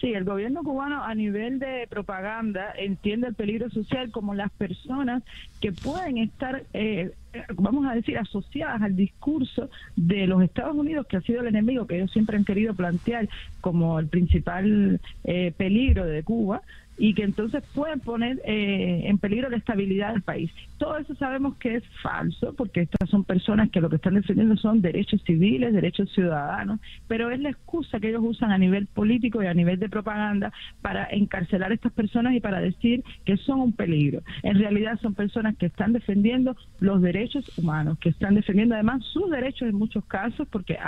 Sí, 0.00 0.12
el 0.12 0.24
gobierno 0.24 0.62
cubano 0.62 1.02
a 1.02 1.14
nivel 1.14 1.58
de 1.58 1.86
propaganda 1.88 2.70
entiende 2.76 3.28
el 3.28 3.34
peligro 3.34 3.70
social 3.70 4.10
como 4.10 4.34
las 4.34 4.50
personas 4.52 5.22
que 5.58 5.72
pueden 5.72 6.18
estar, 6.18 6.64
eh, 6.74 7.12
vamos 7.54 7.86
a 7.86 7.94
decir, 7.94 8.18
asociadas 8.18 8.82
al 8.82 8.94
discurso 8.94 9.70
de 9.96 10.26
los 10.26 10.42
Estados 10.42 10.76
Unidos, 10.76 11.06
que 11.06 11.16
ha 11.16 11.22
sido 11.22 11.40
el 11.40 11.46
enemigo 11.46 11.86
que 11.86 11.96
ellos 11.96 12.12
siempre 12.12 12.36
han 12.36 12.44
querido 12.44 12.74
plantear 12.74 13.28
como 13.62 13.98
el 13.98 14.08
principal 14.08 15.00
eh, 15.24 15.52
peligro 15.56 16.04
de 16.04 16.22
Cuba, 16.22 16.60
y 16.98 17.14
que 17.14 17.24
entonces 17.24 17.62
pueden 17.74 18.00
poner 18.00 18.40
eh, 18.44 19.02
en 19.04 19.18
peligro 19.18 19.48
la 19.48 19.56
estabilidad 19.56 20.12
del 20.12 20.22
país. 20.22 20.50
Todo 20.78 20.98
eso 20.98 21.14
sabemos 21.14 21.56
que 21.56 21.76
es 21.76 21.84
falso, 22.02 22.54
porque 22.54 22.82
estas 22.82 23.08
son 23.08 23.24
personas 23.24 23.70
que 23.70 23.80
lo 23.80 23.88
que 23.88 23.96
están 23.96 24.14
defendiendo 24.14 24.56
son 24.56 24.82
derechos 24.82 25.22
civiles, 25.24 25.72
derechos 25.72 26.10
ciudadanos, 26.12 26.80
pero 27.08 27.30
es 27.30 27.40
la 27.40 27.50
excusa 27.50 28.00
que 28.00 28.08
ellos 28.08 28.22
usan 28.24 28.50
a 28.50 28.58
nivel 28.58 28.86
político 28.86 29.42
y 29.42 29.46
a 29.46 29.54
nivel 29.54 29.78
de 29.78 29.88
propaganda 29.88 30.52
para 30.82 31.08
encarcelar 31.10 31.70
a 31.70 31.74
estas 31.74 31.92
personas 31.92 32.34
y 32.34 32.40
para 32.40 32.60
decir 32.60 33.02
que 33.24 33.36
son 33.36 33.60
un 33.60 33.72
peligro. 33.72 34.22
En 34.42 34.58
realidad 34.58 34.98
son 35.00 35.14
personas 35.14 35.56
que 35.56 35.66
están 35.66 35.92
defendiendo 35.92 36.56
los 36.80 37.00
derechos 37.00 37.44
humanos, 37.58 37.98
que 37.98 38.10
están 38.10 38.34
defendiendo 38.34 38.74
además 38.74 39.04
sus 39.04 39.30
derechos 39.30 39.68
en 39.68 39.76
muchos 39.76 40.04
casos, 40.04 40.46
porque 40.48 40.78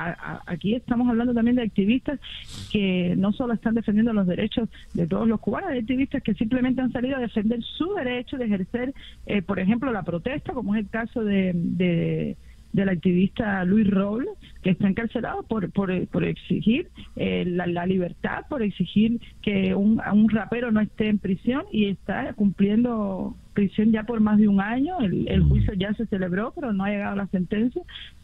aquí 0.47 0.74
estamos 0.74 1.09
hablando 1.09 1.34
también 1.34 1.57
de 1.57 1.62
activistas 1.62 2.20
que 2.70 3.14
no 3.16 3.32
solo 3.32 3.55
están 3.55 3.74
defendiendo 3.74 4.12
los 4.12 4.26
derechos 4.26 4.68
de 4.95 5.07
todos 5.07 5.26
los 5.28 5.41
cubanos, 5.41 5.70
de 5.70 5.78
que 6.22 6.34
simplemente 6.34 6.80
han 6.80 6.93
salido 6.93 7.16
a 7.16 7.20
defender 7.20 7.62
su 7.62 7.95
derecho 7.95 8.36
de 8.36 8.47
ejercer, 8.47 8.95
eh, 9.26 9.43
por 9.43 9.59
ejemplo, 9.59 9.78
la 9.81 10.03
protesta, 10.03 10.53
como 10.53 10.74
es 10.74 10.85
el 10.85 10.91
caso 10.91 11.24
de, 11.24 11.53
de 11.55 12.37
del 12.72 12.89
activista 12.91 13.64
Luis 13.64 13.89
Robles, 13.89 14.29
que 14.62 14.70
está 14.70 14.89
encarcelado 14.89 15.43
por, 15.43 15.70
por, 15.72 16.07
por 16.09 16.24
exigir 16.24 16.89
eh, 17.16 17.45
la, 17.47 17.87
libertad, 17.87 18.45
por 18.49 18.62
exigir 18.62 19.20
que 19.43 19.74
un, 19.74 20.01
un 20.12 20.29
rapero 20.29 20.70
no 20.70 20.81
esté 20.81 21.09
en 21.09 21.18
prisión 21.18 21.64
y 21.72 21.87
está 21.87 22.33
cumpliendo 22.35 23.37
prisión 23.55 23.91
ya 23.91 24.05
por 24.05 24.20
más 24.20 24.39
de 24.39 24.49
un 24.49 24.61
año. 24.61 24.99
El, 25.01 25.29
el 25.29 25.43
juicio 25.43 25.72
ya 25.74 25.95
se 25.95 26.07
celebró, 26.07 26.53
pero 26.55 26.72
no 26.72 26.85
ha 26.85 26.91
llegado 26.91 27.16
la 27.16 27.26
sentencia. 27.29 27.83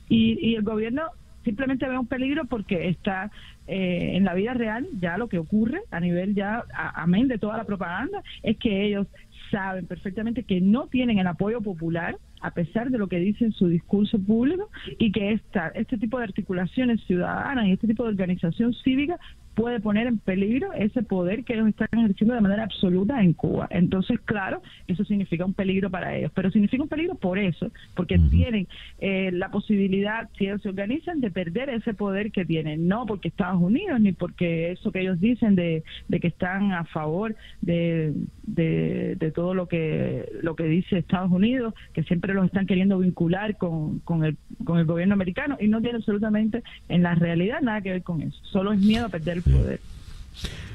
Y, 0.08 0.38
y 0.46 0.54
el 0.56 0.62
gobierno 0.62 1.02
simplemente 1.44 1.88
ve 1.88 1.98
un 1.98 2.06
peligro 2.06 2.46
porque 2.46 2.88
está 2.88 3.30
eh, 3.66 4.12
en 4.14 4.24
la 4.24 4.34
vida 4.34 4.54
real 4.54 4.86
ya 5.00 5.16
lo 5.16 5.28
que 5.28 5.38
ocurre 5.38 5.82
a 5.90 6.00
nivel 6.00 6.34
ya, 6.34 6.64
amén 6.94 7.28
de 7.28 7.38
toda 7.38 7.56
la 7.56 7.64
propaganda, 7.64 8.22
es 8.42 8.58
que 8.58 8.86
ellos 8.86 9.06
saben 9.50 9.86
perfectamente 9.86 10.44
que 10.44 10.60
no 10.60 10.88
tienen 10.88 11.18
el 11.18 11.26
apoyo 11.26 11.60
popular 11.60 12.16
a 12.40 12.50
pesar 12.50 12.90
de 12.90 12.98
lo 12.98 13.08
que 13.08 13.18
dice 13.18 13.46
en 13.46 13.52
su 13.52 13.68
discurso 13.68 14.18
público 14.18 14.68
y 14.98 15.12
que 15.12 15.32
esta, 15.32 15.68
este 15.68 15.96
tipo 15.96 16.18
de 16.18 16.24
articulaciones 16.24 17.02
ciudadanas 17.04 17.66
y 17.66 17.72
este 17.72 17.86
tipo 17.86 18.04
de 18.04 18.10
organización 18.10 18.74
cívica 18.74 19.18
puede 19.54 19.80
poner 19.80 20.06
en 20.06 20.18
peligro 20.18 20.72
ese 20.72 21.02
poder 21.02 21.44
que 21.44 21.54
ellos 21.54 21.68
están 21.68 21.88
ejerciendo 21.92 22.34
de 22.34 22.40
manera 22.40 22.64
absoluta 22.64 23.22
en 23.22 23.32
Cuba. 23.32 23.68
Entonces, 23.70 24.20
claro, 24.24 24.62
eso 24.88 25.04
significa 25.04 25.44
un 25.44 25.54
peligro 25.54 25.90
para 25.90 26.16
ellos, 26.16 26.32
pero 26.34 26.50
significa 26.50 26.82
un 26.82 26.88
peligro 26.88 27.14
por 27.14 27.38
eso, 27.38 27.70
porque 27.94 28.18
tienen 28.30 28.66
eh, 28.98 29.30
la 29.32 29.50
posibilidad, 29.50 30.28
si 30.36 30.46
ellos 30.46 30.62
se 30.62 30.68
organizan, 30.68 31.20
de 31.20 31.30
perder 31.30 31.70
ese 31.70 31.94
poder 31.94 32.32
que 32.32 32.44
tienen, 32.44 32.88
no 32.88 33.06
porque 33.06 33.28
Estados 33.28 33.60
Unidos, 33.60 34.00
ni 34.00 34.12
porque 34.12 34.72
eso 34.72 34.90
que 34.90 35.00
ellos 35.00 35.20
dicen 35.20 35.54
de, 35.54 35.82
que 36.20 36.28
están 36.28 36.72
a 36.72 36.84
favor 36.84 37.36
de, 37.60 38.12
de, 38.46 39.32
todo 39.34 39.54
lo 39.54 39.66
que, 39.66 40.28
lo 40.42 40.54
que 40.56 40.64
dice 40.64 40.98
Estados 40.98 41.30
Unidos, 41.30 41.74
que 41.92 42.02
siempre 42.04 42.34
los 42.34 42.46
están 42.46 42.66
queriendo 42.66 42.98
vincular 42.98 43.56
con, 43.56 44.00
con, 44.00 44.24
el, 44.24 44.36
con 44.64 44.78
el 44.78 44.84
gobierno 44.84 45.14
americano 45.14 45.56
y 45.60 45.68
no 45.68 45.80
tiene 45.80 45.98
absolutamente 45.98 46.62
en 46.88 47.02
la 47.02 47.14
realidad 47.14 47.60
nada 47.62 47.80
que 47.80 47.90
ver 47.90 48.02
con 48.02 48.22
eso, 48.22 48.38
solo 48.44 48.72
es 48.72 48.80
miedo 48.80 49.06
a 49.06 49.08
perder 49.08 49.43
poder. 49.44 49.80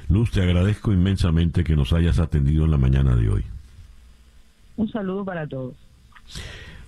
Luz, 0.10 0.32
te 0.32 0.42
agradezco 0.42 0.92
inmensamente 0.92 1.64
que 1.64 1.76
nos 1.76 1.94
hayas 1.94 2.20
atendido 2.20 2.66
en 2.66 2.72
la 2.72 2.78
mañana 2.78 3.16
de 3.16 3.30
hoy. 3.30 3.44
Un 4.76 4.92
saludo 4.92 5.24
para 5.26 5.48
todos. 5.48 5.76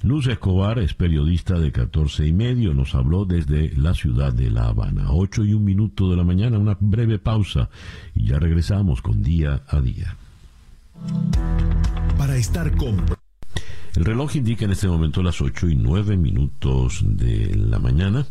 Luz 0.04 0.26
Escobar 0.26 0.80
es 0.80 0.96
periodista 0.96 1.60
de 1.60 1.72
14 1.72 2.26
y 2.26 2.34
medio, 2.34 2.74
nos 2.74 2.96
habló 2.96 3.26
desde 3.26 3.72
la 3.78 3.94
ciudad 3.94 4.34
de 4.34 4.50
La 4.50 4.66
Habana. 4.66 5.12
8 5.12 5.46
y 5.46 5.54
un 5.54 5.64
minuto 5.64 6.10
de 6.10 6.18
la 6.18 6.24
mañana, 6.24 6.58
una 6.58 6.76
breve 6.80 7.20
pausa 7.20 7.70
y 8.16 8.26
ya 8.26 8.40
regresamos 8.40 9.04
con 9.04 9.22
día 9.22 9.62
a 9.68 9.80
día. 9.80 10.16
Para 12.18 12.36
estar 12.38 12.76
con... 12.76 13.06
El 13.96 14.06
reloj 14.06 14.36
indica 14.38 14.66
en 14.66 14.72
este 14.72 14.88
momento 14.88 15.22
las 15.22 15.40
8 15.40 15.70
y 15.70 15.76
9 15.76 16.18
minutos 16.18 17.04
de 17.06 17.56
la 17.56 17.78
mañana. 17.78 18.26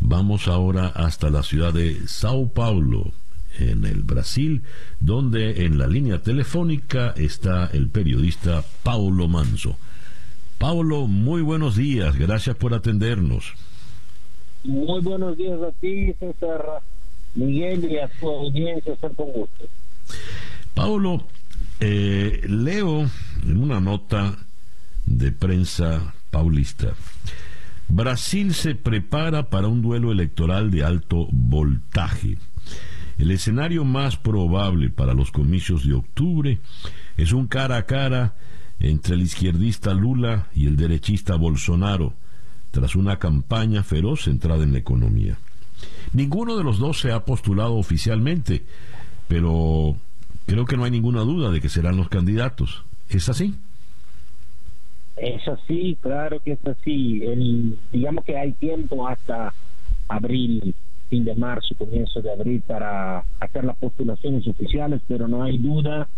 Vamos 0.00 0.48
ahora 0.48 0.88
hasta 0.88 1.30
la 1.30 1.42
ciudad 1.42 1.72
de 1.72 2.06
Sao 2.08 2.48
Paulo, 2.48 3.12
en 3.58 3.84
el 3.84 4.02
Brasil, 4.02 4.62
donde 5.00 5.64
en 5.64 5.78
la 5.78 5.86
línea 5.86 6.22
telefónica 6.22 7.14
está 7.16 7.66
el 7.72 7.88
periodista 7.88 8.64
Paulo 8.82 9.28
Manso. 9.28 9.76
Paulo, 10.58 11.06
muy 11.06 11.42
buenos 11.42 11.76
días, 11.76 12.16
gracias 12.16 12.56
por 12.56 12.74
atendernos. 12.74 13.54
Muy 14.64 15.00
buenos 15.02 15.36
días 15.36 15.60
a 15.60 15.70
ti, 15.72 16.12
César 16.18 16.82
Miguel, 17.34 17.90
y 17.90 17.98
a 17.98 18.08
tu 18.20 18.30
audiencia, 18.30 18.96
ser 18.96 19.14
con 19.14 19.30
gusto. 19.32 19.66
Paulo, 20.74 21.24
eh, 21.80 22.40
leo 22.48 23.08
en 23.42 23.56
una 23.56 23.80
nota 23.80 24.36
de 25.04 25.32
prensa 25.32 26.14
paulista. 26.30 26.94
Brasil 27.88 28.54
se 28.54 28.74
prepara 28.74 29.50
para 29.50 29.68
un 29.68 29.82
duelo 29.82 30.12
electoral 30.12 30.70
de 30.70 30.84
alto 30.84 31.28
voltaje. 31.30 32.38
El 33.18 33.30
escenario 33.30 33.84
más 33.84 34.16
probable 34.16 34.90
para 34.90 35.14
los 35.14 35.30
comicios 35.30 35.86
de 35.86 35.94
octubre 35.94 36.58
es 37.16 37.32
un 37.32 37.46
cara 37.46 37.76
a 37.76 37.86
cara 37.86 38.34
entre 38.80 39.14
el 39.14 39.22
izquierdista 39.22 39.94
Lula 39.94 40.48
y 40.54 40.66
el 40.66 40.76
derechista 40.76 41.36
Bolsonaro, 41.36 42.14
tras 42.70 42.96
una 42.96 43.18
campaña 43.18 43.84
feroz 43.84 44.24
centrada 44.24 44.64
en 44.64 44.72
la 44.72 44.78
economía. 44.78 45.38
Ninguno 46.12 46.56
de 46.56 46.64
los 46.64 46.78
dos 46.78 47.00
se 47.00 47.12
ha 47.12 47.24
postulado 47.24 47.74
oficialmente, 47.74 48.64
pero 49.28 49.96
creo 50.46 50.64
que 50.64 50.76
no 50.76 50.84
hay 50.84 50.90
ninguna 50.90 51.20
duda 51.20 51.50
de 51.50 51.60
que 51.60 51.68
serán 51.68 51.96
los 51.96 52.08
candidatos. 52.08 52.84
¿Es 53.08 53.28
así? 53.28 53.54
Es 55.16 55.46
así, 55.46 55.96
claro 56.00 56.40
que 56.40 56.52
es 56.52 56.66
así. 56.66 57.22
El, 57.24 57.78
digamos 57.92 58.24
que 58.24 58.36
hay 58.36 58.52
tiempo 58.52 59.06
hasta 59.06 59.54
abril, 60.08 60.74
fin 61.08 61.24
de 61.24 61.34
marzo, 61.34 61.74
comienzo 61.76 62.20
de 62.20 62.32
abril 62.32 62.62
para 62.66 63.24
hacer 63.40 63.64
las 63.64 63.76
postulaciones 63.76 64.46
oficiales, 64.46 65.00
pero 65.06 65.28
no 65.28 65.42
hay 65.42 65.58
duda 65.58 66.08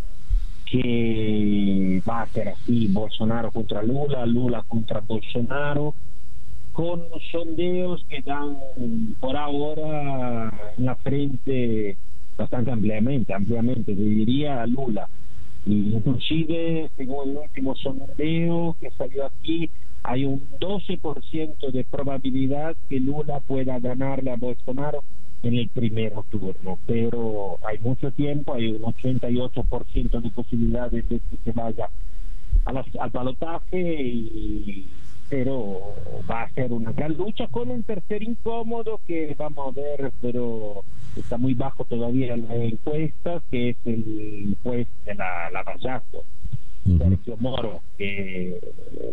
que 0.70 2.02
va 2.08 2.22
a 2.22 2.28
ser 2.28 2.48
así, 2.48 2.88
Bolsonaro 2.88 3.52
contra 3.52 3.82
Lula, 3.82 4.26
Lula 4.26 4.64
contra 4.66 5.00
Bolsonaro, 5.00 5.94
con 6.72 7.02
sondeos 7.30 8.04
que 8.08 8.20
dan 8.22 8.56
por 9.20 9.36
ahora 9.36 10.52
en 10.76 10.84
la 10.84 10.96
frente 10.96 11.96
bastante 12.36 12.70
ampliamente, 12.70 13.32
ampliamente, 13.32 13.94
diría 13.94 14.66
Lula 14.66 15.08
Inclusive, 15.66 16.88
según 16.96 17.30
el 17.30 17.36
último 17.38 17.74
sondeo 17.74 18.76
que 18.80 18.90
salió 18.92 19.26
aquí, 19.26 19.68
hay 20.04 20.24
un 20.24 20.40
12% 20.60 21.72
de 21.72 21.84
probabilidad 21.84 22.76
que 22.88 23.00
Lula 23.00 23.40
pueda 23.40 23.80
ganarle 23.80 24.30
a 24.30 24.36
Bolsonaro 24.36 25.02
en 25.42 25.54
el 25.54 25.68
primer 25.68 26.12
turno, 26.30 26.78
pero 26.86 27.58
hay 27.66 27.78
mucho 27.80 28.12
tiempo, 28.12 28.54
hay 28.54 28.70
un 28.70 28.82
88% 28.82 30.20
de 30.20 30.30
posibilidades 30.30 31.08
de 31.08 31.18
que 31.18 31.36
se 31.44 31.52
vaya 31.52 31.90
al 32.64 33.10
balotaje 33.10 33.80
y 33.80 34.88
pero 35.28 35.94
va 36.30 36.42
a 36.42 36.50
ser 36.50 36.72
una 36.72 36.92
gran 36.92 37.16
lucha 37.16 37.48
con 37.48 37.70
un 37.70 37.82
tercer 37.82 38.22
incómodo 38.22 39.00
que 39.06 39.34
vamos 39.36 39.68
a 39.76 39.80
ver, 39.80 40.12
pero 40.20 40.84
está 41.16 41.36
muy 41.36 41.54
bajo 41.54 41.84
todavía 41.84 42.34
en 42.34 42.42
las 42.42 42.56
encuestas, 42.56 43.42
que 43.50 43.70
es 43.70 43.76
el 43.84 44.56
juez 44.62 44.86
de 45.04 45.14
la, 45.14 45.50
la 45.50 45.64
Sergio 46.98 47.36
Moro, 47.38 47.80
que 47.98 48.60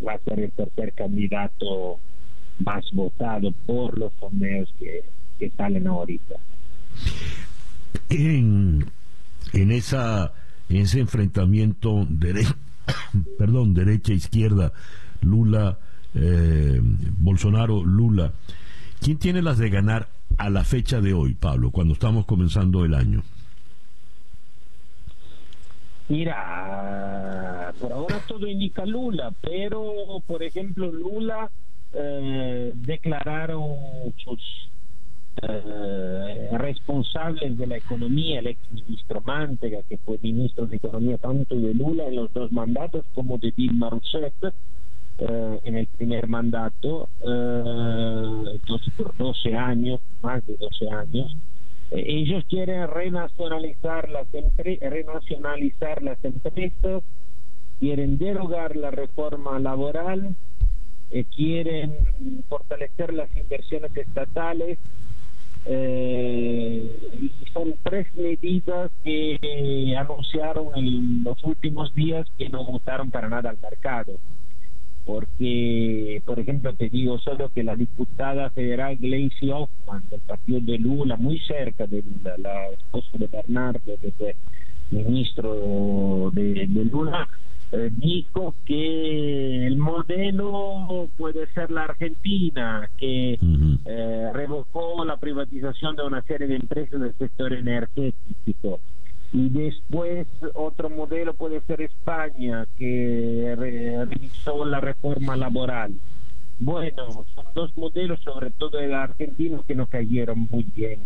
va 0.06 0.14
a 0.14 0.20
ser 0.20 0.40
el 0.40 0.52
tercer 0.52 0.94
candidato 0.94 2.00
más 2.60 2.86
votado 2.92 3.52
por 3.66 3.98
los 3.98 4.14
sondeos 4.20 4.72
que, 4.78 5.04
que 5.40 5.50
salen 5.52 5.88
ahorita. 5.88 6.36
En, 8.10 8.86
en 9.54 9.72
esa 9.72 10.34
en 10.70 10.78
ese 10.78 11.00
enfrentamiento 11.00 12.06
derecha 12.10 12.56
perdón 13.38 13.74
derecha 13.74 14.14
izquierda 14.14 14.72
Lula 15.22 15.78
eh, 16.16 16.80
Bolsonaro, 16.82 17.84
Lula. 17.84 18.32
¿Quién 19.00 19.18
tiene 19.18 19.42
las 19.42 19.58
de 19.58 19.70
ganar 19.70 20.08
a 20.38 20.50
la 20.50 20.64
fecha 20.64 21.02
de 21.02 21.14
hoy, 21.14 21.34
Pablo, 21.34 21.72
cuando 21.72 21.94
estamos 21.94 22.26
comenzando 22.26 22.86
el 22.86 22.94
año? 22.94 23.24
Mira, 26.10 27.74
por 27.80 27.92
ahora 27.92 28.20
todo 28.28 28.46
indica 28.48 28.86
Lula, 28.86 29.34
pero 29.42 30.22
por 30.28 30.44
ejemplo 30.44 30.92
Lula 30.92 31.50
eh, 31.94 32.72
declararon 32.76 34.14
sus 34.24 34.70
eh, 35.42 36.50
responsables 36.52 37.58
de 37.58 37.68
la 37.68 37.78
economía, 37.78 38.40
el 38.40 38.48
ex 38.48 38.60
ministro 38.72 39.22
Mantega, 39.22 39.80
que 39.90 39.98
fue 39.98 40.20
ministro 40.22 40.68
de 40.68 40.76
Economía 40.76 41.18
tanto 41.18 41.56
de 41.56 41.74
Lula 41.74 42.06
en 42.06 42.18
los 42.18 42.34
dos 42.34 42.52
mandatos 42.52 43.06
como 43.16 43.38
de 43.38 43.52
Dilma 43.52 43.90
Rousseff, 43.90 44.34
eh, 45.26 45.60
en 45.64 45.78
el 45.78 45.88
primer 45.88 46.28
mandato, 46.28 47.08
eh, 47.22 48.44
entonces 48.56 48.94
por 48.98 49.16
12 49.16 49.56
años, 49.56 50.02
más 50.22 50.46
de 50.46 50.58
12 50.58 50.90
años. 50.90 51.34
Eh, 51.92 52.04
ellos 52.06 52.44
quieren 52.50 52.90
renacionalizar 52.90 54.10
las, 54.10 54.28
renacionalizar 54.82 56.04
las 56.04 56.22
empresas, 56.26 57.04
quieren 57.80 58.18
derogar 58.18 58.76
la 58.76 58.92
reforma 58.92 59.58
laboral, 59.60 60.36
quieren 61.34 61.94
fortalecer 62.50 63.14
las 63.14 63.30
inversiones 63.38 63.96
estatales. 63.96 64.78
son 67.54 67.76
tres 67.84 68.14
medidas 68.16 68.92
que 69.06 69.96
anunciaron 69.98 70.68
en 70.76 71.24
los 71.24 71.42
últimos 71.46 71.96
días 71.96 72.28
que 72.38 72.50
no 72.50 72.66
gustaron 72.66 73.10
para 73.10 73.30
nada 73.30 73.52
al 73.52 73.60
mercado 73.62 74.20
porque, 75.06 76.22
por 76.26 76.40
ejemplo, 76.40 76.74
te 76.74 76.90
digo 76.90 77.18
solo 77.20 77.50
que 77.54 77.64
la 77.64 77.76
diputada 77.76 78.50
federal 78.52 78.98
Gleisi 78.98 79.50
Hoffman 79.50 80.04
del 80.10 80.22
partido 80.22 80.60
de 80.62 80.78
Lula, 80.78 81.18
muy 81.18 81.40
cerca 81.40 81.86
de 81.88 82.02
Lula, 82.02 82.36
la 82.38 82.70
esposa 82.70 83.18
de 83.18 83.28
Bernardo, 83.28 83.80
de, 83.86 84.36
ministro 84.92 86.32
de, 86.34 86.68
Lula, 86.92 87.28
eh, 87.72 87.90
dijo 87.98 88.56
que 88.66 89.68
el 89.68 89.78
modelo 89.78 91.10
puede 91.18 91.48
ser 91.54 91.72
la 91.72 91.84
Argentina, 91.84 92.90
que 92.98 93.40
eh, 93.86 94.30
revocó 94.34 95.04
la 95.04 95.18
privatización 95.18 95.96
de 95.96 96.04
una 96.04 96.22
serie 96.22 96.48
de 96.48 96.56
empresas 96.56 97.02
del 97.02 97.14
sector 97.18 97.52
energético 97.54 98.80
y 99.34 99.50
después 99.50 100.28
otro 100.54 100.92
modelo 100.92 101.34
puede 101.34 101.60
ser 101.62 101.82
España, 101.82 102.68
que 102.78 103.56
revisó 103.58 104.64
la 104.64 104.80
reforma 104.80 105.36
laboral. 105.36 105.94
Bueno, 106.60 107.26
son 107.34 107.46
dos 107.56 107.76
modelos, 107.76 108.20
sobre 108.22 108.52
todo 108.52 108.80
el 108.80 108.94
argentino, 108.94 109.64
que 109.68 109.74
no 109.74 109.88
cayeron 109.88 110.48
muy 110.52 110.64
bien 110.76 111.00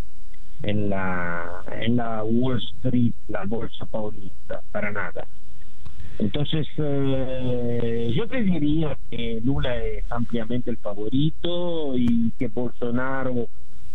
en 0.61 0.89
la, 0.89 1.63
en 1.79 1.95
la 1.95 2.21
Wall 2.23 2.61
Street, 2.75 3.13
la 3.29 3.45
bolsa 3.45 3.85
paulista, 3.85 4.61
para 4.73 4.91
nada. 4.91 5.25
Entonces, 6.19 6.67
eh, 6.77 8.11
yo 8.13 8.27
te 8.27 8.41
diría 8.41 8.97
que 9.09 9.39
Lula 9.41 9.77
es 9.83 10.03
ampliamente 10.11 10.69
el 10.69 10.77
favorito 10.77 11.95
y 11.95 12.31
que 12.31 12.49
Bolsonaro 12.49 13.47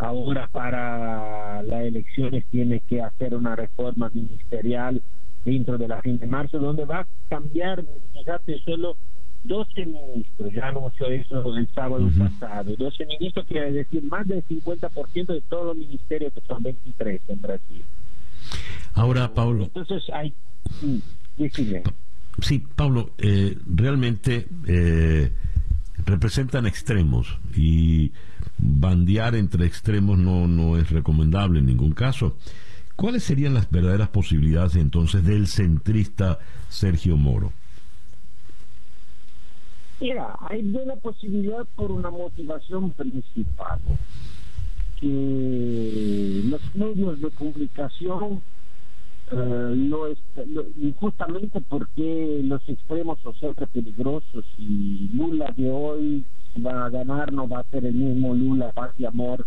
ahora 0.03 0.49
para 0.49 1.63
las 1.63 1.85
elecciones 1.85 2.45
tiene 2.51 2.81
que 2.81 3.01
hacer 3.01 3.35
una 3.35 3.55
reforma 3.55 4.11
ministerial 4.13 5.01
dentro 5.45 5.79
de 5.79 5.89
la 5.89 6.03
fin 6.03 6.19
de 6.19 6.27
marzo, 6.27 6.59
donde 6.59 6.85
va 6.85 7.01
a 7.01 7.07
cambiar, 7.29 7.85
fíjate, 8.13 8.59
solo 8.65 8.97
12 9.45 9.87
ministros, 9.87 10.53
ya 10.53 10.69
anunció 10.69 11.07
eso 11.07 11.57
el 11.57 11.69
sábado 11.69 12.09
pasado, 12.19 12.75
12 12.77 13.07
ministros 13.07 13.47
quiere 13.47 13.73
decir 13.73 14.03
más 14.05 14.27
del 14.27 14.45
50% 14.45 15.27
de 15.27 15.41
todos 15.43 15.67
los 15.67 15.77
ministerios, 15.77 16.33
que 16.33 16.41
son 16.43 16.63
23 16.63 17.21
en 17.29 17.43
Brasil. 17.43 17.85
Ahora, 18.95 19.33
Pablo. 19.33 19.65
Entonces 19.65 20.03
hay... 20.13 20.35
Sí, 22.41 22.63
Pablo, 22.75 23.11
eh, 23.19 23.57
realmente 23.67 24.47
eh, 24.67 25.33
representan 26.05 26.67
extremos 26.67 27.39
y 27.55 28.13
bandear 28.63 29.35
entre 29.35 29.67
extremos 29.67 30.19
no, 30.19 30.47
no 30.47 30.77
es 30.77 30.91
recomendable 30.91 31.59
en 31.59 31.67
ningún 31.67 31.93
caso. 31.93 32.37
¿Cuáles 32.97 33.25
serían 33.25 33.55
las 33.55 33.71
verdaderas 33.71 34.09
posibilidades 34.09 34.77
entonces 34.77 35.25
del 35.25 35.49
centrista 35.49 36.39
Sergio 36.69 37.17
Moro? 37.17 37.53
Mira, 40.01 40.37
hay 40.49 40.63
buena 40.63 40.97
posibilidad 40.97 41.67
por 41.77 41.91
una 41.91 42.11
motivación 42.11 42.91
principal, 42.91 43.81
que 45.01 46.43
los 46.45 46.75
medios 46.75 47.21
de 47.21 47.31
comunicación 47.31 48.43
eh, 49.31 50.15
y 50.81 50.95
justamente 50.99 51.61
porque 51.61 52.41
los 52.45 52.69
extremos 52.69 53.19
son 53.21 53.35
siempre 53.35 53.67
peligrosos 53.69 54.45
y 54.59 55.09
Lula 55.13 55.53
de 55.57 55.71
hoy 55.71 56.25
va 56.61 56.87
a 56.87 56.91
ganar 56.91 57.33
no 57.33 57.49
va 57.49 57.61
a 57.61 57.71
ser 57.71 57.85
el 57.85 57.95
mismo 57.95 58.35
Lula 58.35 58.73
paz 58.73 58.93
y 58.99 59.05
amor 59.05 59.47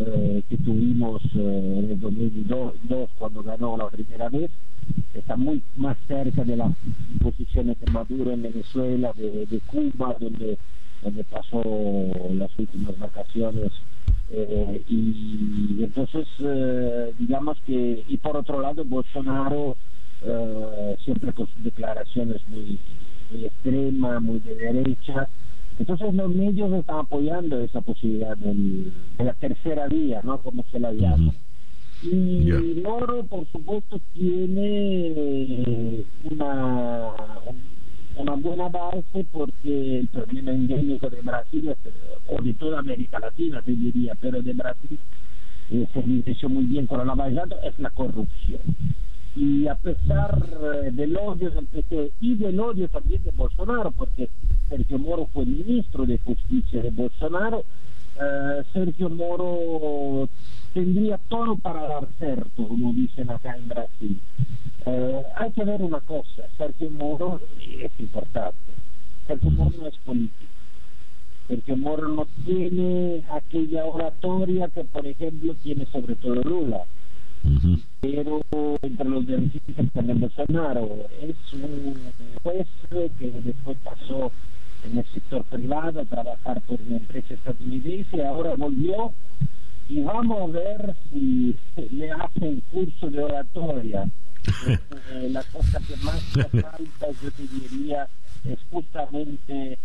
eh, 0.00 0.42
que 0.48 0.56
tuvimos 0.58 1.20
eh, 1.34 1.74
en 1.78 1.90
el 1.90 2.00
2002 2.00 3.10
cuando 3.18 3.42
ganó 3.42 3.76
la 3.76 3.88
primera 3.88 4.28
vez. 4.28 4.48
Está 5.12 5.36
muy 5.36 5.60
más 5.76 5.96
cerca 6.06 6.44
de 6.44 6.56
las 6.56 6.72
posiciones 7.20 7.80
de 7.80 7.90
Maduro 7.90 8.30
en 8.30 8.42
Venezuela 8.42 9.12
de, 9.16 9.60
Cuba 9.66 10.14
donde 10.20 10.56
donde 11.02 11.24
pasó 11.24 11.62
las 12.32 12.50
últimas 12.58 12.96
vacaciones 12.98 13.72
eh, 14.30 14.82
y 14.88 15.82
entonces 15.82 16.26
digamos 17.18 17.58
que 17.66 18.04
y 18.08 18.16
por 18.18 18.36
otro 18.36 18.60
lado 18.60 18.84
Bolsonaro 18.84 19.76
siempre 21.04 21.32
con 21.32 21.46
sus 21.48 21.64
declaraciones 21.64 22.40
muy, 22.48 22.78
muy 23.32 23.44
extremas 23.46 24.22
muy 24.22 24.38
de 24.40 24.54
derecha 24.54 25.28
entonces 25.78 26.12
los 26.14 26.34
medios 26.34 26.72
están 26.72 27.00
apoyando 27.00 27.60
esa 27.60 27.80
posibilidad 27.80 28.36
de 28.36 28.92
la 29.18 29.32
tercera 29.34 29.86
vía, 29.86 30.20
¿no? 30.24 30.38
Como 30.38 30.64
se 30.70 30.80
la 30.80 30.92
llama. 30.92 31.32
Y 32.02 32.80
Moro, 32.82 33.24
por 33.24 33.46
supuesto, 33.48 34.00
tiene 34.12 36.04
una, 36.30 37.12
una 38.16 38.32
buena 38.34 38.68
base 38.68 39.24
porque 39.32 40.00
el 40.00 40.08
problema 40.08 40.52
endémico 40.52 41.10
de 41.10 41.20
Brasil, 41.22 41.74
o 42.28 42.42
de 42.42 42.54
toda 42.54 42.80
América 42.80 43.18
Latina, 43.18 43.62
te 43.62 43.72
diría, 43.72 44.14
pero 44.20 44.42
de 44.42 44.52
Brasil 44.52 44.98
eh, 45.70 45.86
se 45.92 46.00
inició 46.00 46.48
muy 46.48 46.64
bien 46.64 46.86
con 46.86 46.98
la 46.98 47.04
Lavajado, 47.04 47.56
es 47.62 47.78
la 47.78 47.90
corrupción 47.90 48.60
y 49.38 49.68
a 49.68 49.76
pesar 49.76 50.36
eh, 50.50 50.90
del 50.90 51.16
odio 51.16 51.50
del 51.50 51.66
PT 51.66 52.10
y 52.20 52.34
del 52.34 52.58
odio 52.58 52.88
también 52.88 53.22
de 53.22 53.30
Bolsonaro, 53.30 53.92
porque 53.92 54.28
Sergio 54.68 54.98
Moro 54.98 55.28
fue 55.32 55.46
ministro 55.46 56.04
de 56.04 56.18
Justicia 56.18 56.82
de 56.82 56.90
Bolsonaro, 56.90 57.62
eh, 58.20 58.62
Sergio 58.72 59.08
Moro 59.08 60.28
tendría 60.74 61.18
todo 61.28 61.56
para 61.56 61.86
dar 61.86 62.08
cierto, 62.18 62.66
como 62.66 62.92
dicen 62.92 63.30
acá 63.30 63.56
en 63.56 63.68
Brasil. 63.68 64.20
Eh, 64.86 65.22
hay 65.36 65.52
que 65.52 65.64
ver 65.64 65.82
una 65.82 66.00
cosa, 66.00 66.42
Sergio 66.56 66.90
Moro 66.90 67.40
es 67.60 67.92
importante, 68.00 68.72
Sergio 69.28 69.50
Moro 69.50 69.70
no 69.80 69.86
es 69.86 69.96
político. 69.98 70.52
Sergio 71.46 71.76
Moro 71.76 72.08
no 72.08 72.26
tiene 72.44 73.22
aquella 73.30 73.84
oratoria 73.84 74.68
que, 74.68 74.82
por 74.82 75.06
ejemplo, 75.06 75.54
tiene 75.62 75.86
sobre 75.86 76.16
todo 76.16 76.34
Lula 76.42 76.84
pero 78.00 78.40
entre 78.82 79.08
los 79.08 79.26
beneficios 79.26 79.86
también 79.92 80.20
Bolsonaro 80.20 81.06
es 81.20 81.36
un 81.52 81.94
juez 82.42 82.66
que 83.18 83.30
después 83.30 83.76
pasó 83.84 84.32
en 84.84 84.98
el 84.98 85.04
sector 85.06 85.44
privado 85.44 86.00
a 86.00 86.04
trabajar 86.04 86.60
por 86.62 86.80
una 86.80 86.96
empresa 86.96 87.34
estadounidense, 87.34 88.24
ahora 88.24 88.54
volvió. 88.54 89.12
Y 89.88 90.02
vamos 90.02 90.50
a 90.50 90.52
ver 90.52 90.96
si 91.10 91.56
le 91.90 92.12
hacen 92.12 92.62
curso 92.70 93.10
de 93.10 93.22
oratoria. 93.22 94.08
Eh, 95.10 95.28
la 95.30 95.42
cosa 95.44 95.80
que 95.80 95.96
más 96.04 96.20
falta, 96.22 97.06
yo 97.22 97.30
te 97.30 97.42
diría, 97.48 98.06
es 98.44 98.58
justamente 98.70 99.78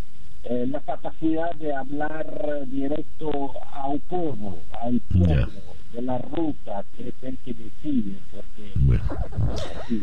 eh, 0.43 0.68
la 0.70 0.80
capacidad 0.82 1.54
de 1.56 1.74
hablar 1.74 2.66
directo 2.68 3.54
al 3.74 3.99
pueblo, 4.01 4.58
al 4.82 4.99
pueblo 5.01 5.73
de 5.94 6.02
la 6.02 6.18
ruta, 6.18 6.84
que 6.98 7.10
es 7.10 7.16
el 7.22 7.38
que 7.39 7.54
decide. 7.54 8.18
Porque, 8.32 10.02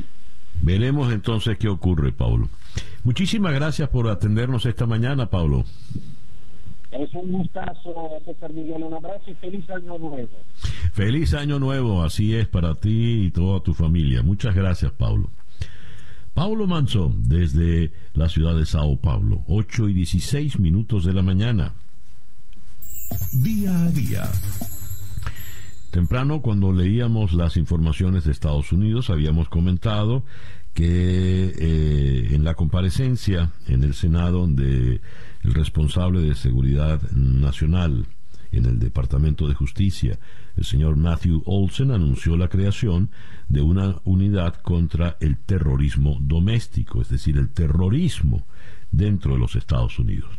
Veremos 0.63 1.13
entonces 1.13 1.59
qué 1.59 1.69
ocurre, 1.69 2.13
Paulo. 2.13 2.49
Muchísimas 3.03 3.53
gracias 3.53 3.89
por 3.89 4.09
atendernos 4.09 4.67
esta 4.67 4.87
mañana, 4.87 5.27
Paulo. 5.27 5.65
Es 6.93 7.15
un 7.15 7.33
gustazo, 7.33 8.11
César 8.25 8.53
Miguel. 8.53 8.83
Un 8.83 8.95
abrazo 8.95 9.31
y 9.31 9.35
feliz 9.35 9.69
año 9.71 9.97
nuevo. 9.99 10.29
Feliz 10.93 11.35
año 11.35 11.59
nuevo, 11.59 12.03
así 12.03 12.35
es 12.35 12.47
para 12.49 12.75
ti 12.75 13.27
y 13.27 13.31
toda 13.31 13.61
tu 13.61 13.75
familia. 13.75 14.23
Muchas 14.23 14.55
gracias, 14.55 14.93
Paulo. 14.93 15.31
Paulo 16.35 16.67
Manso, 16.67 17.13
desde 17.17 17.93
la 18.15 18.29
ciudad 18.29 18.57
de 18.57 18.67
Sao 18.67 18.97
Paulo, 18.97 19.43
8 19.49 19.89
y 19.89 19.95
16 19.95 20.59
minutos 20.59 21.05
de 21.05 21.13
la 21.13 21.23
mañana. 21.23 21.75
Día 23.33 23.85
a 23.85 23.91
día 23.91 24.31
Temprano, 25.91 26.41
cuando 26.41 26.73
leíamos 26.73 27.33
las 27.33 27.57
informaciones 27.57 28.25
de 28.25 28.31
Estados 28.31 28.71
Unidos, 28.71 29.11
habíamos 29.11 29.49
comentado 29.49 30.25
que 30.73 31.53
eh, 31.59 32.29
en 32.31 32.45
la 32.45 32.55
comparecencia 32.55 33.51
en 33.67 33.83
el 33.83 33.95
Senado 33.95 34.47
de 34.47 35.01
el 35.43 35.55
responsable 35.55 36.21
de 36.21 36.37
seguridad 36.37 37.01
nacional 37.11 38.07
en 38.53 38.67
el 38.67 38.79
Departamento 38.79 39.49
de 39.49 39.55
Justicia, 39.55 40.19
el 40.57 40.65
señor 40.65 40.97
Matthew 40.97 41.43
Olsen, 41.47 41.91
anunció 41.91 42.37
la 42.37 42.49
creación 42.49 43.11
de 43.49 43.63
una 43.63 43.97
unidad 44.05 44.57
contra 44.57 45.17
el 45.21 45.39
terrorismo 45.39 46.19
doméstico, 46.21 47.01
es 47.03 47.09
decir, 47.09 47.37
el 47.37 47.49
terrorismo 47.49 48.47
dentro 48.93 49.33
de 49.33 49.39
los 49.39 49.57
Estados 49.57 49.99
Unidos. 49.99 50.31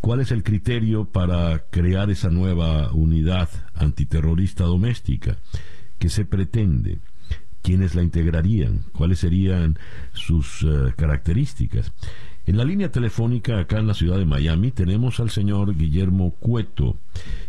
¿Cuál 0.00 0.20
es 0.20 0.32
el 0.32 0.42
criterio 0.42 1.04
para 1.04 1.66
crear 1.70 2.10
esa 2.10 2.30
nueva 2.30 2.90
unidad 2.92 3.50
antiterrorista 3.74 4.64
doméstica? 4.64 5.36
¿Qué 5.98 6.08
se 6.08 6.24
pretende? 6.24 7.00
¿Quiénes 7.62 7.94
la 7.94 8.02
integrarían? 8.02 8.84
¿Cuáles 8.92 9.18
serían 9.18 9.78
sus 10.14 10.62
eh, 10.62 10.94
características? 10.96 11.92
En 12.46 12.56
la 12.56 12.64
línea 12.64 12.90
telefónica 12.90 13.58
acá 13.58 13.78
en 13.78 13.86
la 13.86 13.94
ciudad 13.94 14.16
de 14.16 14.24
Miami 14.24 14.70
tenemos 14.70 15.20
al 15.20 15.28
señor 15.28 15.76
Guillermo 15.76 16.30
Cueto, 16.40 16.96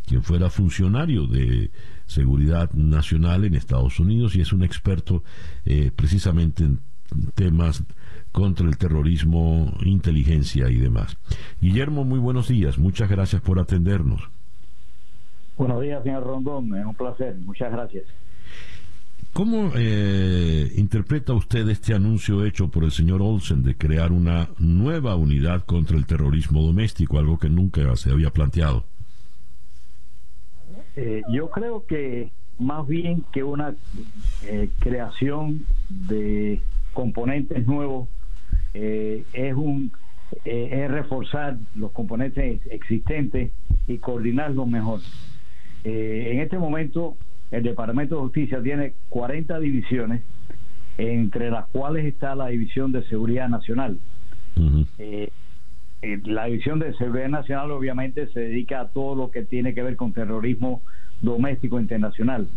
quien 0.06 0.22
fuera 0.22 0.50
funcionario 0.50 1.28
de 1.28 1.72
Seguridad 2.06 2.72
Nacional 2.74 3.46
en 3.46 3.56
Estados 3.56 4.00
Unidos 4.02 4.36
y 4.36 4.42
es 4.42 4.52
un 4.52 4.64
experto 4.64 5.24
eh, 5.64 5.92
precisamente 5.96 6.66
en 6.66 6.82
temas 7.34 7.84
contra 8.32 8.68
el 8.68 8.78
terrorismo, 8.78 9.74
inteligencia 9.84 10.70
y 10.70 10.78
demás. 10.78 11.18
Guillermo, 11.60 12.04
muy 12.04 12.20
buenos 12.20 12.48
días, 12.48 12.78
muchas 12.78 13.10
gracias 13.10 13.42
por 13.42 13.60
atendernos. 13.60 14.22
Buenos 15.58 15.82
días, 15.82 16.04
señor 16.04 16.24
Rondón, 16.24 16.76
es 16.78 16.86
un 16.86 16.96
placer, 16.96 17.36
muchas 17.46 17.72
gracias. 17.72 18.06
¿Cómo 19.34 19.72
eh, 19.76 20.72
interpreta 20.76 21.34
usted 21.34 21.68
este 21.70 21.94
anuncio 21.94 22.46
hecho 22.46 22.70
por 22.70 22.84
el 22.84 22.92
señor 22.92 23.22
Olsen 23.22 23.64
de 23.64 23.76
crear 23.76 24.12
una 24.12 24.50
nueva 24.60 25.16
unidad 25.16 25.64
contra 25.64 25.98
el 25.98 26.06
terrorismo 26.06 26.62
doméstico, 26.62 27.18
algo 27.18 27.40
que 27.40 27.50
nunca 27.50 27.96
se 27.96 28.12
había 28.12 28.32
planteado? 28.32 28.84
Eh, 30.98 31.22
yo 31.32 31.50
creo 31.50 31.86
que 31.86 32.32
más 32.60 32.86
bien 32.86 33.24
que 33.32 33.44
una 33.44 33.74
eh, 34.44 34.70
creación 34.80 35.66
de 35.90 36.62
componentes 36.94 37.66
nuevos 37.66 38.10
eh, 38.74 39.24
es 39.34 39.54
un 39.54 39.92
eh, 40.46 40.70
es 40.72 40.92
reforzar 40.92 41.58
los 41.76 41.92
componentes 41.92 42.62
existentes 42.68 43.52
y 43.88 43.98
coordinarlos 43.98 44.68
mejor. 44.68 45.02
Eh, 45.84 46.30
en 46.32 46.40
este 46.40 46.58
momento 46.58 47.18
el 47.52 47.64
Departamento 47.64 48.16
de 48.16 48.22
Justicia 48.22 48.62
tiene 48.64 48.94
40 49.10 49.60
divisiones, 49.60 50.22
entre 50.98 51.52
las 51.52 51.68
cuales 51.68 52.06
está 52.06 52.34
la 52.36 52.48
División 52.48 52.94
de 52.94 53.04
Seguridad 53.04 53.50
Nacional. 53.50 54.00
la 56.24 56.46
División 56.46 56.80
de 56.80 56.94
Seguridad 56.94 57.28
Nacional 57.28 57.72
obviamente 57.72 58.28
se 58.28 58.40
dedica 58.40 58.80
a 58.80 58.88
todo 58.88 59.16
lo 59.16 59.32
que 59.32 59.44
tiene 59.44 59.74
que 59.74 59.84
ver 59.84 59.98
con 59.98 60.14
terrorismo 60.14 60.82
doméstico 61.22 61.80
internacional. 61.80 62.48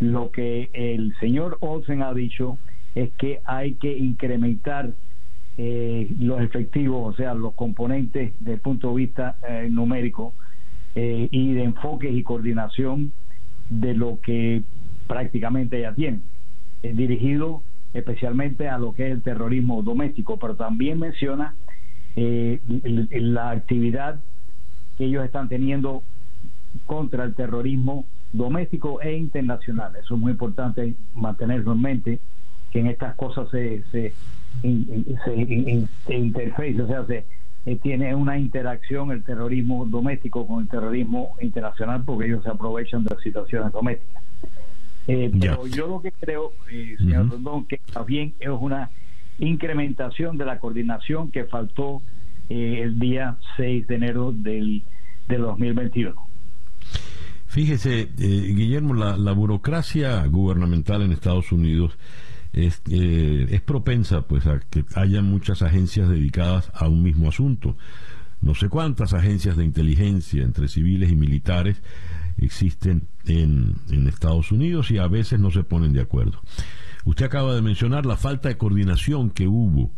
Lo 0.00 0.30
que 0.30 0.70
el 0.72 1.14
señor 1.20 1.58
Olsen 1.60 2.02
ha 2.02 2.14
dicho 2.14 2.58
es 2.94 3.10
que 3.18 3.40
hay 3.44 3.74
que 3.74 3.96
incrementar 3.96 4.94
eh, 5.60 6.08
los 6.20 6.40
efectivos, 6.40 7.14
o 7.14 7.16
sea, 7.16 7.34
los 7.34 7.52
componentes 7.54 8.32
desde 8.38 8.54
el 8.54 8.60
punto 8.60 8.90
de 8.90 8.94
vista 8.94 9.36
eh, 9.48 9.66
numérico 9.68 10.32
eh, 10.94 11.26
y 11.32 11.52
de 11.52 11.64
enfoques 11.64 12.14
y 12.14 12.22
coordinación 12.22 13.12
de 13.68 13.94
lo 13.94 14.20
que 14.20 14.62
prácticamente 15.08 15.80
ya 15.80 15.92
tienen, 15.94 16.22
dirigido 16.80 17.62
especialmente 17.92 18.68
a 18.68 18.78
lo 18.78 18.94
que 18.94 19.06
es 19.06 19.12
el 19.12 19.22
terrorismo 19.22 19.82
doméstico, 19.82 20.38
pero 20.38 20.54
también 20.54 21.00
menciona 21.00 21.56
la 22.14 23.50
actividad 23.50 24.20
que 24.96 25.06
ellos 25.06 25.24
están 25.24 25.48
teniendo 25.48 26.04
contra 26.86 27.24
el 27.24 27.34
terrorismo 27.34 28.04
doméstico 28.32 29.00
e 29.00 29.16
internacional. 29.16 29.96
Eso 29.96 30.14
es 30.14 30.20
muy 30.20 30.32
importante 30.32 30.94
mantenerlo 31.14 31.72
en 31.72 31.80
mente 31.80 32.20
que 32.70 32.78
en 32.78 32.86
estas 32.86 33.16
cosas 33.16 33.48
se, 33.50 33.82
se, 33.90 34.14
interface, 34.62 36.82
o 36.82 36.86
sea, 36.86 37.06
se, 37.06 37.24
eh, 37.66 37.76
tiene 37.82 38.14
una 38.14 38.38
interacción 38.38 39.10
el 39.10 39.22
terrorismo 39.22 39.84
doméstico 39.84 40.46
con 40.46 40.62
el 40.62 40.68
terrorismo 40.68 41.36
internacional 41.40 42.02
porque 42.04 42.26
ellos 42.26 42.42
se 42.42 42.50
aprovechan 42.50 43.04
de 43.04 43.14
las 43.14 43.22
situaciones 43.22 43.72
domésticas. 43.72 44.22
Eh, 45.08 45.32
pero 45.40 45.66
yo 45.66 45.86
lo 45.86 46.02
que 46.02 46.12
creo, 46.12 46.52
eh, 46.70 46.94
señor 46.98 47.30
Rondón, 47.30 47.66
que 47.66 47.80
también 47.92 48.34
es 48.38 48.50
una 48.50 48.90
incrementación 49.38 50.36
de 50.36 50.44
la 50.44 50.58
coordinación 50.58 51.30
que 51.30 51.44
faltó 51.44 52.02
eh, 52.50 52.80
el 52.82 52.98
día 52.98 53.38
6 53.56 53.86
de 53.86 53.94
enero 53.94 54.32
del, 54.32 54.82
del 55.26 55.40
2021. 55.40 56.14
Fíjese, 57.46 58.10
Guillermo, 58.16 58.92
la, 58.92 59.16
la, 59.16 59.32
burocracia 59.32 60.26
gubernamental 60.26 61.00
en 61.00 61.12
Estados 61.12 61.52
Unidos 61.52 61.96
es, 62.52 62.82
es 62.88 63.60
propensa 63.62 64.22
pues 64.22 64.46
a 64.46 64.60
que 64.60 64.84
haya 64.94 65.22
muchas 65.22 65.62
agencias 65.62 66.08
dedicadas 66.08 66.70
a 66.74 66.88
un 66.88 67.02
mismo 67.02 67.28
asunto. 67.28 67.76
No 68.40 68.54
sé 68.54 68.68
cuántas 68.68 69.14
agencias 69.14 69.56
de 69.56 69.64
inteligencia 69.64 70.42
entre 70.42 70.68
civiles 70.68 71.10
y 71.10 71.16
militares 71.16 71.82
existen 72.36 73.08
en, 73.26 73.76
Estados 74.06 74.52
Unidos 74.52 74.90
y 74.90 74.98
a 74.98 75.06
veces 75.06 75.38
no 75.38 75.50
se 75.50 75.64
ponen 75.64 75.92
de 75.92 76.00
acuerdo. 76.00 76.40
Usted 77.04 77.26
acaba 77.26 77.54
de 77.54 77.62
mencionar 77.62 78.06
la 78.06 78.16
falta 78.16 78.48
de 78.48 78.56
coordinación 78.56 79.30
que 79.30 79.48
hubo 79.48 79.92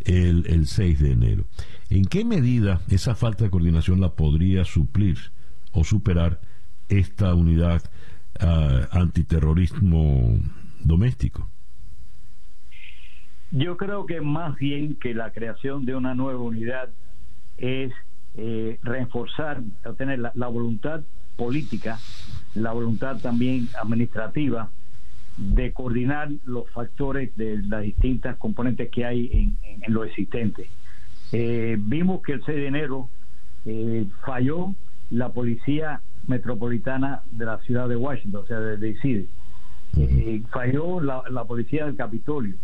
el, 0.00 0.46
el 0.46 0.66
6 0.66 1.00
de 1.00 1.12
enero. 1.12 1.44
¿En 1.90 2.04
qué 2.04 2.24
medida 2.24 2.80
esa 2.88 3.14
falta 3.14 3.44
de 3.44 3.50
coordinación 3.50 4.00
la 4.00 4.14
podría 4.14 4.64
suplir 4.64 5.18
o 5.72 5.84
superar 5.84 6.40
esta 6.88 7.34
unidad 7.34 7.82
uh, 8.40 8.96
antiterrorismo 8.96 10.38
doméstico? 10.80 11.48
Yo 13.50 13.76
creo 13.76 14.06
que 14.06 14.20
más 14.20 14.56
bien 14.58 14.96
que 14.96 15.14
la 15.14 15.30
creación 15.32 15.84
de 15.84 15.94
una 15.94 16.14
nueva 16.14 16.40
unidad 16.40 16.90
es 17.56 17.92
eh, 18.36 18.78
reforzar, 18.82 19.62
tener 19.96 20.18
la, 20.18 20.48
voluntad 20.48 21.02
política, 21.36 21.98
la 22.54 22.72
voluntad 22.72 23.18
también 23.20 23.68
administrativa 23.80 24.70
de 25.36 25.72
coordinar 25.72 26.28
los 26.44 26.68
factores 26.70 27.34
de 27.36 27.62
las 27.62 27.82
distintas 27.82 28.36
componentes 28.36 28.90
que 28.90 29.04
hay 29.04 29.56
en, 29.62 29.92
lo 29.92 30.04
existente. 30.04 30.68
Eh, 31.32 31.76
vimos 31.78 32.22
que 32.22 32.32
el 32.32 32.44
6 32.44 32.56
de 32.56 32.66
enero 32.66 33.08
eh, 33.64 34.06
falló 34.24 34.74
la 35.10 35.30
policía 35.30 36.00
metropolitana 36.26 37.22
de 37.30 37.44
la 37.46 37.58
ciudad 37.58 37.88
de 37.88 37.96
Washington, 37.96 38.42
o 38.44 38.46
sea, 38.46 38.60
de 38.60 38.76
DC. 38.76 39.26
Eh, 39.96 40.42
falló 40.50 41.00
la, 41.00 41.44
policía 41.44 41.86
del 41.86 41.96
Capitolio, 41.96 42.56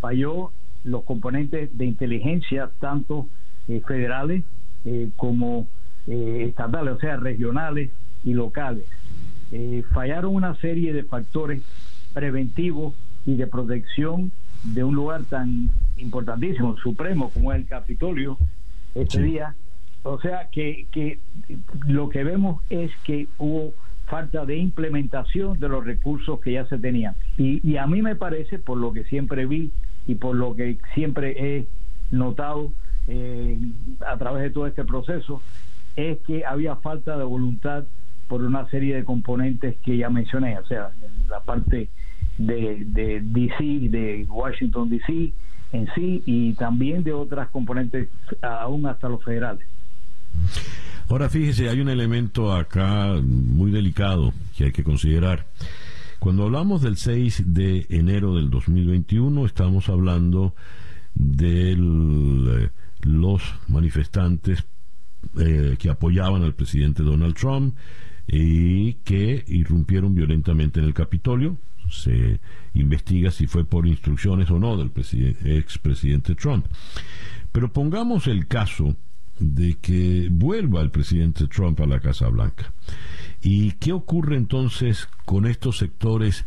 falló 0.00 0.52
los 0.84 1.04
componentes 1.04 1.76
de 1.76 1.84
inteligencia, 1.84 2.70
tanto 2.80 3.28
eh, 3.68 3.82
federales 3.86 4.44
eh, 4.84 5.10
como 5.16 5.66
eh, 6.06 6.46
estatales, 6.48 6.94
o 6.94 6.98
sea, 6.98 7.16
regionales 7.16 7.90
y 8.24 8.34
locales. 8.34 8.84
fallaron 9.92 10.34
una 10.34 10.54
serie 10.56 10.92
de 10.92 11.04
factores 11.04 11.62
preventivos 12.12 12.94
y 13.26 13.36
de 13.36 13.46
protección 13.46 14.32
de 14.62 14.84
un 14.84 14.94
lugar 14.94 15.24
tan 15.24 15.70
importantísimo, 15.96 16.76
supremo 16.76 17.30
como 17.30 17.52
es 17.52 17.60
el 17.60 17.66
Capitolio 17.66 18.38
este 18.94 19.22
día. 19.22 19.54
O 20.02 20.18
sea 20.20 20.48
que, 20.50 20.86
que 20.92 21.18
lo 21.86 22.08
que 22.08 22.24
vemos 22.24 22.62
es 22.70 22.90
que 23.04 23.26
hubo 23.38 23.72
falta 24.06 24.44
de 24.44 24.56
implementación 24.56 25.58
de 25.60 25.68
los 25.68 25.84
recursos 25.84 26.40
que 26.40 26.52
ya 26.52 26.66
se 26.66 26.78
tenían. 26.78 27.14
Y, 27.38 27.66
y 27.66 27.76
a 27.76 27.86
mí 27.86 28.02
me 28.02 28.16
parece, 28.16 28.58
por 28.58 28.78
lo 28.78 28.92
que 28.92 29.04
siempre 29.04 29.46
vi 29.46 29.70
y 30.06 30.14
por 30.16 30.36
lo 30.36 30.54
que 30.54 30.78
siempre 30.94 31.34
he 31.38 31.66
notado, 32.10 32.72
eh, 33.06 33.58
a 34.06 34.16
través 34.18 34.42
de 34.42 34.50
todo 34.50 34.66
este 34.66 34.84
proceso 34.84 35.40
es 35.96 36.18
que 36.26 36.44
había 36.44 36.76
falta 36.76 37.16
de 37.16 37.24
voluntad 37.24 37.84
por 38.28 38.42
una 38.42 38.68
serie 38.70 38.94
de 38.94 39.04
componentes 39.04 39.76
que 39.84 39.96
ya 39.96 40.08
mencioné, 40.08 40.58
o 40.58 40.66
sea, 40.66 40.90
la 41.28 41.40
parte 41.40 41.88
de, 42.38 42.84
de 42.86 43.20
DC, 43.20 43.88
de 43.88 44.26
Washington 44.28 44.88
DC 44.88 45.32
en 45.72 45.88
sí, 45.94 46.22
y 46.26 46.52
también 46.54 47.04
de 47.04 47.12
otras 47.12 47.48
componentes, 47.50 48.08
aún 48.42 48.86
hasta 48.86 49.08
los 49.08 49.22
federales. 49.24 49.66
Ahora 51.08 51.28
fíjese, 51.28 51.68
hay 51.68 51.80
un 51.80 51.88
elemento 51.88 52.52
acá 52.52 53.14
muy 53.22 53.70
delicado 53.70 54.32
que 54.56 54.66
hay 54.66 54.72
que 54.72 54.84
considerar. 54.84 55.44
Cuando 56.20 56.44
hablamos 56.44 56.82
del 56.82 56.98
6 56.98 57.44
de 57.46 57.86
enero 57.88 58.36
del 58.36 58.50
2021, 58.50 59.46
estamos 59.46 59.88
hablando 59.88 60.54
del 61.14 62.46
eh, 62.46 62.70
los 63.00 63.42
manifestantes 63.68 64.66
eh, 65.38 65.76
que 65.78 65.88
apoyaban 65.88 66.42
al 66.42 66.54
presidente 66.54 67.02
Donald 67.02 67.34
Trump 67.34 67.74
y 68.28 68.92
que 69.02 69.42
irrumpieron 69.48 70.14
violentamente 70.14 70.78
en 70.80 70.84
el 70.84 70.92
Capitolio. 70.92 71.56
Se 71.90 72.38
investiga 72.74 73.30
si 73.30 73.46
fue 73.46 73.64
por 73.64 73.86
instrucciones 73.86 74.50
o 74.50 74.58
no 74.58 74.76
del 74.76 74.92
expresidente 75.46 76.34
Trump. 76.34 76.66
Pero 77.50 77.72
pongamos 77.72 78.26
el 78.26 78.46
caso 78.46 78.94
de 79.38 79.78
que 79.80 80.28
vuelva 80.30 80.82
el 80.82 80.90
presidente 80.90 81.46
Trump 81.46 81.80
a 81.80 81.86
la 81.86 81.98
Casa 81.98 82.28
Blanca. 82.28 82.74
¿Y 83.42 83.72
qué 83.72 83.92
ocurre 83.92 84.36
entonces 84.36 85.08
con 85.24 85.46
estos 85.46 85.78
sectores 85.78 86.44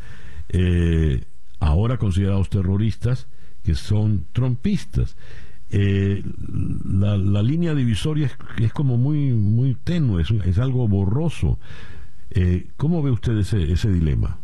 eh, 0.50 1.24
ahora 1.60 1.98
considerados 1.98 2.50
terroristas 2.50 3.28
que 3.64 3.76
son 3.76 4.26
trumpistas? 4.34 5.16
eh, 5.74 6.22
la, 6.86 7.42
línea 7.42 7.74
divisoria 7.74 8.28
es, 8.28 8.38
es, 8.62 8.74
como 8.74 8.98
muy, 8.98 9.32
muy 9.32 9.76
tenue, 9.84 10.22
es, 10.22 10.60
algo 10.60 10.88
borroso. 10.88 11.58
Eh, 12.30 12.68
¿Cómo 12.78 13.02
ve 13.02 13.10
usted 13.10 13.36
ese, 13.38 13.72
ese 13.72 13.92
dilema? 13.92 14.38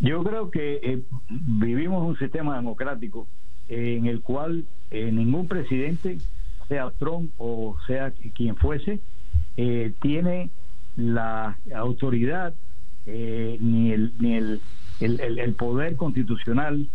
Yo 0.00 0.22
creo 0.22 0.50
que 0.50 1.02
vivimos 1.28 2.06
un 2.06 2.18
sistema 2.18 2.56
democrático 2.56 3.26
en 3.68 4.06
el 4.06 4.20
cual 4.20 4.66
ningún 4.92 5.48
presidente, 5.48 6.18
sea 6.68 6.90
Trump 6.98 7.32
o 7.38 7.76
sea 7.86 8.12
quien 8.34 8.56
fuese, 8.56 9.00
eh, 9.58 9.92
tiene 10.00 10.50
la 10.96 11.58
autoridad 11.74 12.54
ni, 13.06 13.92
el, 13.92 14.12
ni 14.18 14.34
el, 14.34 14.60
el, 15.00 15.38
el, 15.38 15.54
poder 15.54 15.96
constitucional 15.96 16.88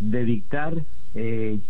de 0.00 0.24
dictar 0.24 0.82
eh, 1.14 1.60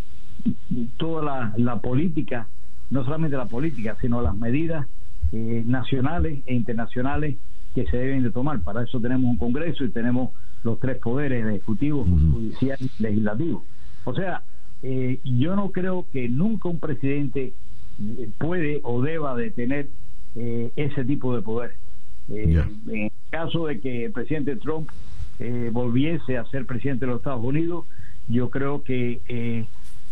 toda 0.96 1.22
la, 1.22 1.54
la, 1.56 1.80
política, 1.80 2.48
no 2.90 3.04
solamente 3.04 3.36
la 3.36 3.46
política, 3.46 3.96
sino 4.00 4.22
las 4.22 4.34
medidas 4.36 4.86
eh, 5.32 5.62
nacionales 5.66 6.40
e 6.46 6.54
internacionales 6.54 7.36
que 7.74 7.86
se 7.86 7.96
deben 7.96 8.22
de 8.22 8.30
tomar. 8.30 8.60
Para 8.60 8.82
eso 8.82 9.00
tenemos 9.00 9.30
un 9.30 9.38
Congreso 9.38 9.84
y 9.84 9.90
tenemos 9.90 10.30
los 10.64 10.80
tres 10.80 10.98
poderes, 10.98 11.46
ejecutivo, 11.46 12.04
judicial 12.04 12.78
y 12.80 13.02
legislativo. 13.02 13.64
O 14.04 14.14
sea, 14.14 14.42
eh, 14.82 15.20
yo 15.24 15.56
no 15.56 15.70
creo 15.70 16.06
que 16.12 16.28
nunca 16.28 16.68
un 16.68 16.80
presidente 16.80 17.52
eh, 18.00 18.30
puede 18.38 18.80
o 18.82 19.02
deba 19.02 19.36
de 19.36 19.50
tener 19.50 19.88
eh, 20.36 20.70
ese 20.76 21.04
tipo 21.04 21.34
de 21.34 21.42
poder. 21.42 21.74
Yeah. 22.28 22.68
En 22.88 23.04
el 23.04 23.12
caso 23.30 23.66
de 23.66 23.80
que 23.80 24.04
el 24.04 24.12
presidente 24.12 24.56
Trump 24.56 24.88
volviese 25.72 26.36
a 26.36 26.44
ser 26.50 26.66
presidente 26.66 27.06
de 27.06 27.12
los 27.12 27.20
Estados 27.20 27.42
Unidos, 27.42 27.86
yo 28.28 28.50
creo 28.50 28.82
que 28.82 29.20
eh, 29.28 29.66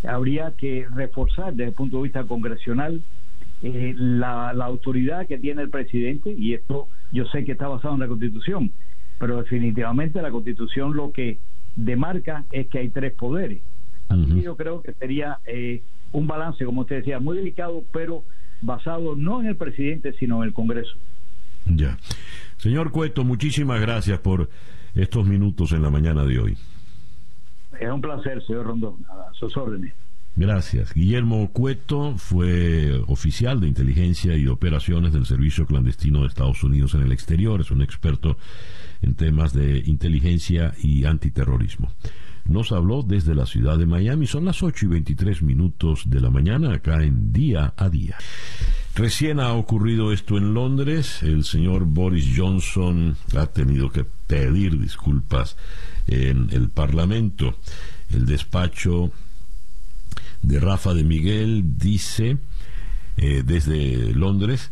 habría 0.07 0.53
que 0.57 0.87
reforzar 0.95 1.55
desde 1.55 1.71
el 1.71 1.75
punto 1.75 1.99
de 1.99 2.03
vista 2.05 2.25
congresional 2.25 3.03
eh, 3.63 3.95
la, 3.97 4.53
la, 4.53 4.65
autoridad 4.67 5.27
que 5.27 5.39
tiene 5.39 5.63
el 5.63 5.71
presidente, 5.71 6.31
y 6.31 6.55
esto 6.55 6.89
yo 7.11 7.27
sé 7.27 7.45
que 7.45 7.53
está 7.53 7.69
basado 7.69 7.95
en 7.95 8.01
la 8.01 8.09
Constitución, 8.09 8.73
pero 9.19 9.39
definitivamente 9.39 10.23
la 10.23 10.31
Constitución 10.31 10.95
lo 10.95 11.13
que 11.13 11.39
demarca 11.75 12.45
es 12.53 12.69
que 12.69 12.79
hay 12.79 12.89
tres 12.91 13.13
poderes. 13.15 13.61
Así 14.09 14.21
uh 14.21 14.27
-huh. 14.27 14.35
que 14.35 14.43
yo 14.43 14.57
creo 14.57 14.83
que 14.83 14.93
sería 14.95 15.39
eh, 15.47 15.83
un 16.13 16.27
balance, 16.27 16.65
como 16.65 16.83
usted 16.83 16.97
decía, 16.97 17.19
muy 17.19 17.37
delicado, 17.37 17.83
pero 17.93 18.23
basado 18.61 19.17
no 19.17 19.41
en 19.41 19.49
el 19.49 19.57
presidente, 19.57 20.13
sino 20.15 20.43
en 20.43 20.49
el 20.49 20.55
Congreso. 20.55 20.97
Ya. 21.67 21.99
Señor 22.57 22.91
Cueto, 22.91 23.25
muchísimas 23.25 23.81
gracias 23.81 24.19
por 24.21 24.49
estos 24.95 25.27
minutos 25.27 25.73
en 25.73 25.83
la 25.83 25.91
mañana 25.91 26.25
de 26.25 26.39
hoy. 26.39 26.57
Es 27.79 27.91
un 27.91 28.01
placer, 28.01 28.43
señor 28.45 28.67
Rondón, 28.67 29.05
a 29.09 29.33
sus 29.35 29.57
órdenes. 29.57 29.95
Gracias. 30.35 30.95
Guillermo 30.95 31.51
Cueto 31.53 32.15
fue 32.17 33.03
oficial 33.09 33.61
de 33.61 33.67
inteligencia 33.67 34.37
y 34.37 34.47
operaciones 34.47 35.13
del 35.13 35.27
Servicio 35.27 35.67
Clandestino 35.67 36.21
de 36.21 36.29
Estados 36.29 36.63
Unidos 36.63 36.95
en 36.95 37.03
el 37.03 37.11
exterior. 37.11 37.61
Es 37.61 37.73
un 37.73 37.83
experto 37.83 38.37
en 39.03 39.15
temas 39.15 39.53
de 39.53 39.83
inteligencia 39.85 40.75
y 40.81 41.05
antiterrorismo. 41.07 41.91
Nos 42.45 42.73
habló 42.73 43.03
desde 43.03 43.35
la 43.35 43.47
ciudad 43.47 43.79
de 43.79 43.87
Miami. 43.87 44.27
Son 44.27 44.45
las 44.45 44.63
8 44.63 44.87
y 44.87 44.89
23 44.89 45.43
minutos 45.43 46.03
de 46.07 46.21
la 46.21 46.31
mañana 46.31 46.75
acá 46.75 47.03
en 47.03 47.33
Día 47.33 47.75
a 47.77 47.89
Día. 47.89 48.17
Recién 48.95 49.39
ha 49.39 49.53
ocurrido 49.53 50.13
esto 50.13 50.39
en 50.39 50.55
Londres. 50.55 51.23
El 51.23 51.45
señor 51.45 51.85
Boris 51.85 52.33
Johnson 52.37 53.17
ha 53.37 53.47
tenido 53.47 53.91
que 53.91 54.05
pedir 54.27 54.79
disculpas 54.79 55.57
en 56.07 56.49
el 56.53 56.69
Parlamento. 56.69 57.55
El 58.11 58.27
despacho 58.27 59.13
de 60.43 60.59
Rafa 60.61 60.95
de 60.95 61.05
Miguel 61.05 61.79
dice 61.79 62.39
eh, 63.17 63.43
desde 63.45 64.15
Londres, 64.15 64.71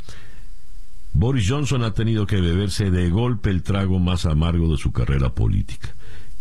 Boris 1.13 1.49
Johnson 1.49 1.83
ha 1.83 1.95
tenido 1.95 2.27
que 2.27 2.41
beberse 2.41 2.91
de 2.91 3.11
golpe 3.11 3.51
el 3.51 3.63
trago 3.63 3.99
más 3.99 4.25
amargo 4.25 4.71
de 4.71 4.77
su 4.77 4.93
carrera 4.93 5.35
política. 5.35 5.96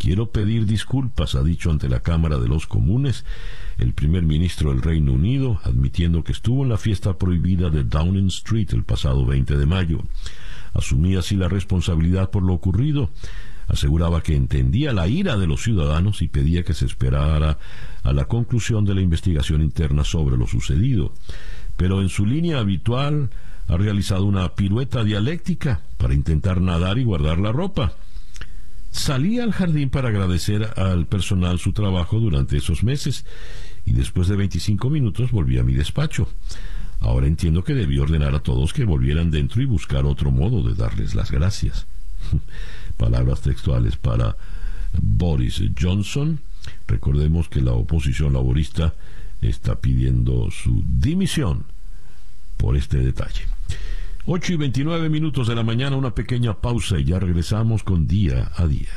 Quiero 0.06 0.30
pedir 0.30 0.66
disculpas, 0.66 1.34
ha 1.34 1.42
dicho 1.42 1.68
ante 1.68 1.88
la 1.88 1.98
Cámara 1.98 2.38
de 2.38 2.46
los 2.46 2.68
Comunes 2.68 3.24
el 3.76 3.92
primer 3.92 4.22
ministro 4.22 4.70
del 4.70 4.80
Reino 4.80 5.12
Unido, 5.12 5.58
admitiendo 5.64 6.22
que 6.22 6.30
estuvo 6.30 6.62
en 6.62 6.68
la 6.68 6.76
fiesta 6.76 7.18
prohibida 7.18 7.70
de 7.70 7.82
Downing 7.82 8.28
Street 8.28 8.68
el 8.70 8.84
pasado 8.84 9.26
20 9.26 9.56
de 9.56 9.66
mayo. 9.66 10.04
Asumía 10.74 11.18
así 11.18 11.34
la 11.34 11.48
responsabilidad 11.48 12.30
por 12.30 12.44
lo 12.44 12.54
ocurrido. 12.54 13.10
Aseguraba 13.66 14.22
que 14.22 14.36
entendía 14.36 14.92
la 14.92 15.08
ira 15.08 15.36
de 15.36 15.48
los 15.48 15.64
ciudadanos 15.64 16.22
y 16.22 16.28
pedía 16.28 16.62
que 16.62 16.74
se 16.74 16.86
esperara 16.86 17.58
a 18.04 18.12
la 18.12 18.26
conclusión 18.26 18.84
de 18.84 18.94
la 18.94 19.00
investigación 19.00 19.60
interna 19.60 20.04
sobre 20.04 20.36
lo 20.36 20.46
sucedido. 20.46 21.14
Pero 21.76 22.00
en 22.00 22.10
su 22.10 22.26
línea 22.26 22.60
habitual 22.60 23.30
ha 23.66 23.76
realizado 23.76 24.24
una 24.24 24.54
pirueta 24.54 25.02
dialéctica 25.02 25.80
para 25.98 26.14
intentar 26.14 26.60
nadar 26.60 26.96
y 26.96 27.02
guardar 27.02 27.40
la 27.40 27.50
ropa. 27.50 27.94
Salí 28.96 29.38
al 29.38 29.52
jardín 29.52 29.90
para 29.90 30.08
agradecer 30.08 30.72
al 30.76 31.06
personal 31.06 31.58
su 31.58 31.74
trabajo 31.74 32.18
durante 32.18 32.56
esos 32.56 32.82
meses 32.82 33.26
y 33.84 33.92
después 33.92 34.26
de 34.26 34.36
25 34.36 34.88
minutos 34.88 35.30
volví 35.30 35.58
a 35.58 35.62
mi 35.62 35.74
despacho. 35.74 36.26
Ahora 37.00 37.26
entiendo 37.26 37.62
que 37.62 37.74
debí 37.74 37.98
ordenar 37.98 38.34
a 38.34 38.40
todos 38.40 38.72
que 38.72 38.86
volvieran 38.86 39.30
dentro 39.30 39.60
y 39.60 39.66
buscar 39.66 40.06
otro 40.06 40.30
modo 40.30 40.66
de 40.66 40.74
darles 40.74 41.14
las 41.14 41.30
gracias. 41.30 41.86
Palabras 42.96 43.42
textuales 43.42 43.96
para 43.96 44.34
Boris 44.98 45.62
Johnson. 45.78 46.40
Recordemos 46.88 47.50
que 47.50 47.60
la 47.60 47.72
oposición 47.72 48.32
laborista 48.32 48.94
está 49.42 49.78
pidiendo 49.78 50.50
su 50.50 50.82
dimisión 50.86 51.66
por 52.56 52.78
este 52.78 52.96
detalle. 52.96 53.55
8 54.28 54.54
y 54.54 54.56
29 54.56 55.08
minutos 55.08 55.46
de 55.46 55.54
la 55.54 55.62
mañana, 55.62 55.94
una 55.94 56.12
pequeña 56.12 56.54
pausa 56.54 56.98
y 56.98 57.04
ya 57.04 57.20
regresamos 57.20 57.84
con 57.84 58.08
día 58.08 58.50
a 58.56 58.66
día. 58.66 58.90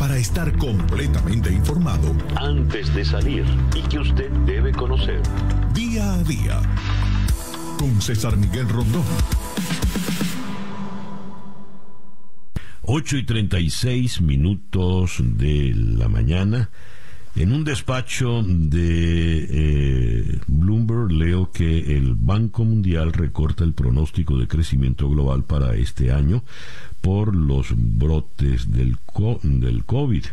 Para 0.00 0.16
estar 0.16 0.58
completamente 0.58 1.52
informado, 1.52 2.12
antes 2.34 2.92
de 2.92 3.04
salir 3.04 3.44
y 3.72 3.82
que 3.82 4.00
usted 4.00 4.30
debe 4.46 4.72
conocer. 4.72 5.20
Día 5.72 6.12
a 6.14 6.24
día. 6.24 6.60
Con 7.78 8.02
César 8.02 8.36
Miguel 8.36 8.68
Rondón. 8.68 9.04
8 12.82 13.16
y 13.16 13.24
36 13.24 14.22
minutos 14.22 15.18
de 15.20 15.72
la 15.76 16.08
mañana. 16.08 16.70
En 17.34 17.52
un 17.52 17.64
despacho 17.64 18.42
de 18.44 19.46
eh, 19.50 20.40
Bloomberg 20.46 21.12
leo 21.12 21.50
que 21.50 21.96
el 21.96 22.14
Banco 22.14 22.64
Mundial 22.64 23.12
recorta 23.12 23.64
el 23.64 23.72
pronóstico 23.72 24.36
de 24.36 24.46
crecimiento 24.46 25.08
global 25.08 25.44
para 25.44 25.74
este 25.74 26.12
año 26.12 26.44
por 27.00 27.34
los 27.34 27.68
brotes 27.74 28.70
del, 28.70 28.96
del 29.42 29.84
COVID. 29.84 30.24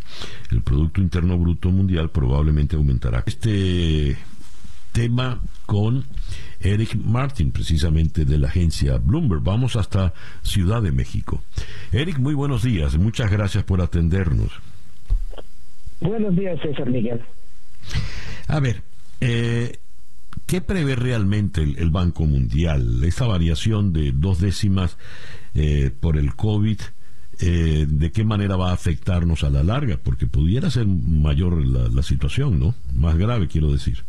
El 0.52 0.62
Producto 0.62 1.00
Interno 1.00 1.38
Bruto 1.38 1.72
Mundial 1.72 2.10
probablemente 2.10 2.76
aumentará. 2.76 3.24
Este 3.26 4.18
tema 4.92 5.40
con 5.66 6.04
Eric 6.60 6.96
Martin, 6.96 7.52
precisamente 7.52 8.26
de 8.26 8.38
la 8.38 8.50
agencia 8.50 8.98
Bloomberg. 8.98 9.42
Vamos 9.42 9.78
hasta 9.78 10.14
Ciudad 10.42 10.82
de 10.82 10.92
México. 10.92 11.42
Eric, 11.94 12.20
muy 12.20 12.34
buenos 12.34 12.64
días. 12.64 12.98
Muchas 12.98 13.32
gracias 13.32 13.64
por 13.64 13.82
atendernos. 13.82 14.52
Buenos 16.02 16.36
días, 16.36 16.60
César 16.62 16.90
Miguel. 16.90 17.22
A 18.48 18.60
ver, 18.60 18.82
eh, 19.22 19.78
¿qué 20.46 20.62
prevé 20.62 20.96
realmente 20.96 21.62
el, 21.62 21.90
Banco 21.90 22.26
Mundial? 22.26 23.04
Esa 23.04 23.28
variación 23.28 23.92
de 23.94 24.12
dos 24.14 24.40
décimas 24.40 24.98
eh, 25.56 25.92
por 26.00 26.18
el 26.18 26.36
COVID, 26.36 26.80
eh, 27.42 27.86
¿de 27.88 28.12
qué 28.12 28.24
manera 28.24 28.56
va 28.56 28.70
a 28.70 28.74
afectarnos 28.74 29.44
a 29.44 29.50
la 29.50 29.64
larga? 29.64 30.00
Porque 30.02 30.26
pudiera 30.26 30.70
ser 30.70 30.88
mayor 30.88 31.66
la, 31.66 32.02
situación, 32.04 32.60
¿no? 32.60 32.76
Más 32.96 33.18
grave, 33.18 33.48
quiero 33.48 33.72
decir. 33.72 34.04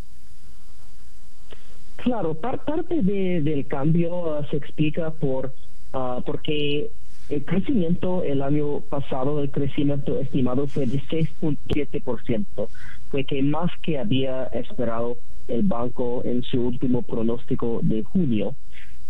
Claro, 1.96 2.34
parte 2.34 2.72
del 3.02 3.66
cambio 3.66 4.38
uh, 4.38 4.44
se 4.50 4.56
explica 4.56 5.10
por 5.10 5.52
uh, 5.92 6.22
porque 6.24 6.90
el 7.30 7.44
crecimiento 7.44 8.22
el 8.24 8.42
año 8.42 8.80
pasado, 8.80 9.40
el 9.40 9.50
crecimiento 9.50 10.18
estimado 10.18 10.66
fue 10.66 10.86
de 10.86 11.00
6.7%, 11.00 12.68
fue 13.08 13.24
que 13.24 13.42
más 13.42 13.70
que 13.82 13.98
había 13.98 14.44
esperado 14.46 15.16
el 15.46 15.62
banco 15.62 16.22
en 16.24 16.42
su 16.42 16.60
último 16.60 17.02
pronóstico 17.02 17.80
de 17.82 18.02
junio. 18.02 18.54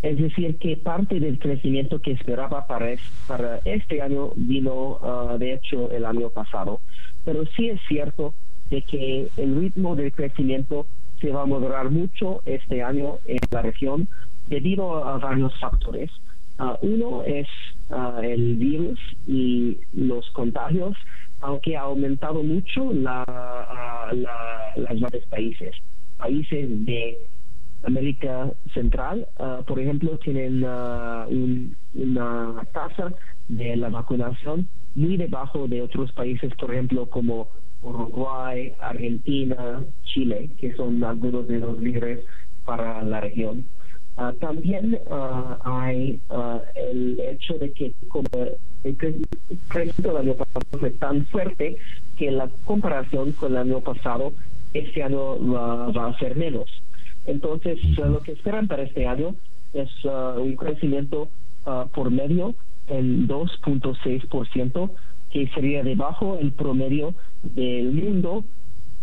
Es 0.03 0.19
decir, 0.19 0.57
que 0.59 0.77
parte 0.77 1.21
del 1.21 1.39
crecimiento 1.39 1.99
que 2.01 2.13
esperaba 2.13 2.67
para, 2.67 2.95
para 3.27 3.59
este 3.65 4.01
año 4.01 4.31
vino, 4.37 4.99
ah, 5.03 5.37
de 5.39 5.55
hecho, 5.55 5.91
el 5.91 6.05
año 6.05 6.31
pasado. 6.31 6.81
Pero 7.25 7.45
sí 7.57 7.69
es 7.69 7.81
cierto 7.89 8.35
de 8.71 8.83
que 8.83 9.29
el 9.37 9.61
ritmo 9.61 9.97
del 9.97 10.13
crecimiento 10.13 10.87
se 11.21 11.31
va 11.31 11.43
a 11.43 11.47
moderar 11.47 11.91
mucho 11.91 12.41
este 12.47 12.83
año 12.83 13.19
en 13.27 13.39
la 13.51 13.63
región 13.63 14.09
debido 14.49 15.05
a 15.05 15.19
varios 15.19 15.59
factores. 15.59 16.11
Ah, 16.59 16.79
uno 16.83 17.23
es 17.25 17.47
ah, 17.91 18.21
el 18.23 18.57
virus 18.57 18.99
y 19.27 19.79
los 19.93 20.29
contagios, 20.31 20.97
aunque 21.41 21.77
ha 21.77 21.83
aumentado 21.83 22.43
mucho 22.43 22.93
la, 22.93 23.25
uh, 23.27 24.17
la, 24.17 24.73
las 24.77 25.01
varios 25.01 25.27
países. 25.27 25.75
Países 26.19 26.85
de 26.85 27.17
América 27.83 28.53
Central, 28.75 29.27
por 29.67 29.81
ejemplo, 29.81 30.19
tienen 30.19 30.63
una 30.63 32.63
tasa 32.73 33.13
de 33.49 33.77
la 33.77 33.89
vacunación 33.89 34.69
muy 34.95 35.17
debajo 35.17 35.67
de 35.67 35.83
otros 35.83 36.13
países, 36.13 36.53
por 36.57 36.73
ejemplo, 36.73 37.09
como 37.09 37.49
Uruguay, 37.83 38.73
Argentina, 38.81 39.83
Chile, 40.05 40.51
que 40.59 40.75
son 40.75 41.03
algunos 41.03 41.49
de 41.49 41.59
los 41.59 41.81
líderes 41.81 42.25
para 42.65 43.03
la 43.03 43.21
región. 43.21 43.65
Ah, 44.17 44.33
también 44.39 44.99
uh, 45.07 45.57
hay 45.65 46.21
uh, 46.29 46.59
el 46.75 47.19
hecho 47.21 47.55
de 47.55 47.73
que 47.73 47.93
como 48.09 48.29
el 48.85 48.97
crecimiento 48.97 50.09
del 50.09 50.17
año 50.17 50.35
pasado 50.35 50.79
fue 50.79 50.91
tan 50.91 51.25
fuerte 51.27 51.77
que 52.19 52.31
la 52.31 52.49
comparación 52.65 53.33
con 53.33 53.53
el 53.53 53.59
año 53.59 53.81
pasado 53.81 54.33
este 54.75 55.03
año 55.03 55.39
va 55.53 56.09
a 56.09 56.19
ser 56.19 56.37
menos. 56.37 56.69
Entonces, 57.27 57.79
lo 57.99 58.21
que 58.21 58.33
esperan 58.33 58.69
para 58.69 58.83
este 58.83 59.07
año 59.07 59.35
es 59.73 59.89
un 60.05 60.55
crecimiento 60.57 61.29
por 61.93 62.11
medio 62.11 62.55
en 62.87 63.27
2.6%, 63.29 64.91
que 65.31 65.49
sería 65.49 65.83
debajo 65.83 66.39
el 66.41 66.53
promedio 66.53 67.15
del 67.43 67.93
mundo 67.93 68.45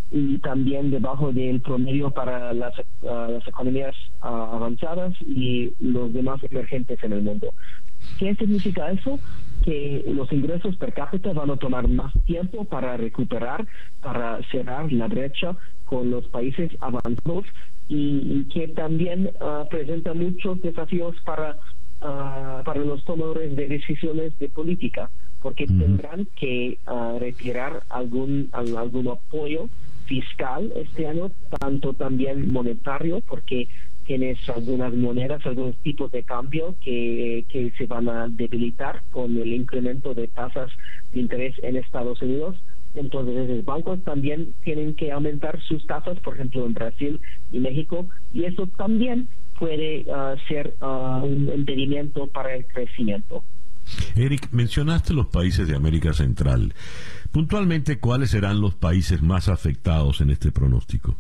y 0.10 0.38
también 0.39 0.89
debajo 0.89 1.34
del 1.34 1.62
promedio 1.62 2.12
para 2.12 2.53
las, 2.53 2.74
ah, 3.10 3.28
las 3.30 3.47
economías 3.47 3.95
ah, 4.22 4.51
avanzadas 4.53 5.14
y 5.22 5.74
los 5.80 6.14
demás 6.14 6.41
emergentes 6.49 7.03
en 7.03 7.14
el 7.14 7.22
mundo. 7.24 7.53
¿Qué 8.18 8.34
significa 8.36 8.89
eso? 8.91 9.20
Que 9.64 10.03
los 10.08 10.32
ingresos 10.32 10.78
per 10.78 10.93
cápita 10.93 11.34
van 11.34 11.51
a 11.51 11.58
tomar 11.58 11.88
más 11.88 12.14
tiempo 12.26 12.64
para 12.64 12.95
recuperar, 12.95 13.68
para 14.01 14.41
cerrar 14.49 14.91
la 14.93 15.08
brecha 15.08 15.58
con 15.86 16.10
los 16.10 16.26
países 16.28 16.72
avanzados 16.80 17.45
y, 17.90 18.45
que 18.45 18.69
también 18.69 19.30
uh, 19.41 19.68
presenta 19.69 20.14
muchos 20.14 20.61
desafíos 20.61 21.15
para, 21.26 21.57
para 21.99 22.80
los 22.81 23.03
tomadores 23.06 23.56
de 23.56 23.68
decisiones 23.68 24.38
de 24.40 24.49
política, 24.49 25.10
porque 25.41 25.65
tendrán 25.65 26.27
que 26.36 26.77
retirar 27.19 27.84
algún, 27.90 28.49
algún 28.52 29.07
apoyo 29.07 29.69
fiscal 30.07 30.71
este 30.75 31.07
año, 31.07 31.31
tanto 31.59 31.93
también 31.93 32.51
monetario, 32.51 33.21
porque 33.27 33.67
tienes 34.05 34.38
algunas 34.49 34.93
monedas, 34.93 35.45
algunos 35.45 35.75
tipos 35.77 36.11
de 36.11 36.23
cambio 36.23 36.75
que, 36.84 37.45
que 37.49 37.71
se 37.77 37.85
van 37.85 38.07
a 38.07 38.27
debilitar 38.29 39.01
con 39.11 39.38
el 39.38 39.53
incremento 39.53 40.13
de 40.13 40.29
tasas 40.29 40.71
de 41.11 41.19
interés 41.19 41.55
en 41.61 41.75
Estados 41.75 42.21
Unidos. 42.21 42.55
Entonces, 42.95 43.49
los 43.49 43.65
bancos 43.65 44.01
también 44.03 44.53
tienen 44.63 44.95
que 44.95 45.11
aumentar 45.11 45.61
sus 45.61 45.85
tasas, 45.85 46.17
por 46.21 46.35
ejemplo, 46.35 46.65
en 46.65 46.73
Brasil 46.73 47.19
y 47.51 47.59
México, 47.59 48.07
y 48.34 48.45
eso 48.45 48.65
también 48.77 49.27
puede 49.59 50.05
uh, 50.07 50.38
ser 50.47 50.73
uh, 50.81 51.25
un 51.25 51.51
impedimento 51.53 52.27
para 52.27 52.55
el 52.55 52.65
crecimiento. 52.65 53.43
Eric, 54.15 54.49
mencionaste 54.51 55.14
los 55.14 55.27
países 55.27 55.68
de 55.68 55.76
América 55.76 56.14
Central. 56.14 56.73
Puntualmente, 57.31 57.99
¿cuáles 57.99 58.31
serán 58.31 58.61
los 58.61 58.76
países 58.76 59.22
más 59.22 59.49
afectados 59.49 60.22
en 60.22 60.30
este 60.30 60.51
pronóstico? 60.51 61.15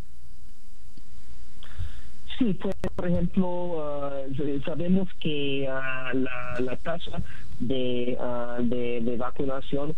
Sí, 2.37 2.55
pues, 2.61 2.75
por 2.95 3.07
ejemplo, 3.07 3.47
uh, 3.47 4.61
sabemos 4.63 5.09
que 5.19 5.67
uh, 5.67 6.17
la, 6.59 6.77
tasa 6.83 7.23
de, 7.59 8.15
uh, 8.19 8.63
de, 8.63 9.17
vacunación 9.17 9.95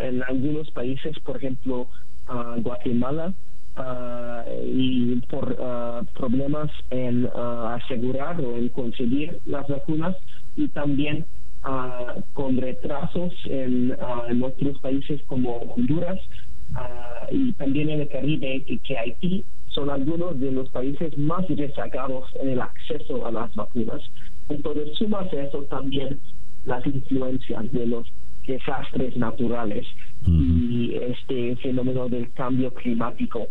en 0.00 0.22
algunos 0.24 0.70
países, 0.72 1.16
por 1.20 1.36
ejemplo, 1.36 1.88
Guatemala, 2.58 3.32
y 4.66 5.16
por 5.28 5.56
problemas 6.14 6.70
en 6.90 7.26
asegurar 7.26 8.40
o 8.40 8.56
en 8.56 8.68
conseguir 8.70 9.38
las 9.46 9.68
vacunas 9.68 10.16
y 10.56 10.68
también 10.68 11.26
con 12.34 12.56
retrasos 12.58 13.32
en, 13.46 13.96
en, 14.28 14.42
otros 14.42 14.78
países 14.80 15.22
como 15.26 15.56
Honduras 15.56 16.18
y 17.30 17.52
también 17.52 17.88
en 17.88 18.02
el 18.02 18.08
Caribe 18.08 18.62
y 18.66 18.78
que 18.78 18.98
Haití 18.98 19.44
son 19.68 19.90
algunos 19.90 20.38
de 20.38 20.52
los 20.52 20.68
países 20.70 21.16
más 21.18 21.46
rezagados 21.48 22.30
en 22.40 22.50
el 22.50 22.60
acceso 22.60 23.26
a 23.26 23.32
las 23.32 23.54
vacunas. 23.54 24.02
Entonces, 24.48 24.96
sumas 24.96 25.32
eso 25.32 25.62
también 25.64 26.20
las 26.64 26.86
influencias 26.86 27.72
de 27.72 27.86
los 27.86 28.06
desastres 28.46 29.16
naturales 29.16 29.86
y 30.26 30.94
este 30.94 31.56
fenómeno 31.56 32.08
del 32.08 32.30
cambio 32.32 32.72
climático. 32.72 33.48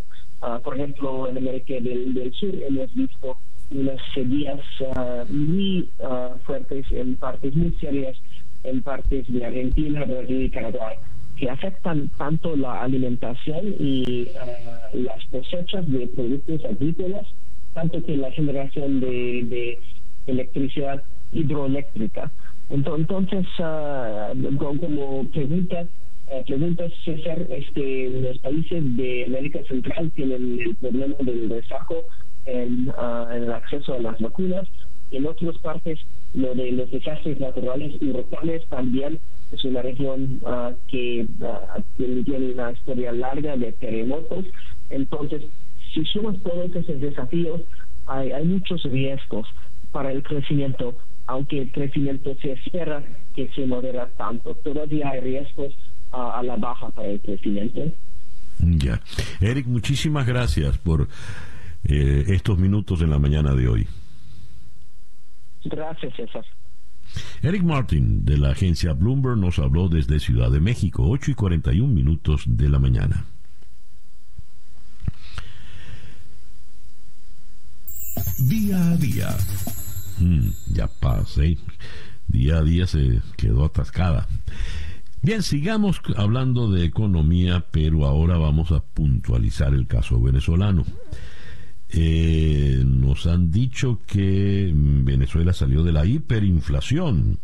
Por 0.62 0.76
ejemplo, 0.76 1.28
en 1.28 1.38
América 1.38 1.74
del, 1.74 2.32
Sur 2.34 2.54
hemos 2.54 2.94
visto 2.94 3.36
unas 3.74 4.00
sequías 4.14 4.60
ah, 4.96 5.24
muy 5.28 5.88
ah, 6.02 6.34
fuertes 6.44 6.86
en 6.90 7.16
partes 7.16 7.54
muy 7.54 7.72
serias 7.80 8.16
en 8.62 8.82
partes 8.82 9.30
de 9.30 9.44
Argentina, 9.44 10.04
Brasil 10.04 10.42
y 10.42 10.50
Canadá 10.50 10.92
que 11.36 11.50
afectan 11.50 12.08
tanto 12.16 12.56
la 12.56 12.82
alimentación 12.82 13.74
y 13.78 14.28
las 14.92 15.24
cosechas 15.32 15.84
de 15.90 16.06
productos 16.06 16.64
agrícolas, 16.64 17.26
tanto 17.72 18.02
que 18.04 18.16
la 18.16 18.30
generación 18.30 19.00
de 19.00 19.78
electricidad 20.26 21.02
hidroeléctrica. 21.32 22.30
Entonces, 22.70 23.46
uh, 23.58 24.56
como 24.56 25.24
pregunta, 25.30 25.86
uh, 26.28 26.44
preguntas, 26.44 26.92
César, 27.04 27.46
este, 27.50 28.10
los 28.10 28.38
países 28.38 28.96
de 28.96 29.24
América 29.26 29.60
Central 29.68 30.10
tienen 30.12 30.60
el 30.60 30.74
problema 30.76 31.14
del 31.20 31.50
rezago 31.50 32.04
en, 32.46 32.88
uh, 32.88 33.30
en 33.30 33.44
el 33.44 33.52
acceso 33.52 33.94
a 33.94 34.00
las 34.00 34.18
vacunas. 34.20 34.66
En 35.10 35.26
otras 35.26 35.56
partes, 35.58 36.00
lo 36.32 36.54
de 36.54 36.72
los 36.72 36.90
desastres 36.90 37.38
naturales 37.38 37.94
y 38.00 38.08
huracanes 38.08 38.66
también 38.68 39.20
es 39.52 39.64
una 39.64 39.82
región 39.82 40.40
uh, 40.42 40.74
que 40.88 41.26
tiene 41.96 42.52
una 42.52 42.72
historia 42.72 43.12
larga 43.12 43.56
de 43.56 43.72
terremotos. 43.72 44.44
Entonces, 44.90 45.42
si 45.92 46.04
sumas 46.06 46.36
todos 46.42 46.74
esos 46.74 47.00
desafíos, 47.00 47.60
hay, 48.06 48.32
hay 48.32 48.44
muchos 48.44 48.82
riesgos 48.84 49.46
para 49.92 50.10
el 50.10 50.22
crecimiento 50.22 50.96
aunque 51.26 51.62
el 51.62 51.72
crecimiento 51.72 52.36
se 52.40 52.52
espera 52.52 53.02
que 53.34 53.48
se 53.54 53.66
modera 53.66 54.08
tanto. 54.16 54.54
Todavía 54.56 55.10
hay 55.10 55.20
riesgos 55.20 55.72
a 56.12 56.42
la 56.42 56.56
baja 56.56 56.90
para 56.90 57.08
el 57.08 57.20
crecimiento. 57.20 57.80
Ya. 58.58 59.00
Eric, 59.40 59.66
muchísimas 59.66 60.26
gracias 60.26 60.78
por 60.78 61.08
eh, 61.84 62.24
estos 62.28 62.58
minutos 62.58 63.00
en 63.02 63.10
la 63.10 63.18
mañana 63.18 63.54
de 63.54 63.68
hoy. 63.68 63.86
Gracias, 65.64 66.14
César. 66.14 66.44
Eric 67.42 67.62
Martin, 67.62 68.24
de 68.24 68.38
la 68.38 68.50
agencia 68.50 68.92
Bloomberg, 68.92 69.36
nos 69.36 69.58
habló 69.58 69.88
desde 69.88 70.18
Ciudad 70.18 70.50
de 70.50 70.60
México, 70.60 71.04
8 71.06 71.30
y 71.30 71.34
41 71.34 71.92
minutos 71.92 72.44
de 72.46 72.68
la 72.68 72.78
mañana. 72.78 73.24
Día 78.38 78.90
a 78.90 78.96
día 78.96 79.36
Mm, 80.18 80.50
ya 80.72 80.86
pasé. 80.86 81.58
Día 82.28 82.58
a 82.58 82.62
día 82.62 82.86
se 82.86 83.20
quedó 83.36 83.64
atascada. 83.64 84.26
Bien, 85.22 85.42
sigamos 85.42 86.00
hablando 86.16 86.70
de 86.70 86.84
economía, 86.84 87.64
pero 87.70 88.06
ahora 88.06 88.36
vamos 88.36 88.72
a 88.72 88.80
puntualizar 88.80 89.74
el 89.74 89.86
caso 89.86 90.20
venezolano. 90.20 90.84
Eh, 91.96 92.82
nos 92.84 93.28
han 93.28 93.52
dicho 93.52 94.00
que 94.04 94.72
Venezuela 94.74 95.52
salió 95.52 95.84
de 95.84 95.92
la 95.92 96.04
hiperinflación, 96.04 97.38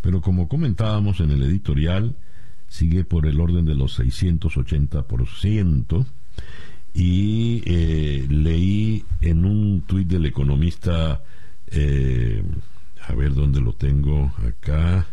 pero 0.00 0.20
como 0.20 0.46
comentábamos 0.46 1.18
en 1.18 1.32
el 1.32 1.42
editorial, 1.42 2.14
sigue 2.68 3.02
por 3.02 3.26
el 3.26 3.40
orden 3.40 3.64
de 3.64 3.74
los 3.74 3.98
680%. 3.98 6.06
Y 6.94 7.64
eh, 7.66 8.24
leí 8.28 9.04
en 9.20 9.44
un 9.44 9.80
tuit 9.80 10.06
del 10.06 10.26
economista 10.26 11.24
eh, 11.66 12.44
a 13.08 13.14
ver 13.14 13.34
dónde 13.34 13.60
lo 13.60 13.72
tengo 13.72 14.32
acá, 14.46 15.08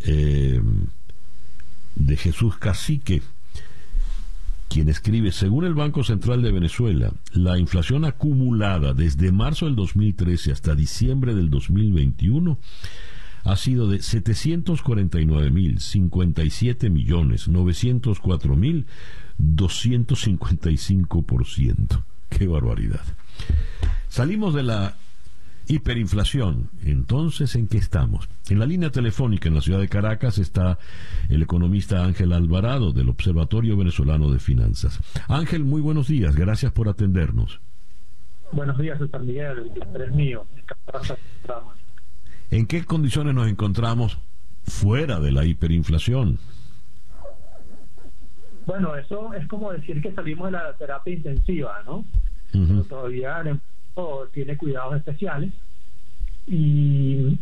de 0.00 0.60
Jesús 2.18 2.58
Cacique, 2.58 3.22
quien 4.74 4.88
escribe, 4.88 5.30
según 5.30 5.64
el 5.66 5.74
Banco 5.74 6.02
Central 6.02 6.42
de 6.42 6.50
Venezuela, 6.50 7.12
la 7.32 7.60
inflación 7.60 8.04
acumulada 8.04 8.92
desde 8.92 9.30
marzo 9.30 9.66
del 9.66 9.76
2013 9.76 10.50
hasta 10.50 10.74
diciembre 10.74 11.32
del 11.32 11.48
2021 11.48 12.58
ha 13.44 13.54
sido 13.54 13.88
de 13.88 14.02
749 14.02 15.50
mil 15.50 15.78
57 15.78 16.90
millones 16.90 17.46
904 17.46 18.56
mil 18.56 18.86
255%. 19.40 22.02
Qué 22.28 22.48
barbaridad. 22.48 23.04
Salimos 24.08 24.54
de 24.54 24.64
la 24.64 24.96
Hiperinflación. 25.66 26.70
Entonces, 26.84 27.54
¿en 27.56 27.68
qué 27.68 27.78
estamos? 27.78 28.28
En 28.48 28.58
la 28.58 28.66
línea 28.66 28.90
telefónica 28.90 29.48
en 29.48 29.54
la 29.54 29.60
ciudad 29.60 29.80
de 29.80 29.88
Caracas 29.88 30.38
está 30.38 30.78
el 31.28 31.42
economista 31.42 32.04
Ángel 32.04 32.32
Alvarado 32.32 32.92
del 32.92 33.08
Observatorio 33.08 33.76
Venezolano 33.76 34.30
de 34.30 34.38
Finanzas. 34.38 35.00
Ángel, 35.28 35.64
muy 35.64 35.80
buenos 35.80 36.08
días. 36.08 36.36
Gracias 36.36 36.72
por 36.72 36.88
atendernos. 36.88 37.60
Buenos 38.52 38.78
días, 38.78 38.98
César 38.98 39.22
Miguel. 39.22 39.72
El 39.94 40.12
mío. 40.12 40.46
¿En 42.50 42.66
qué 42.66 42.84
condiciones 42.84 43.34
nos 43.34 43.48
encontramos 43.48 44.18
fuera 44.64 45.18
de 45.18 45.32
la 45.32 45.44
hiperinflación? 45.44 46.38
Bueno, 48.66 48.96
eso 48.96 49.34
es 49.34 49.46
como 49.48 49.72
decir 49.72 50.00
que 50.00 50.12
salimos 50.12 50.46
de 50.46 50.52
la 50.52 50.72
terapia 50.74 51.14
intensiva, 51.14 51.82
¿no? 51.84 52.04
Pero 52.52 52.84
todavía 52.84 53.42
tiene 54.32 54.56
cuidados 54.56 54.96
especiales. 54.96 55.52
Y, 56.46 57.38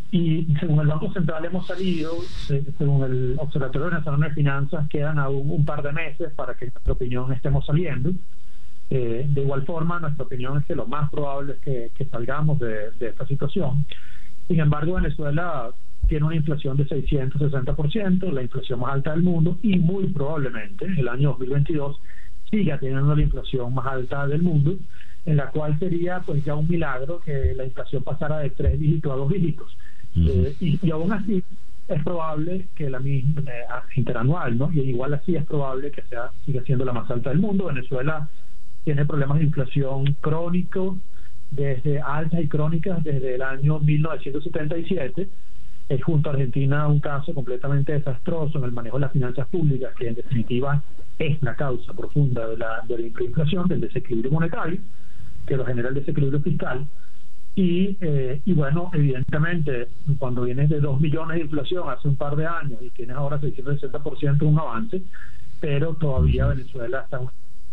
según 0.61 0.81
el 0.81 0.87
Banco 0.87 1.13
Central 1.13 1.45
hemos 1.45 1.67
salido, 1.67 2.13
según 2.47 3.03
el 3.05 3.35
Observatorio 3.39 3.91
Nacional 3.91 4.29
de 4.29 4.35
Finanzas, 4.35 4.89
quedan 4.89 5.19
aún 5.19 5.51
un 5.51 5.65
par 5.65 5.83
de 5.83 5.93
meses 5.93 6.33
para 6.35 6.55
que, 6.55 6.67
en 6.67 6.73
nuestra 6.73 6.93
opinión, 6.93 7.33
estemos 7.33 7.67
saliendo. 7.67 8.11
Eh, 8.91 9.27
de 9.29 9.41
igual 9.41 9.65
forma, 9.65 9.99
nuestra 9.99 10.25
opinión 10.25 10.59
es 10.59 10.67
que 10.67 10.77
lo 10.77 10.87
más 10.87 11.11
probable 11.11 11.55
es 11.65 11.93
que, 11.93 12.05
salgamos 12.11 12.61
de, 12.61 12.91
esta 13.01 13.27
situación. 13.27 13.85
Sin 14.47 14.61
embargo, 14.61 14.95
Venezuela 14.95 15.71
tiene 16.07 16.27
una 16.27 16.37
inflación 16.37 16.77
de 16.77 16.87
660%, 16.87 18.31
la 18.31 18.43
inflación 18.43 18.81
más 18.81 18.93
alta 18.93 19.13
del 19.13 19.23
mundo, 19.23 19.59
y 19.63 19.79
muy 19.79 20.09
probablemente 20.09 20.85
el 20.85 21.09
año 21.09 21.31
2022 21.31 21.99
siga 22.51 22.79
teniendo 22.79 23.17
la 23.17 23.23
inflación 23.23 23.73
más 23.75 23.87
alta 23.87 24.27
del 24.27 24.43
mundo 24.43 24.77
en 25.25 25.37
la 25.37 25.51
cual 25.51 25.79
sería 25.79 26.21
pues 26.21 26.45
ya 26.45 26.55
un 26.55 26.69
milagro 26.69 27.21
que 27.21 27.55
la 27.55 27.65
inflación 27.65 28.03
pasara 28.03 28.39
de 28.39 28.51
tres 28.51 28.79
dígitos 28.79 29.13
a 29.13 29.17
dos 29.17 29.33
dígitos. 29.33 29.77
Eh, 30.17 30.55
y, 30.61 30.91
aún 30.91 31.13
así 31.13 31.43
es 31.89 32.03
probable 32.03 32.67
que 32.75 32.91
la 32.91 32.99
misma 32.99 33.43
eh, 33.51 33.65
interanual, 33.97 34.59
¿no? 34.59 34.71
Y 34.73 34.81
igual 34.81 35.15
así 35.15 35.37
es 35.37 35.45
probable 35.45 35.91
que 35.91 36.03
sea 36.03 36.31
siga 36.45 36.63
siendo 36.65 36.85
la 36.85 36.93
más 36.93 37.11
alta 37.11 37.31
del 37.31 37.39
mundo. 37.39 37.67
Venezuela 37.67 38.29
tiene 38.85 39.07
problemas 39.07 39.39
de 39.39 39.45
inflación 39.45 40.17
crónicos 40.21 40.97
desde 41.51 42.01
altas 42.01 42.41
y 42.41 42.49
crónicas 42.49 43.03
desde 43.05 43.37
el 43.37 43.43
año 43.43 43.79
1977. 43.79 45.29
Es 45.89 46.03
junto 46.03 46.31
a 46.31 46.33
Argentina 46.33 46.87
un 46.89 47.01
caso 47.01 47.35
completamente 47.35 47.93
desastroso 47.93 48.59
en 48.59 48.65
el 48.65 48.73
manejo 48.73 48.97
de 48.97 49.03
las 49.03 49.13
finanzas 49.13 49.47
públicas, 49.49 49.95
que 49.99 50.09
en 50.09 50.15
definitiva 50.15 50.83
es 51.19 51.43
la 51.43 51.55
causa 51.55 51.93
profunda 51.93 52.49
de 52.49 52.57
la, 52.57 52.83
de 52.89 52.99
la 52.99 53.25
inflación, 53.25 53.69
del 53.69 53.83
desequilibrio 53.83 54.33
monetario 54.33 54.81
que 55.47 55.57
lo 55.57 55.65
genera 55.65 55.89
el 55.89 55.95
desequilibrio 55.95 56.41
fiscal. 56.41 56.87
Y, 57.55 57.99
eh, 58.01 58.41
y 58.45 58.53
bueno, 58.55 58.91
evidentemente, 58.95 59.89
cuando 60.19 60.43
vienes 60.43 60.71
de 60.71 60.81
2 60.81 61.01
millones 61.01 61.37
de 61.37 61.45
inflación 61.45 61.89
hace 61.91 62.09
un 62.09 62.17
par 62.17 62.35
de 62.35 62.47
años 62.47 62.81
y 62.81 62.91
tienes 62.91 63.17
ahora 63.17 63.41
660% 63.41 64.43
un 64.43 64.59
avance, 64.59 65.03
pero 65.61 65.95
todavía 65.95 66.47
Venezuela 66.47 67.03
está 67.03 67.21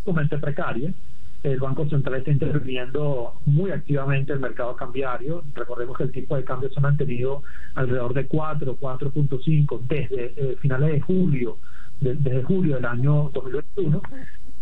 sumamente 0.04 0.38
precaria. 0.38 0.94
El 1.42 1.60
Banco 1.60 1.88
Central 1.88 2.16
está 2.16 2.32
interviniendo 2.32 3.36
muy 3.46 3.72
activamente 3.72 4.34
el 4.34 4.42
mercado 4.42 4.76
cambiario. 4.76 5.44
Recordemos 5.56 5.98
que 5.98 6.04
el 6.04 6.12
tipo 6.12 6.36
de 6.36 6.44
cambio 6.44 6.70
se 6.70 6.80
ha 6.80 6.84
mantenido 6.84 7.44
alrededor 7.76 8.14
de 8.14 8.28
4, 8.28 8.78
4.5 8.78 9.80
desde 9.88 10.34
eh, 10.36 10.58
finales 10.60 10.92
de 10.92 11.00
julio, 11.00 11.58
desde 12.02 12.44
julio 12.44 12.76
del 12.76 12.86
año 12.86 13.32
2021 13.34 14.02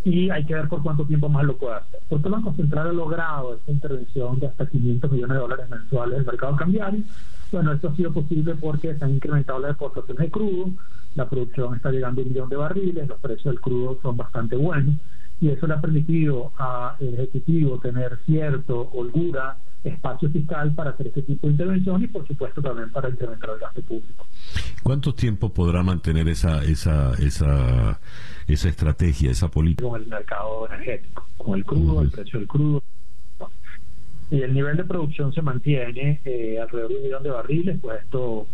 y 0.08 0.30
hay 0.30 0.46
que 0.46 0.54
ver 0.54 0.70
por 0.70 0.82
cuánto 0.82 1.06
tiempo 1.06 1.28
más 1.28 1.44
lo 1.44 1.58
puede 1.58 1.76
hacer. 1.76 2.00
Porque 2.08 2.28
el 2.28 2.34
Banco 2.34 2.54
Central 2.54 2.88
ha 2.88 2.94
logrado 2.94 3.56
esta 3.56 3.72
intervención 3.72 4.40
de 4.40 4.48
hasta 4.48 4.66
500 4.66 5.12
millones 5.12 5.36
de 5.36 5.42
dólares 5.42 5.70
mensuales 5.70 6.14
en 6.14 6.20
el 6.22 6.26
mercado 6.26 6.56
cambiario. 6.56 7.04
Bueno, 7.52 7.74
esto 7.74 7.90
ha 7.90 7.96
sido 7.96 8.14
posible 8.14 8.56
porque 8.56 8.96
se 8.96 9.04
han 9.04 9.16
incrementado 9.16 9.60
las 9.60 9.72
exportaciones 9.72 10.24
de 10.24 10.32
crudo, 10.32 10.70
la 11.16 11.30
producción 11.30 11.76
está 11.76 11.92
llegando 11.92 12.22
a 12.22 12.24
un 12.24 12.30
millón 12.30 12.50
de 12.50 12.56
barriles, 12.56 13.08
los 13.08 13.20
precios 13.20 13.54
del 13.54 13.62
crudo 13.62 14.00
son 14.02 14.18
bastante 14.18 14.56
buenos 14.56 14.96
y 15.40 15.50
eso 15.50 15.68
le 15.68 15.74
ha 15.74 15.82
permitido 15.82 16.52
al 16.58 16.96
Ejecutivo 17.00 17.80
tener 17.80 18.18
cierto 18.26 18.90
holgura, 18.94 19.58
espacio 19.88 20.30
fiscal 20.30 20.74
para 20.74 20.92
hacer 20.92 21.08
este 21.08 21.22
tipo 21.24 21.48
de 21.48 21.54
intervención 21.54 22.04
y 22.04 22.08
por 22.08 22.28
supuesto 22.28 22.62
también 22.62 22.92
para 22.92 23.10
incrementar 23.10 23.50
el 23.52 23.60
gasto 23.60 23.82
público. 23.82 24.26
¿Cuánto 24.84 25.14
tiempo 25.14 25.54
podrá 25.54 25.84
mantener 25.84 26.28
esa, 26.28 26.64
esa, 26.64 27.14
esa, 27.16 28.00
esa 28.48 28.70
estrategia, 28.70 29.32
esa 29.32 29.50
política? 29.50 29.90
Con 29.90 30.02
el 30.02 30.08
mercado 30.08 30.68
energético, 30.68 31.28
con 31.38 31.58
el 31.58 31.66
crudo, 31.66 32.02
el 32.02 32.12
precio 32.12 32.40
del 32.40 32.48
crudo. 32.48 32.84
Y 34.30 34.42
el 34.42 34.54
nivel 34.54 34.76
de 34.76 34.84
producción 34.84 35.34
se 35.34 35.42
mantiene 35.42 36.20
eh, 36.26 36.60
alrededor 36.62 36.90
de 36.90 36.98
un 36.98 37.04
millón 37.04 37.24
de 37.24 37.30
barriles, 37.30 37.80
pues 37.82 38.02
esto 38.04 38.48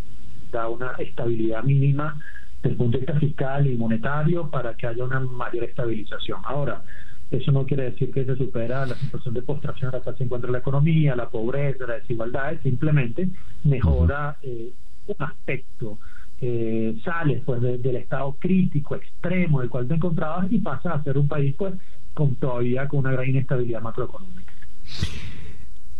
da 0.52 0.68
una 0.68 0.92
estabilidad 0.98 1.64
mínima 1.64 2.20
desde 2.62 2.70
el 2.70 2.76
punto 2.76 2.98
de 2.98 3.04
vista 3.04 3.18
fiscal 3.18 3.66
y 3.66 3.76
monetario 3.76 4.48
para 4.50 4.74
que 4.74 4.86
haya 4.86 5.04
una 5.04 5.20
mayor 5.20 5.64
estabilización. 5.64 6.40
Ahora, 6.44 6.82
eso 7.30 7.52
no 7.52 7.66
quiere 7.66 7.90
decir 7.90 8.10
que 8.12 8.24
se 8.24 8.36
supera 8.36 8.86
la 8.86 8.94
situación 8.94 9.34
de 9.34 9.42
postración 9.42 9.90
a 9.90 9.98
la 9.98 10.02
cual 10.02 10.16
se 10.16 10.24
encuentra 10.24 10.50
la 10.50 10.58
economía, 10.58 11.16
la 11.16 11.28
pobreza, 11.28 11.86
la 11.86 11.94
desigualdad, 11.94 12.54
simplemente 12.62 13.28
mejora 13.64 14.36
eh, 14.42 14.72
un 15.06 15.16
aspecto. 15.18 15.98
Eh, 16.40 17.00
sales 17.04 17.42
pues 17.46 17.62
del 17.62 17.96
estado 17.96 18.36
crítico 18.38 18.96
extremo 18.96 19.60
del 19.60 19.70
cual 19.70 19.86
te 19.86 19.94
encontrabas 19.94 20.50
y 20.50 20.58
pasas 20.58 21.00
a 21.00 21.02
ser 21.02 21.16
un 21.16 21.28
país 21.28 21.54
pues 21.56 21.74
con 22.12 22.34
todavía 22.34 22.86
con 22.88 23.00
una 23.00 23.12
gran 23.12 23.30
inestabilidad 23.30 23.80
macroeconómica. 23.80 24.52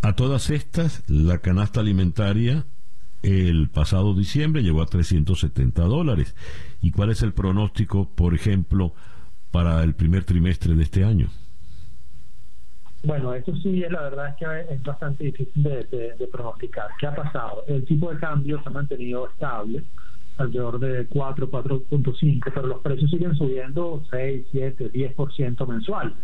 A 0.02 0.14
todas 0.14 0.51
estas, 0.51 1.09
la 1.09 1.38
canasta 1.38 1.80
alimentaria 1.80 2.66
el 3.24 3.70
pasado 3.70 4.14
diciembre 4.14 4.62
llegó 4.62 4.82
a 4.82 4.86
370 4.86 5.82
dólares. 5.84 6.36
¿Y 6.82 6.90
cuál 6.90 7.10
es 7.10 7.22
el 7.22 7.32
pronóstico, 7.32 8.10
por 8.14 8.34
ejemplo, 8.34 8.92
para 9.55 9.85
el 9.85 9.94
primer 9.94 10.24
trimestre 10.24 10.74
de 10.74 10.82
este 10.82 11.05
año? 11.05 11.28
Bueno, 13.05 13.32
esto 13.35 13.55
sí, 13.62 13.85
la 13.89 14.02
verdad 14.02 14.31
es 14.31 14.35
que 14.35 14.74
es 14.74 14.82
bastante 14.82 15.22
difícil 15.22 15.62
de, 15.62 16.28
pronosticar. 16.32 16.89
¿Qué 16.98 17.06
ha 17.06 17.14
pasado? 17.14 17.62
El 17.68 17.85
tipo 17.85 18.12
de 18.12 18.18
cambio 18.18 18.60
se 18.60 18.68
ha 18.68 18.72
mantenido 18.72 19.28
estable, 19.28 19.85
alrededor 20.39 20.81
de 20.81 21.06
4, 21.06 21.48
4.5, 21.52 22.51
pero 22.52 22.66
los 22.66 22.81
precios 22.81 23.09
siguen 23.09 23.36
subiendo 23.36 24.02
6, 24.10 24.44
7, 24.51 24.90
10% 24.93 25.68
mensual. 25.68 26.14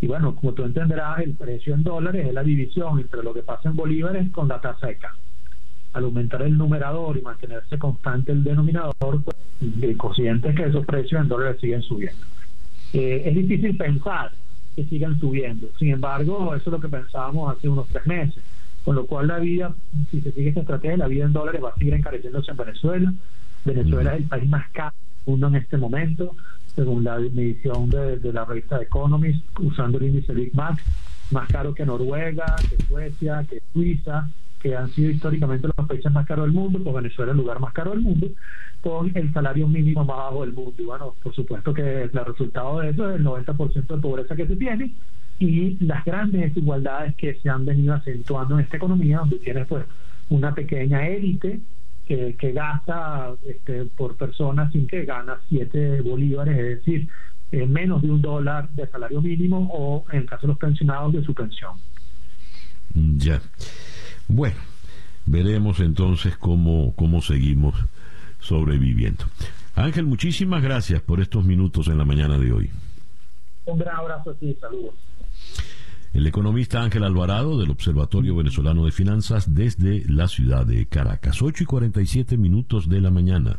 Y 0.00 0.08
bueno, 0.08 0.34
como 0.34 0.52
tú 0.52 0.64
entenderás, 0.64 1.20
el 1.20 1.34
precio 1.34 1.74
en 1.74 1.84
dólares 1.84 2.26
es 2.26 2.34
la 2.34 2.42
división 2.42 2.98
entre 2.98 3.22
lo 3.22 3.32
que 3.32 3.44
pasa 3.44 3.68
en 3.68 3.76
bolívares 3.76 4.28
con 4.32 4.48
la 4.48 4.60
tasa 4.60 4.88
seca 4.88 5.14
al 5.92 6.04
aumentar 6.04 6.42
el 6.42 6.56
numerador 6.56 7.16
y 7.16 7.22
mantenerse 7.22 7.76
constante 7.78 8.32
el 8.32 8.44
denominador, 8.44 9.22
pues, 9.24 9.36
el 9.60 9.96
cociente 9.96 10.50
es 10.50 10.56
que 10.56 10.66
esos 10.66 10.86
precios 10.86 11.20
en 11.20 11.28
dólares 11.28 11.60
siguen 11.60 11.82
subiendo. 11.82 12.24
Eh, 12.92 13.22
es 13.24 13.34
difícil 13.34 13.76
pensar 13.76 14.32
que 14.74 14.84
sigan 14.84 15.18
subiendo. 15.18 15.68
Sin 15.78 15.90
embargo, 15.90 16.54
eso 16.54 16.70
es 16.70 16.72
lo 16.72 16.80
que 16.80 16.88
pensábamos 16.88 17.56
hace 17.56 17.68
unos 17.68 17.88
tres 17.88 18.06
meses. 18.06 18.42
Con 18.84 18.96
lo 18.96 19.06
cual 19.06 19.28
la 19.28 19.38
vida, 19.38 19.74
si 20.10 20.20
se 20.20 20.32
sigue 20.32 20.48
esta 20.48 20.60
estrategia, 20.60 20.96
la 20.96 21.08
vida 21.08 21.24
en 21.24 21.32
dólares 21.32 21.62
va 21.62 21.70
a 21.70 21.74
seguir 21.74 21.94
encareciéndose 21.94 22.50
en 22.50 22.56
Venezuela. 22.56 23.12
Venezuela 23.64 24.14
es 24.14 24.22
el 24.22 24.28
país 24.28 24.48
más 24.48 24.70
caro 24.70 24.94
del 24.96 25.32
mundo 25.32 25.48
en 25.48 25.56
este 25.56 25.76
momento, 25.76 26.34
según 26.74 27.04
la 27.04 27.18
medición 27.18 27.90
de, 27.90 28.32
la 28.32 28.44
revista 28.46 28.80
Economist, 28.80 29.44
usando 29.58 29.98
el 29.98 30.04
índice 30.04 30.32
Big 30.32 30.54
Mac, 30.54 30.82
más 31.30 31.46
caro 31.48 31.74
que 31.74 31.84
Noruega, 31.84 32.56
que 32.70 32.82
Suecia, 32.84 33.44
que 33.48 33.60
Suiza, 33.72 34.28
que 34.60 34.76
han 34.76 34.90
sido 34.90 35.10
históricamente 35.10 35.68
los 35.68 35.86
países 35.86 36.12
más 36.12 36.26
caros 36.26 36.46
del 36.46 36.54
mundo, 36.54 36.80
pues 36.82 36.94
Venezuela 36.94 37.32
es 37.32 37.36
el 37.36 37.42
lugar 37.42 37.60
más 37.60 37.72
caro 37.72 37.90
del 37.90 38.00
mundo, 38.00 38.28
con 38.80 39.12
el 39.14 39.32
salario 39.32 39.68
mínimo 39.68 40.04
más 40.04 40.16
bajo 40.16 40.40
del 40.42 40.52
mundo. 40.52 40.74
Y 40.78 40.84
bueno, 40.84 41.14
por 41.22 41.34
supuesto 41.34 41.74
que 41.74 42.02
el 42.02 42.10
resultado 42.10 42.80
de 42.80 42.90
eso 42.90 43.10
es 43.10 43.16
el 43.16 43.24
90% 43.24 43.86
de 43.86 44.00
pobreza 44.00 44.36
que 44.36 44.46
se 44.46 44.56
tiene 44.56 44.92
y 45.38 45.82
las 45.84 46.04
grandes 46.04 46.40
desigualdades 46.42 47.14
que 47.16 47.34
se 47.40 47.48
han 47.48 47.64
venido 47.64 47.94
acentuando 47.94 48.58
en 48.58 48.64
esta 48.64 48.76
economía, 48.76 49.18
donde 49.18 49.38
tienes 49.38 49.66
pues 49.66 49.84
una 50.28 50.54
pequeña 50.54 51.06
élite 51.06 51.60
que, 52.06 52.52
gasta 52.52 53.34
este, 53.46 53.84
por 53.84 54.16
persona 54.16 54.70
sin 54.72 54.86
que 54.88 55.04
gana 55.04 55.38
7 55.48 56.00
bolívares, 56.00 56.58
es 56.58 56.78
decir, 56.78 57.08
eh, 57.52 57.66
menos 57.66 58.02
de 58.02 58.10
un 58.10 58.20
dólar 58.20 58.68
de 58.70 58.86
salario 58.88 59.22
mínimo 59.22 59.70
o 59.72 60.04
en 60.10 60.20
el 60.20 60.26
caso 60.26 60.42
de 60.42 60.48
los 60.48 60.58
pensionados 60.58 61.12
de 61.12 61.22
su 61.22 61.32
pensión. 61.34 61.74
Ya. 62.94 63.40
Bueno, 64.26 64.56
veremos 65.24 65.78
entonces 65.80 66.36
cómo, 66.36 66.94
cómo 66.96 67.22
seguimos 67.22 67.74
sobreviviendo. 68.40 69.24
Ángel, 69.74 70.06
muchísimas 70.06 70.62
gracias 70.62 71.00
por 71.02 71.20
estos 71.20 71.44
minutos 71.44 71.88
en 71.88 71.98
la 71.98 72.04
mañana 72.04 72.38
de 72.38 72.52
hoy. 72.52 72.70
Un 73.66 73.78
gran 73.78 73.96
abrazo 73.96 74.30
a 74.30 74.34
ti, 74.34 74.56
saludos. 74.60 74.94
El 76.12 76.26
economista 76.26 76.82
Ángel 76.82 77.04
Alvarado 77.04 77.56
del 77.58 77.70
Observatorio 77.70 78.34
Venezolano 78.34 78.84
de 78.84 78.90
Finanzas 78.90 79.54
desde 79.54 80.04
la 80.08 80.26
ciudad 80.26 80.66
de 80.66 80.86
Caracas. 80.86 81.40
8 81.40 81.62
y 81.62 81.66
47 81.66 82.36
minutos 82.36 82.88
de 82.88 83.00
la 83.00 83.10
mañana. 83.10 83.58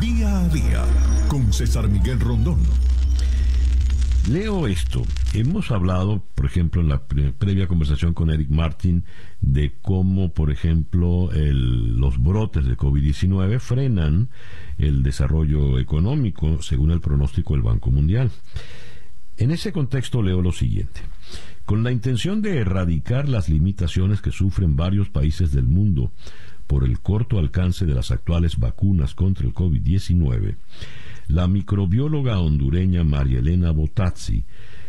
Día 0.00 0.40
a 0.40 0.48
día 0.48 0.84
con 1.28 1.52
César 1.52 1.88
Miguel 1.88 2.18
Rondón. 2.18 2.58
Leo 4.28 4.66
esto. 4.66 5.02
Hemos 5.34 5.70
hablado, 5.70 6.22
por 6.34 6.46
ejemplo, 6.46 6.80
en 6.80 6.88
la 6.88 7.02
previa 7.06 7.66
conversación 7.66 8.14
con 8.14 8.30
Eric 8.30 8.48
Martin, 8.50 9.04
de 9.40 9.72
cómo, 9.82 10.32
por 10.32 10.50
ejemplo, 10.50 11.30
los 11.32 12.22
brotes 12.22 12.66
de 12.66 12.76
COVID-19 12.76 13.58
frenan 13.58 14.28
el 14.78 15.02
desarrollo 15.02 15.78
económico, 15.78 16.62
según 16.62 16.90
el 16.90 17.00
pronóstico 17.00 17.54
del 17.54 17.62
Banco 17.62 17.90
Mundial. 17.90 18.30
En 19.36 19.50
ese 19.50 19.72
contexto 19.72 20.22
leo 20.22 20.42
lo 20.42 20.52
siguiente. 20.52 21.00
Con 21.64 21.82
la 21.82 21.92
intención 21.92 22.42
de 22.42 22.58
erradicar 22.58 23.28
las 23.28 23.48
limitaciones 23.48 24.20
que 24.20 24.32
sufren 24.32 24.76
varios 24.76 25.08
países 25.08 25.52
del 25.52 25.66
mundo 25.66 26.12
por 26.70 26.84
el 26.84 27.00
corto 27.00 27.40
alcance 27.40 27.84
de 27.84 27.94
las 27.94 28.12
actuales 28.12 28.60
vacunas 28.60 29.16
contra 29.16 29.44
el 29.44 29.52
COVID-19, 29.52 30.54
la 31.26 31.48
microbióloga 31.48 32.38
hondureña 32.38 33.02
María 33.02 33.40
Elena 33.40 33.72
Botazzi, 33.72 34.44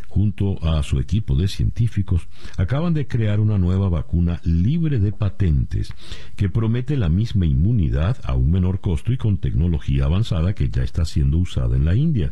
junto 0.07 0.63
a 0.63 0.83
su 0.83 0.99
equipo 0.99 1.35
de 1.35 1.47
científicos, 1.47 2.27
acaban 2.55 2.93
de 2.93 3.07
crear 3.07 3.39
una 3.39 3.57
nueva 3.57 3.89
vacuna 3.89 4.41
libre 4.43 4.99
de 4.99 5.11
patentes 5.11 5.91
que 6.35 6.49
promete 6.49 6.97
la 6.97 7.09
misma 7.09 7.47
inmunidad 7.47 8.15
a 8.25 8.35
un 8.35 8.51
menor 8.51 8.79
costo 8.79 9.11
y 9.11 9.17
con 9.17 9.39
tecnología 9.39 10.05
avanzada 10.05 10.53
que 10.53 10.69
ya 10.69 10.83
está 10.83 11.03
siendo 11.03 11.39
usada 11.39 11.77
en 11.77 11.85
la 11.85 11.95
India. 11.95 12.31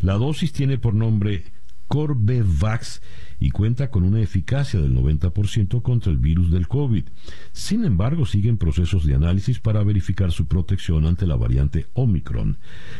La 0.00 0.14
dosis 0.14 0.52
tiene 0.52 0.78
por 0.78 0.94
nombre 0.94 1.44
Corbevax 1.88 3.02
y 3.38 3.50
cuenta 3.50 3.90
con 3.90 4.04
una 4.04 4.20
eficacia 4.20 4.80
del 4.80 4.94
90% 4.94 5.82
contra 5.82 6.10
el 6.10 6.18
virus 6.18 6.50
del 6.50 6.68
COVID. 6.68 7.04
Sin 7.52 7.84
embargo, 7.84 8.26
siguen 8.26 8.56
procesos 8.56 9.04
de 9.04 9.14
análisis 9.14 9.58
para 9.58 9.82
verificar 9.84 10.32
su 10.32 10.46
protección 10.46 11.06
ante 11.06 11.26
la 11.26 11.36
variante 11.36 11.86
Omicron, 11.94 12.58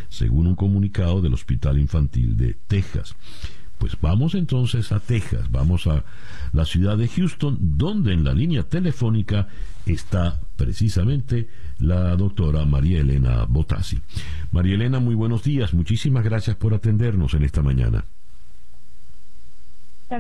según 0.09 0.47
un 0.47 0.55
comunicado 0.55 1.21
del 1.23 1.35
Hospital 1.35 1.79
Infantil 1.79 2.37
de 2.37 2.57
Texas. 2.67 3.17
Pues 3.79 3.99
vamos 4.01 4.35
entonces 4.35 4.91
a 4.93 5.01
Texas, 5.01 5.51
vamos 5.51 5.87
a 5.87 6.05
la 6.53 6.65
ciudad 6.65 6.97
de 6.97 7.09
Houston, 7.09 7.59
donde 7.61 8.15
en 8.15 8.25
la 8.25 8.33
línea 8.33 8.63
telefónica 8.63 9.49
está 9.85 10.41
precisamente 10.57 11.49
la 11.79 12.17
doctora 12.17 12.65
María 12.65 13.01
Elena 13.01 13.45
Botassi. 13.45 14.01
María 14.51 14.77
Elena, 14.77 14.99
muy 14.99 15.15
buenos 15.15 15.43
días, 15.43 15.75
muchísimas 15.75 16.25
gracias 16.25 16.57
por 16.57 16.73
atendernos 16.73 17.35
en 17.35 17.45
esta 17.45 17.63
mañana. 17.63 18.07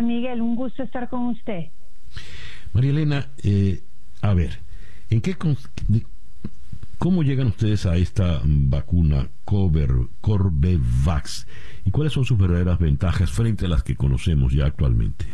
Miguel, 0.03 0.41
un 0.41 0.57
gusto 0.57 0.83
estar 0.83 1.09
con 1.09 1.27
usted. 1.27 1.67
María 2.73 2.91
Elena, 2.91 3.27
eh, 3.43 3.81
a 4.23 4.35
ver, 4.35 4.59
¿en 5.11 5.21
qué 5.21 5.37
¿cómo 6.99 7.23
llegan 7.23 7.49
ustedes 7.49 7.87
a 7.87 7.97
esta 7.97 8.41
vacuna 8.45 9.29
Corbevax? 9.45 11.47
¿Y 11.85 11.91
cuáles 11.91 12.13
son 12.13 12.25
sus 12.25 12.39
verdaderas 12.39 12.79
ventajas 12.79 13.31
frente 13.31 13.67
a 13.67 13.69
las 13.69 13.83
que 13.83 13.97
conocemos 13.97 14.53
ya 14.53 14.67
actualmente? 14.67 15.27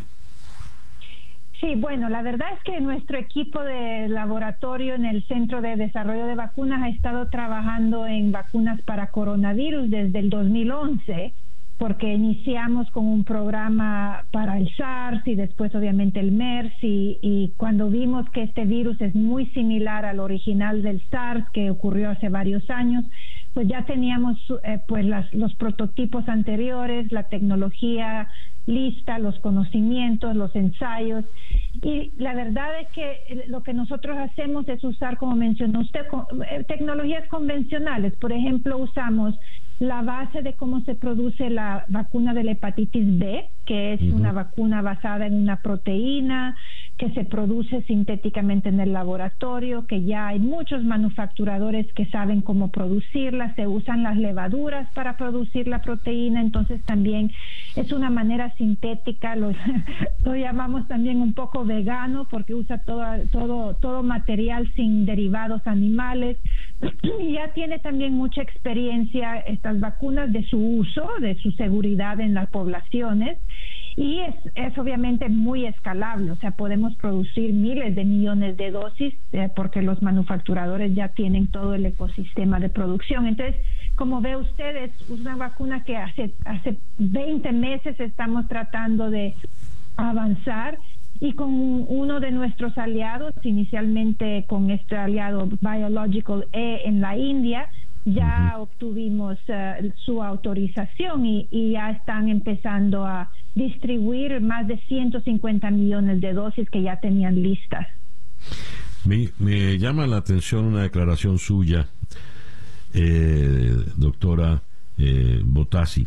Sí, 1.60 1.74
bueno, 1.76 2.08
la 2.08 2.22
verdad 2.22 2.48
es 2.56 2.62
que 2.64 2.80
nuestro 2.80 3.18
equipo 3.18 3.62
de 3.62 4.08
laboratorio 4.08 4.94
en 4.94 5.04
el 5.04 5.24
Centro 5.28 5.62
de 5.62 5.76
Desarrollo 5.76 6.26
de 6.26 6.34
Vacunas 6.34 6.82
ha 6.82 6.88
estado 6.88 7.28
trabajando 7.28 8.06
en 8.06 8.32
vacunas 8.32 8.82
para 8.82 9.12
coronavirus 9.12 9.88
desde 9.88 10.18
el 10.18 10.28
2011 10.28 11.32
porque 11.82 12.14
iniciamos 12.14 12.88
con 12.92 13.08
un 13.08 13.24
programa 13.24 14.24
para 14.30 14.56
el 14.56 14.72
SARS 14.76 15.26
y 15.26 15.34
después 15.34 15.74
obviamente 15.74 16.20
el 16.20 16.30
MERS 16.30 16.72
y, 16.80 17.52
cuando 17.56 17.90
vimos 17.90 18.30
que 18.30 18.44
este 18.44 18.66
virus 18.66 19.00
es 19.00 19.16
muy 19.16 19.46
similar 19.46 20.04
al 20.04 20.20
original 20.20 20.84
del 20.84 21.02
SARS 21.10 21.44
que 21.52 21.72
ocurrió 21.72 22.10
hace 22.10 22.28
varios 22.28 22.70
años, 22.70 23.04
pues 23.52 23.66
ya 23.66 23.84
teníamos 23.84 24.38
eh, 24.62 24.78
pues 24.86 25.04
los 25.32 25.54
prototipos 25.56 26.28
anteriores, 26.28 27.10
la 27.10 27.24
tecnología 27.24 28.28
lista, 28.66 29.18
los 29.18 29.36
conocimientos, 29.40 30.36
los 30.36 30.54
ensayos 30.54 31.24
y 31.82 32.12
la 32.16 32.32
verdad 32.32 32.80
es 32.80 32.88
que 32.90 33.44
lo 33.48 33.64
que 33.64 33.74
nosotros 33.74 34.16
hacemos 34.18 34.68
es 34.68 34.84
usar, 34.84 35.16
como 35.16 35.34
mencionó 35.34 35.80
usted, 35.80 36.06
eh, 36.48 36.62
tecnologías 36.62 37.26
convencionales. 37.26 38.14
Por 38.20 38.30
ejemplo, 38.30 38.78
usamos 38.78 39.34
la 39.82 40.00
base 40.02 40.42
de 40.42 40.52
cómo 40.52 40.80
se 40.82 40.94
produce 40.94 41.50
la 41.50 41.84
vacuna 41.88 42.32
de 42.34 42.44
la 42.44 42.52
hepatitis 42.52 43.18
B, 43.18 43.48
que 43.66 43.94
es 43.94 44.02
una 44.02 44.32
vacuna 44.32 44.82
basada 44.82 45.26
en 45.26 45.34
una 45.34 45.62
proteína 45.62 46.56
que 46.98 47.10
se 47.10 47.24
produce 47.24 47.82
sintéticamente 47.82 48.68
en 48.68 48.80
el 48.80 48.92
laboratorio, 48.92 49.86
que 49.86 50.04
ya 50.04 50.28
hay 50.28 50.38
muchos 50.38 50.84
manufacturadores 50.84 51.92
que 51.94 52.06
saben 52.06 52.42
cómo 52.42 52.70
producirla, 52.70 53.54
se 53.54 53.66
usan 53.66 54.02
las 54.02 54.16
levaduras 54.16 54.88
para 54.94 55.16
producir 55.16 55.66
la 55.68 55.80
proteína, 55.80 56.40
entonces 56.40 56.82
también 56.84 57.32
es 57.76 57.92
una 57.92 58.10
manera 58.10 58.54
sintética, 58.56 59.34
lo, 59.36 59.52
lo 60.24 60.36
llamamos 60.36 60.86
también 60.86 61.20
un 61.20 61.32
poco 61.32 61.64
vegano 61.64 62.26
porque 62.30 62.54
usa 62.54 62.78
todo, 62.78 63.04
todo, 63.30 63.74
todo 63.74 64.02
material 64.02 64.70
sin 64.74 65.06
derivados 65.06 65.66
animales 65.66 66.36
y 67.20 67.32
ya 67.32 67.52
tiene 67.52 67.78
también 67.78 68.14
mucha 68.14 68.42
experiencia 68.42 69.38
estas 69.38 69.80
vacunas 69.80 70.32
de 70.32 70.44
su 70.44 70.58
uso, 70.58 71.08
de 71.20 71.34
su 71.36 71.52
seguridad 71.52 72.20
en 72.20 72.34
las 72.34 72.48
poblaciones 72.50 73.38
y 73.96 74.20
es, 74.20 74.34
es 74.54 74.76
obviamente 74.78 75.28
muy 75.28 75.66
escalable, 75.66 76.30
o 76.30 76.36
sea, 76.36 76.52
podemos 76.52 76.94
producir 76.96 77.52
miles 77.52 77.94
de 77.94 78.04
millones 78.04 78.56
de 78.56 78.70
dosis 78.70 79.14
eh, 79.32 79.50
porque 79.54 79.82
los 79.82 80.02
manufacturadores 80.02 80.94
ya 80.94 81.08
tienen 81.08 81.48
todo 81.48 81.74
el 81.74 81.84
ecosistema 81.86 82.58
de 82.58 82.68
producción. 82.68 83.26
Entonces, 83.26 83.56
como 83.94 84.20
ve 84.20 84.36
usted, 84.36 84.76
es 84.76 85.10
una 85.10 85.36
vacuna 85.36 85.84
que 85.84 85.96
hace, 85.96 86.32
hace 86.44 86.78
20 86.98 87.52
meses 87.52 88.00
estamos 88.00 88.48
tratando 88.48 89.10
de 89.10 89.34
avanzar 89.96 90.78
y 91.20 91.34
con 91.34 91.50
uno 91.88 92.18
de 92.18 92.32
nuestros 92.32 92.76
aliados, 92.78 93.32
inicialmente 93.42 94.44
con 94.48 94.70
este 94.70 94.96
aliado 94.96 95.48
Biological 95.60 96.46
E 96.52 96.80
en 96.84 97.00
la 97.00 97.16
India, 97.16 97.68
ya 98.04 98.56
obtuvimos 98.58 99.38
eh, 99.46 99.92
su 100.04 100.22
autorización 100.22 101.24
y, 101.24 101.72
ya 101.72 101.90
están 101.90 102.28
empezando 102.28 103.06
a 103.06 103.30
distribuir 103.54 104.40
más 104.40 104.66
de 104.66 104.78
150 104.88 105.70
millones 105.70 106.20
de 106.20 106.32
dosis 106.32 106.68
que 106.70 106.82
ya 106.82 106.98
tenían 107.00 107.42
listas. 107.42 107.86
Me, 109.04 109.78
llama 109.78 110.06
la 110.06 110.18
atención 110.18 110.64
una 110.64 110.82
declaración 110.82 111.38
suya, 111.38 111.88
eh, 112.94 113.74
doctora 113.96 114.62
eh, 114.98 115.40
Botassi. 115.44 116.06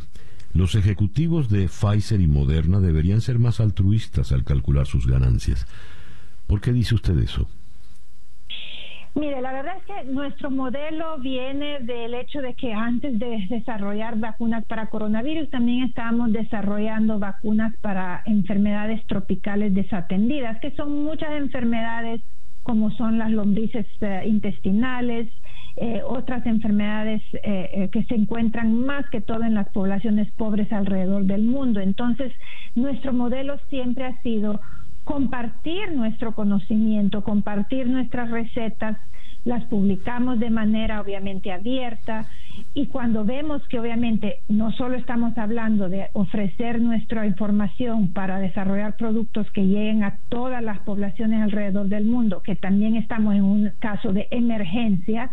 Los 0.54 0.76
ejecutivos 0.76 1.50
de 1.50 1.68
Pfizer 1.68 2.22
y 2.22 2.28
Moderna 2.28 2.80
deberían 2.80 3.20
ser 3.20 3.40
más 3.40 3.60
altruistas 3.60 4.32
al 4.32 4.46
calcular 4.46 4.88
sus 4.88 5.06
ganancias. 5.06 5.68
¿Por 6.48 6.62
qué 6.62 6.72
dice 6.72 6.96
usted 6.96 7.18
eso? 7.20 7.50
Mire, 9.16 9.40
la 9.40 9.54
verdad 9.54 9.78
es 9.78 9.86
que 9.86 10.12
nuestro 10.12 10.52
modelo 10.52 11.18
viene 11.20 11.80
del 11.80 12.14
hecho 12.16 12.42
de 12.42 12.54
que 12.54 12.74
antes 12.74 13.18
de 13.18 13.48
desarrollar 13.50 14.20
vacunas 14.20 14.66
para 14.66 14.88
coronavirus, 14.88 15.50
también 15.50 15.86
estábamos 15.86 16.34
desarrollando 16.34 17.18
vacunas 17.18 17.74
para 17.78 18.24
enfermedades 18.26 19.06
tropicales 19.08 19.74
desatendidas, 19.74 20.60
que 20.60 20.72
son 20.72 21.06
muchas 21.06 21.32
enfermedades 21.32 22.22
como 22.64 22.92
son 22.92 23.18
las 23.18 23.32
lombrices 23.32 23.86
eh, 24.02 24.24
intestinales, 24.26 25.30
eh, 25.78 26.02
otras 26.06 26.46
enfermedades 26.46 27.22
eh, 27.44 27.90
que 27.94 28.04
se 28.06 28.16
encuentran 28.16 28.74
más 28.74 29.10
que 29.12 29.22
todo 29.22 29.44
en 29.44 29.54
las 29.54 29.70
poblaciones 29.70 30.30
pobres 30.32 30.74
alrededor 30.74 31.24
del 31.24 31.44
mundo. 31.44 31.80
Entonces, 31.80 32.34
nuestro 32.74 33.14
modelo 33.14 33.60
siempre 33.70 34.06
ha 34.06 34.22
sido 34.24 34.60
compartir 35.06 35.94
nuestro 35.94 36.34
conocimiento, 36.34 37.24
compartir 37.24 37.88
nuestras 37.88 38.30
recetas, 38.32 38.98
las 39.46 39.64
publicamos 39.66 40.40
de 40.40 40.50
manera 40.50 41.00
obviamente 41.00 41.52
abierta 41.52 42.26
y 42.74 42.88
cuando 42.88 43.24
vemos 43.24 43.66
que 43.68 43.80
obviamente 43.80 44.40
no 44.50 44.72
solo 44.72 44.98
estamos 44.98 45.38
hablando 45.38 45.88
de 45.88 46.08
ofrecer 46.14 46.82
nuestra 46.82 47.28
información 47.28 48.12
para 48.12 48.40
desarrollar 48.40 48.98
productos 48.98 49.50
que 49.52 49.68
lleguen 49.68 50.04
a 50.04 50.18
todas 50.30 50.64
las 50.64 50.80
poblaciones 50.80 51.44
alrededor 51.44 51.88
del 51.88 52.06
mundo, 52.06 52.42
que 52.42 52.56
también 52.56 52.96
estamos 52.96 53.36
en 53.36 53.44
un 53.44 53.72
caso 53.78 54.14
de 54.14 54.28
emergencia, 54.32 55.30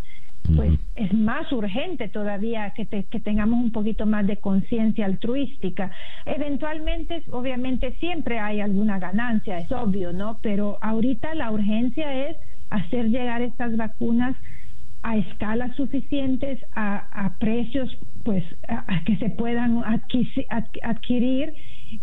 pues 0.57 0.73
es 0.97 1.15
más 1.15 1.51
urgente 1.53 2.09
todavía 2.09 2.73
que, 2.75 2.87
que 2.87 3.21
tengamos 3.21 3.63
un 3.63 3.73
poquito 3.73 4.07
más 4.07 4.27
de 4.27 4.39
conciencia 4.39 5.07
altruística. 5.07 5.91
Eventualmente, 6.27 7.23
obviamente, 7.31 7.95
siempre 8.01 8.39
hay 8.39 8.61
alguna 8.61 8.99
ganancia, 8.99 9.59
es 9.59 9.71
obvio, 9.71 10.13
¿no? 10.13 10.39
Pero 10.43 10.79
ahorita 10.83 11.35
la 11.35 11.51
urgencia 11.51 12.29
es 12.29 12.37
hacer 12.71 13.09
llegar 13.09 13.43
estas 13.43 13.77
vacunas 13.77 14.35
a 15.03 15.17
escalas 15.17 15.75
suficientes, 15.77 16.61
a, 16.75 17.35
precios 17.39 17.97
pues 18.25 18.45
a, 18.69 19.03
que 19.05 19.17
se 19.17 19.31
puedan 19.31 19.83
adquirir 20.83 21.55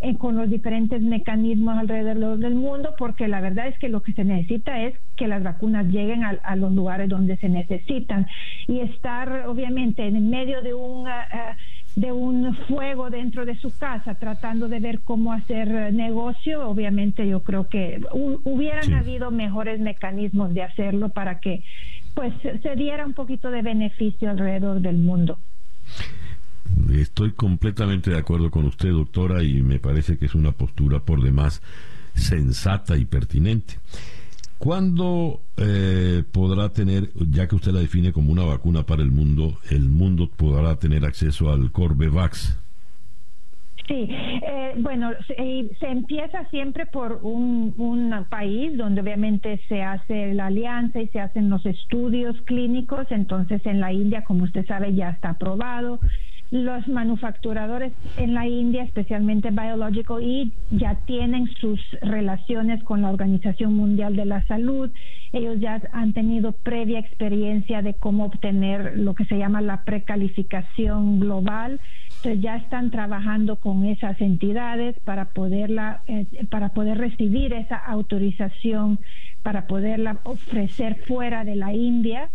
eh, 0.02 0.16
con 0.18 0.36
los 0.36 0.50
diferentes 0.50 1.02
mecanismos 1.02 1.78
alrededor 1.78 2.38
del 2.38 2.56
mundo, 2.56 2.94
porque 2.98 3.28
la 3.28 3.42
verdad 3.42 3.68
es 3.68 3.78
que 3.80 3.90
lo 3.90 4.02
que 4.02 4.14
se 4.14 4.24
necesita 4.24 4.82
es 4.84 4.96
que 5.16 5.28
las 5.28 5.44
vacunas 5.44 5.88
lleguen 5.88 6.24
a, 6.24 6.56
los 6.56 6.72
lugares 6.74 7.10
donde 7.10 7.38
se 7.38 7.50
necesitan 7.50 8.28
y 8.68 8.80
estar 8.82 9.48
obviamente 9.48 10.06
en 10.06 10.30
medio 10.30 10.62
de 10.62 10.74
un 10.74 11.08
ah, 11.08 11.56
de 11.96 12.12
un 12.12 12.56
fuego 12.68 13.10
dentro 13.10 13.46
de 13.46 13.58
su 13.58 13.78
casa 13.78 14.16
tratando 14.16 14.68
de 14.68 14.80
ver 14.80 15.02
cómo 15.02 15.34
hacer 15.34 15.94
negocio, 15.94 16.68
obviamente 16.70 17.28
yo 17.28 17.44
creo 17.44 17.68
que 17.68 18.02
hubieran 18.14 18.94
habido 18.94 19.32
mejores 19.32 19.80
mecanismos 19.80 20.54
de 20.54 20.64
hacerlo 20.64 21.10
para 21.10 21.40
que 21.40 21.64
pues 22.14 22.34
se 22.42 22.76
diera 22.76 23.06
un 23.06 23.14
poquito 23.14 23.52
de 23.52 23.62
beneficio 23.62 24.30
alrededor 24.30 24.82
del 24.82 24.98
mundo. 24.98 25.40
Estoy 26.94 27.32
completamente 27.34 28.12
de 28.12 28.18
acuerdo 28.18 28.52
con 28.52 28.66
usted, 28.66 28.90
doctora, 28.90 29.44
y 29.44 29.62
me 29.62 29.80
parece 29.80 30.18
que 30.18 30.26
es 30.26 30.36
una 30.36 30.52
postura 30.52 31.00
por 31.00 31.22
demás 31.22 31.62
sensata 32.16 32.98
y 32.98 33.06
pertinente. 33.06 33.76
¿Cuándo 34.58 35.40
eh, 35.56 36.24
podrá 36.34 36.70
tener, 36.70 37.12
ya 37.32 37.48
que 37.48 37.56
usted 37.56 37.72
la 37.72 37.80
define 37.80 38.12
como 38.12 38.32
una 38.32 38.44
vacuna 38.44 38.84
para 38.84 39.02
el 39.02 39.12
mundo, 39.12 39.58
el 39.72 39.88
mundo 39.88 40.30
podrá 40.36 40.76
tener 40.76 41.06
acceso 41.06 41.50
al 41.50 41.72
Corbevax? 41.72 42.60
Sí, 43.88 44.08
eh, 44.10 44.74
bueno, 44.78 45.12
se, 45.26 45.36
se, 45.80 45.88
empieza 45.88 46.48
siempre 46.50 46.86
por 46.86 47.22
un, 47.24 47.74
país 48.30 48.78
donde 48.78 49.02
obviamente 49.02 49.60
se 49.68 49.82
hace 49.82 50.34
la 50.34 50.48
alianza 50.48 51.02
y 51.02 51.08
se 51.08 51.20
hacen 51.20 51.50
los 51.50 51.66
estudios 51.66 52.36
clínicos. 52.44 53.08
Entonces, 53.10 53.66
en 53.66 53.80
la 53.80 53.92
India, 53.92 54.24
como 54.26 54.44
usted 54.44 54.66
sabe, 54.68 54.94
ya 54.94 55.10
está 55.10 55.32
aprobado 55.32 56.00
los 56.52 56.88
manufacturadores 56.88 57.94
en 58.18 58.34
la 58.34 58.48
India, 58.48 58.84
especialmente 58.84 59.52
Biological 59.52 60.24
E, 60.24 60.50
ya 60.72 60.96
tienen 61.06 61.48
sus 61.60 61.80
relaciones 62.02 62.84
con 62.84 63.04
la 63.04 63.10
Organización 63.10 63.76
Mundial 63.76 64.16
de 64.16 64.26
la 64.26 64.44
Salud. 64.48 64.90
Ellos 65.32 65.60
ya 65.60 65.80
han 65.92 66.14
tenido 66.14 66.54
previa 66.54 67.00
experiencia 67.00 67.84
de 67.84 67.94
cómo 67.94 68.26
obtener 68.26 68.98
lo 68.98 69.14
que 69.14 69.26
se 69.26 69.38
llama 69.38 69.62
la 69.62 69.84
precalificación 69.84 71.20
global. 71.20 71.80
Entonces 72.18 72.42
ya 72.42 72.56
están 72.56 72.90
trabajando 72.90 73.58
con 73.58 73.86
esas 73.86 74.20
entidades 74.20 75.00
para 75.02 75.26
poderla, 75.26 76.02
eh, 76.08 76.26
para 76.50 76.70
poder 76.70 76.98
recibir 76.98 77.54
esa 77.54 77.78
autorización, 77.78 79.00
para 79.44 79.68
poderla 79.68 80.20
ofrecer 80.24 80.96
fuera 81.06 81.44
de 81.44 81.56
la 81.56 81.74
India 81.74 82.30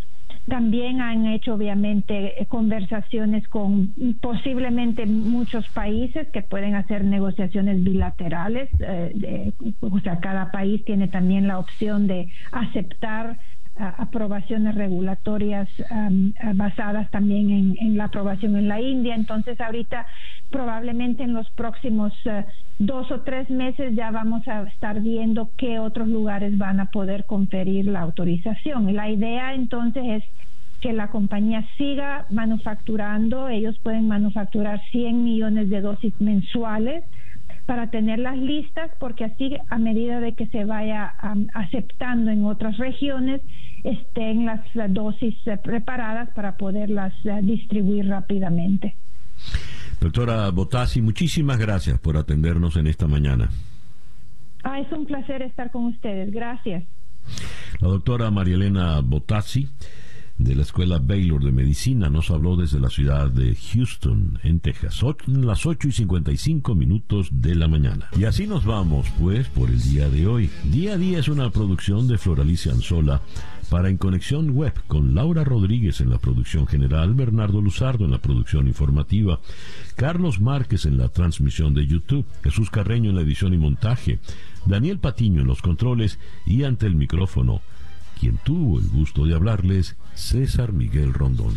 también 0.46 1.00
han 1.00 1.26
hecho 1.26 1.54
obviamente 1.54 2.40
eh, 2.40 2.46
conversaciones 2.46 3.48
con 3.48 3.94
posiblemente 4.20 5.06
muchos 5.06 5.66
países 5.68 6.28
que 6.28 6.42
pueden 6.42 6.74
hacer 6.74 7.04
negociaciones 7.04 7.82
bilaterales. 7.82 8.68
Eh, 8.80 9.52
o 9.80 10.00
sea, 10.00 10.20
cada 10.20 10.50
país 10.50 10.84
tiene 10.84 11.08
también 11.08 11.46
la 11.46 11.58
opción 11.58 12.06
de 12.06 12.28
aceptar 12.52 13.38
aprobaciones 13.76 14.74
regulatorias 14.74 15.68
basadas 16.54 17.10
también 17.10 17.76
en, 17.78 17.96
la 17.96 18.04
aprobación 18.04 18.56
en 18.56 18.68
la 18.68 18.80
India. 18.80 19.14
Entonces, 19.14 19.60
ahorita 19.60 20.06
probablemente 20.50 21.24
en 21.24 21.34
los 21.34 21.50
próximos 21.50 22.12
eh, 22.26 22.44
dos 22.78 23.10
o 23.10 23.22
tres 23.22 23.50
meses 23.50 23.94
ya 23.96 24.12
vamos 24.12 24.46
a 24.46 24.62
estar 24.62 25.00
viendo 25.00 25.50
qué 25.56 25.80
otros 25.80 26.06
lugares 26.06 26.56
van 26.58 26.78
a 26.78 26.86
poder 26.86 27.24
conferir 27.24 27.86
la 27.86 28.02
autorización. 28.02 28.94
La 28.94 29.10
idea 29.10 29.54
entonces 29.54 30.04
es 30.06 30.24
que 30.80 30.92
la 30.92 31.08
compañía 31.08 31.64
siga 31.76 32.26
manufacturando, 32.30 33.48
ellos 33.48 33.76
pueden 33.82 34.06
manufacturar 34.06 34.80
100 34.92 35.24
millones 35.24 35.70
de 35.70 35.80
dosis 35.80 36.12
mensuales 36.20 37.04
para 37.66 37.90
tenerlas 37.90 38.36
listas, 38.38 38.90
porque 38.98 39.24
así 39.24 39.56
a 39.68 39.78
medida 39.78 40.20
de 40.20 40.34
que 40.34 40.46
se 40.48 40.64
vaya 40.64 41.14
aceptando 41.54 42.30
en 42.30 42.44
otras 42.44 42.76
regiones, 42.78 43.40
estén 43.82 44.46
las, 44.46 44.60
dosis 44.88 45.34
eh, 45.46 45.56
preparadas 45.56 46.30
para 46.34 46.56
poderlas 46.56 47.12
eh, 47.24 47.40
distribuir 47.42 48.08
rápidamente. 48.08 48.96
Doctora 50.00 50.50
Botassi, 50.50 51.00
muchísimas 51.00 51.58
gracias 51.58 51.98
por 51.98 52.16
atendernos 52.16 52.76
en 52.76 52.86
esta 52.86 53.06
mañana. 53.06 53.50
Ah, 54.62 54.80
es 54.80 54.90
un 54.92 55.06
placer 55.06 55.42
estar 55.42 55.70
con 55.70 55.86
ustedes. 55.86 56.32
Gracias. 56.32 56.84
La 57.80 57.88
doctora 57.88 58.30
María 58.30 58.54
Elena 58.54 59.00
Botassi 59.00 59.68
de 60.38 60.54
la 60.54 60.62
Escuela 60.62 60.98
Baylor 60.98 61.44
de 61.44 61.52
Medicina 61.52 62.10
nos 62.10 62.30
habló 62.30 62.56
desde 62.56 62.80
la 62.80 62.90
ciudad 62.90 63.30
de 63.30 63.54
Houston, 63.54 64.38
en 64.42 64.60
Texas, 64.60 65.00
las 65.26 65.64
8 65.64 65.88
y 65.88 65.92
55 65.92 66.74
minutos 66.74 67.28
de 67.30 67.54
la 67.54 67.68
mañana. 67.68 68.08
Y 68.18 68.24
así 68.24 68.46
nos 68.46 68.64
vamos, 68.64 69.06
pues, 69.20 69.48
por 69.48 69.70
el 69.70 69.80
día 69.80 70.08
de 70.08 70.26
hoy. 70.26 70.50
Día 70.64 70.94
a 70.94 70.98
día 70.98 71.20
es 71.20 71.28
una 71.28 71.50
producción 71.50 72.08
de 72.08 72.18
Floralicia 72.18 72.72
Anzola 72.72 73.20
para 73.70 73.88
En 73.88 73.96
Conexión 73.96 74.50
Web 74.50 74.74
con 74.86 75.14
Laura 75.14 75.44
Rodríguez 75.44 76.00
en 76.00 76.10
la 76.10 76.18
producción 76.18 76.66
general, 76.66 77.14
Bernardo 77.14 77.60
Luzardo 77.60 78.04
en 78.04 78.10
la 78.10 78.18
producción 78.18 78.68
informativa, 78.68 79.40
Carlos 79.96 80.40
Márquez 80.40 80.84
en 80.86 80.98
la 80.98 81.08
transmisión 81.08 81.74
de 81.74 81.86
YouTube, 81.86 82.26
Jesús 82.42 82.70
Carreño 82.70 83.10
en 83.10 83.16
la 83.16 83.22
edición 83.22 83.54
y 83.54 83.56
montaje, 83.56 84.18
Daniel 84.66 84.98
Patiño 84.98 85.40
en 85.40 85.46
los 85.46 85.62
controles 85.62 86.18
y 86.46 86.64
ante 86.64 86.86
el 86.86 86.94
micrófono 86.94 87.62
quien 88.24 88.38
tuvo 88.38 88.78
el 88.78 88.88
gusto 88.88 89.26
de 89.26 89.34
hablarles, 89.34 89.96
César 90.14 90.72
Miguel 90.72 91.12
Rondón. 91.12 91.54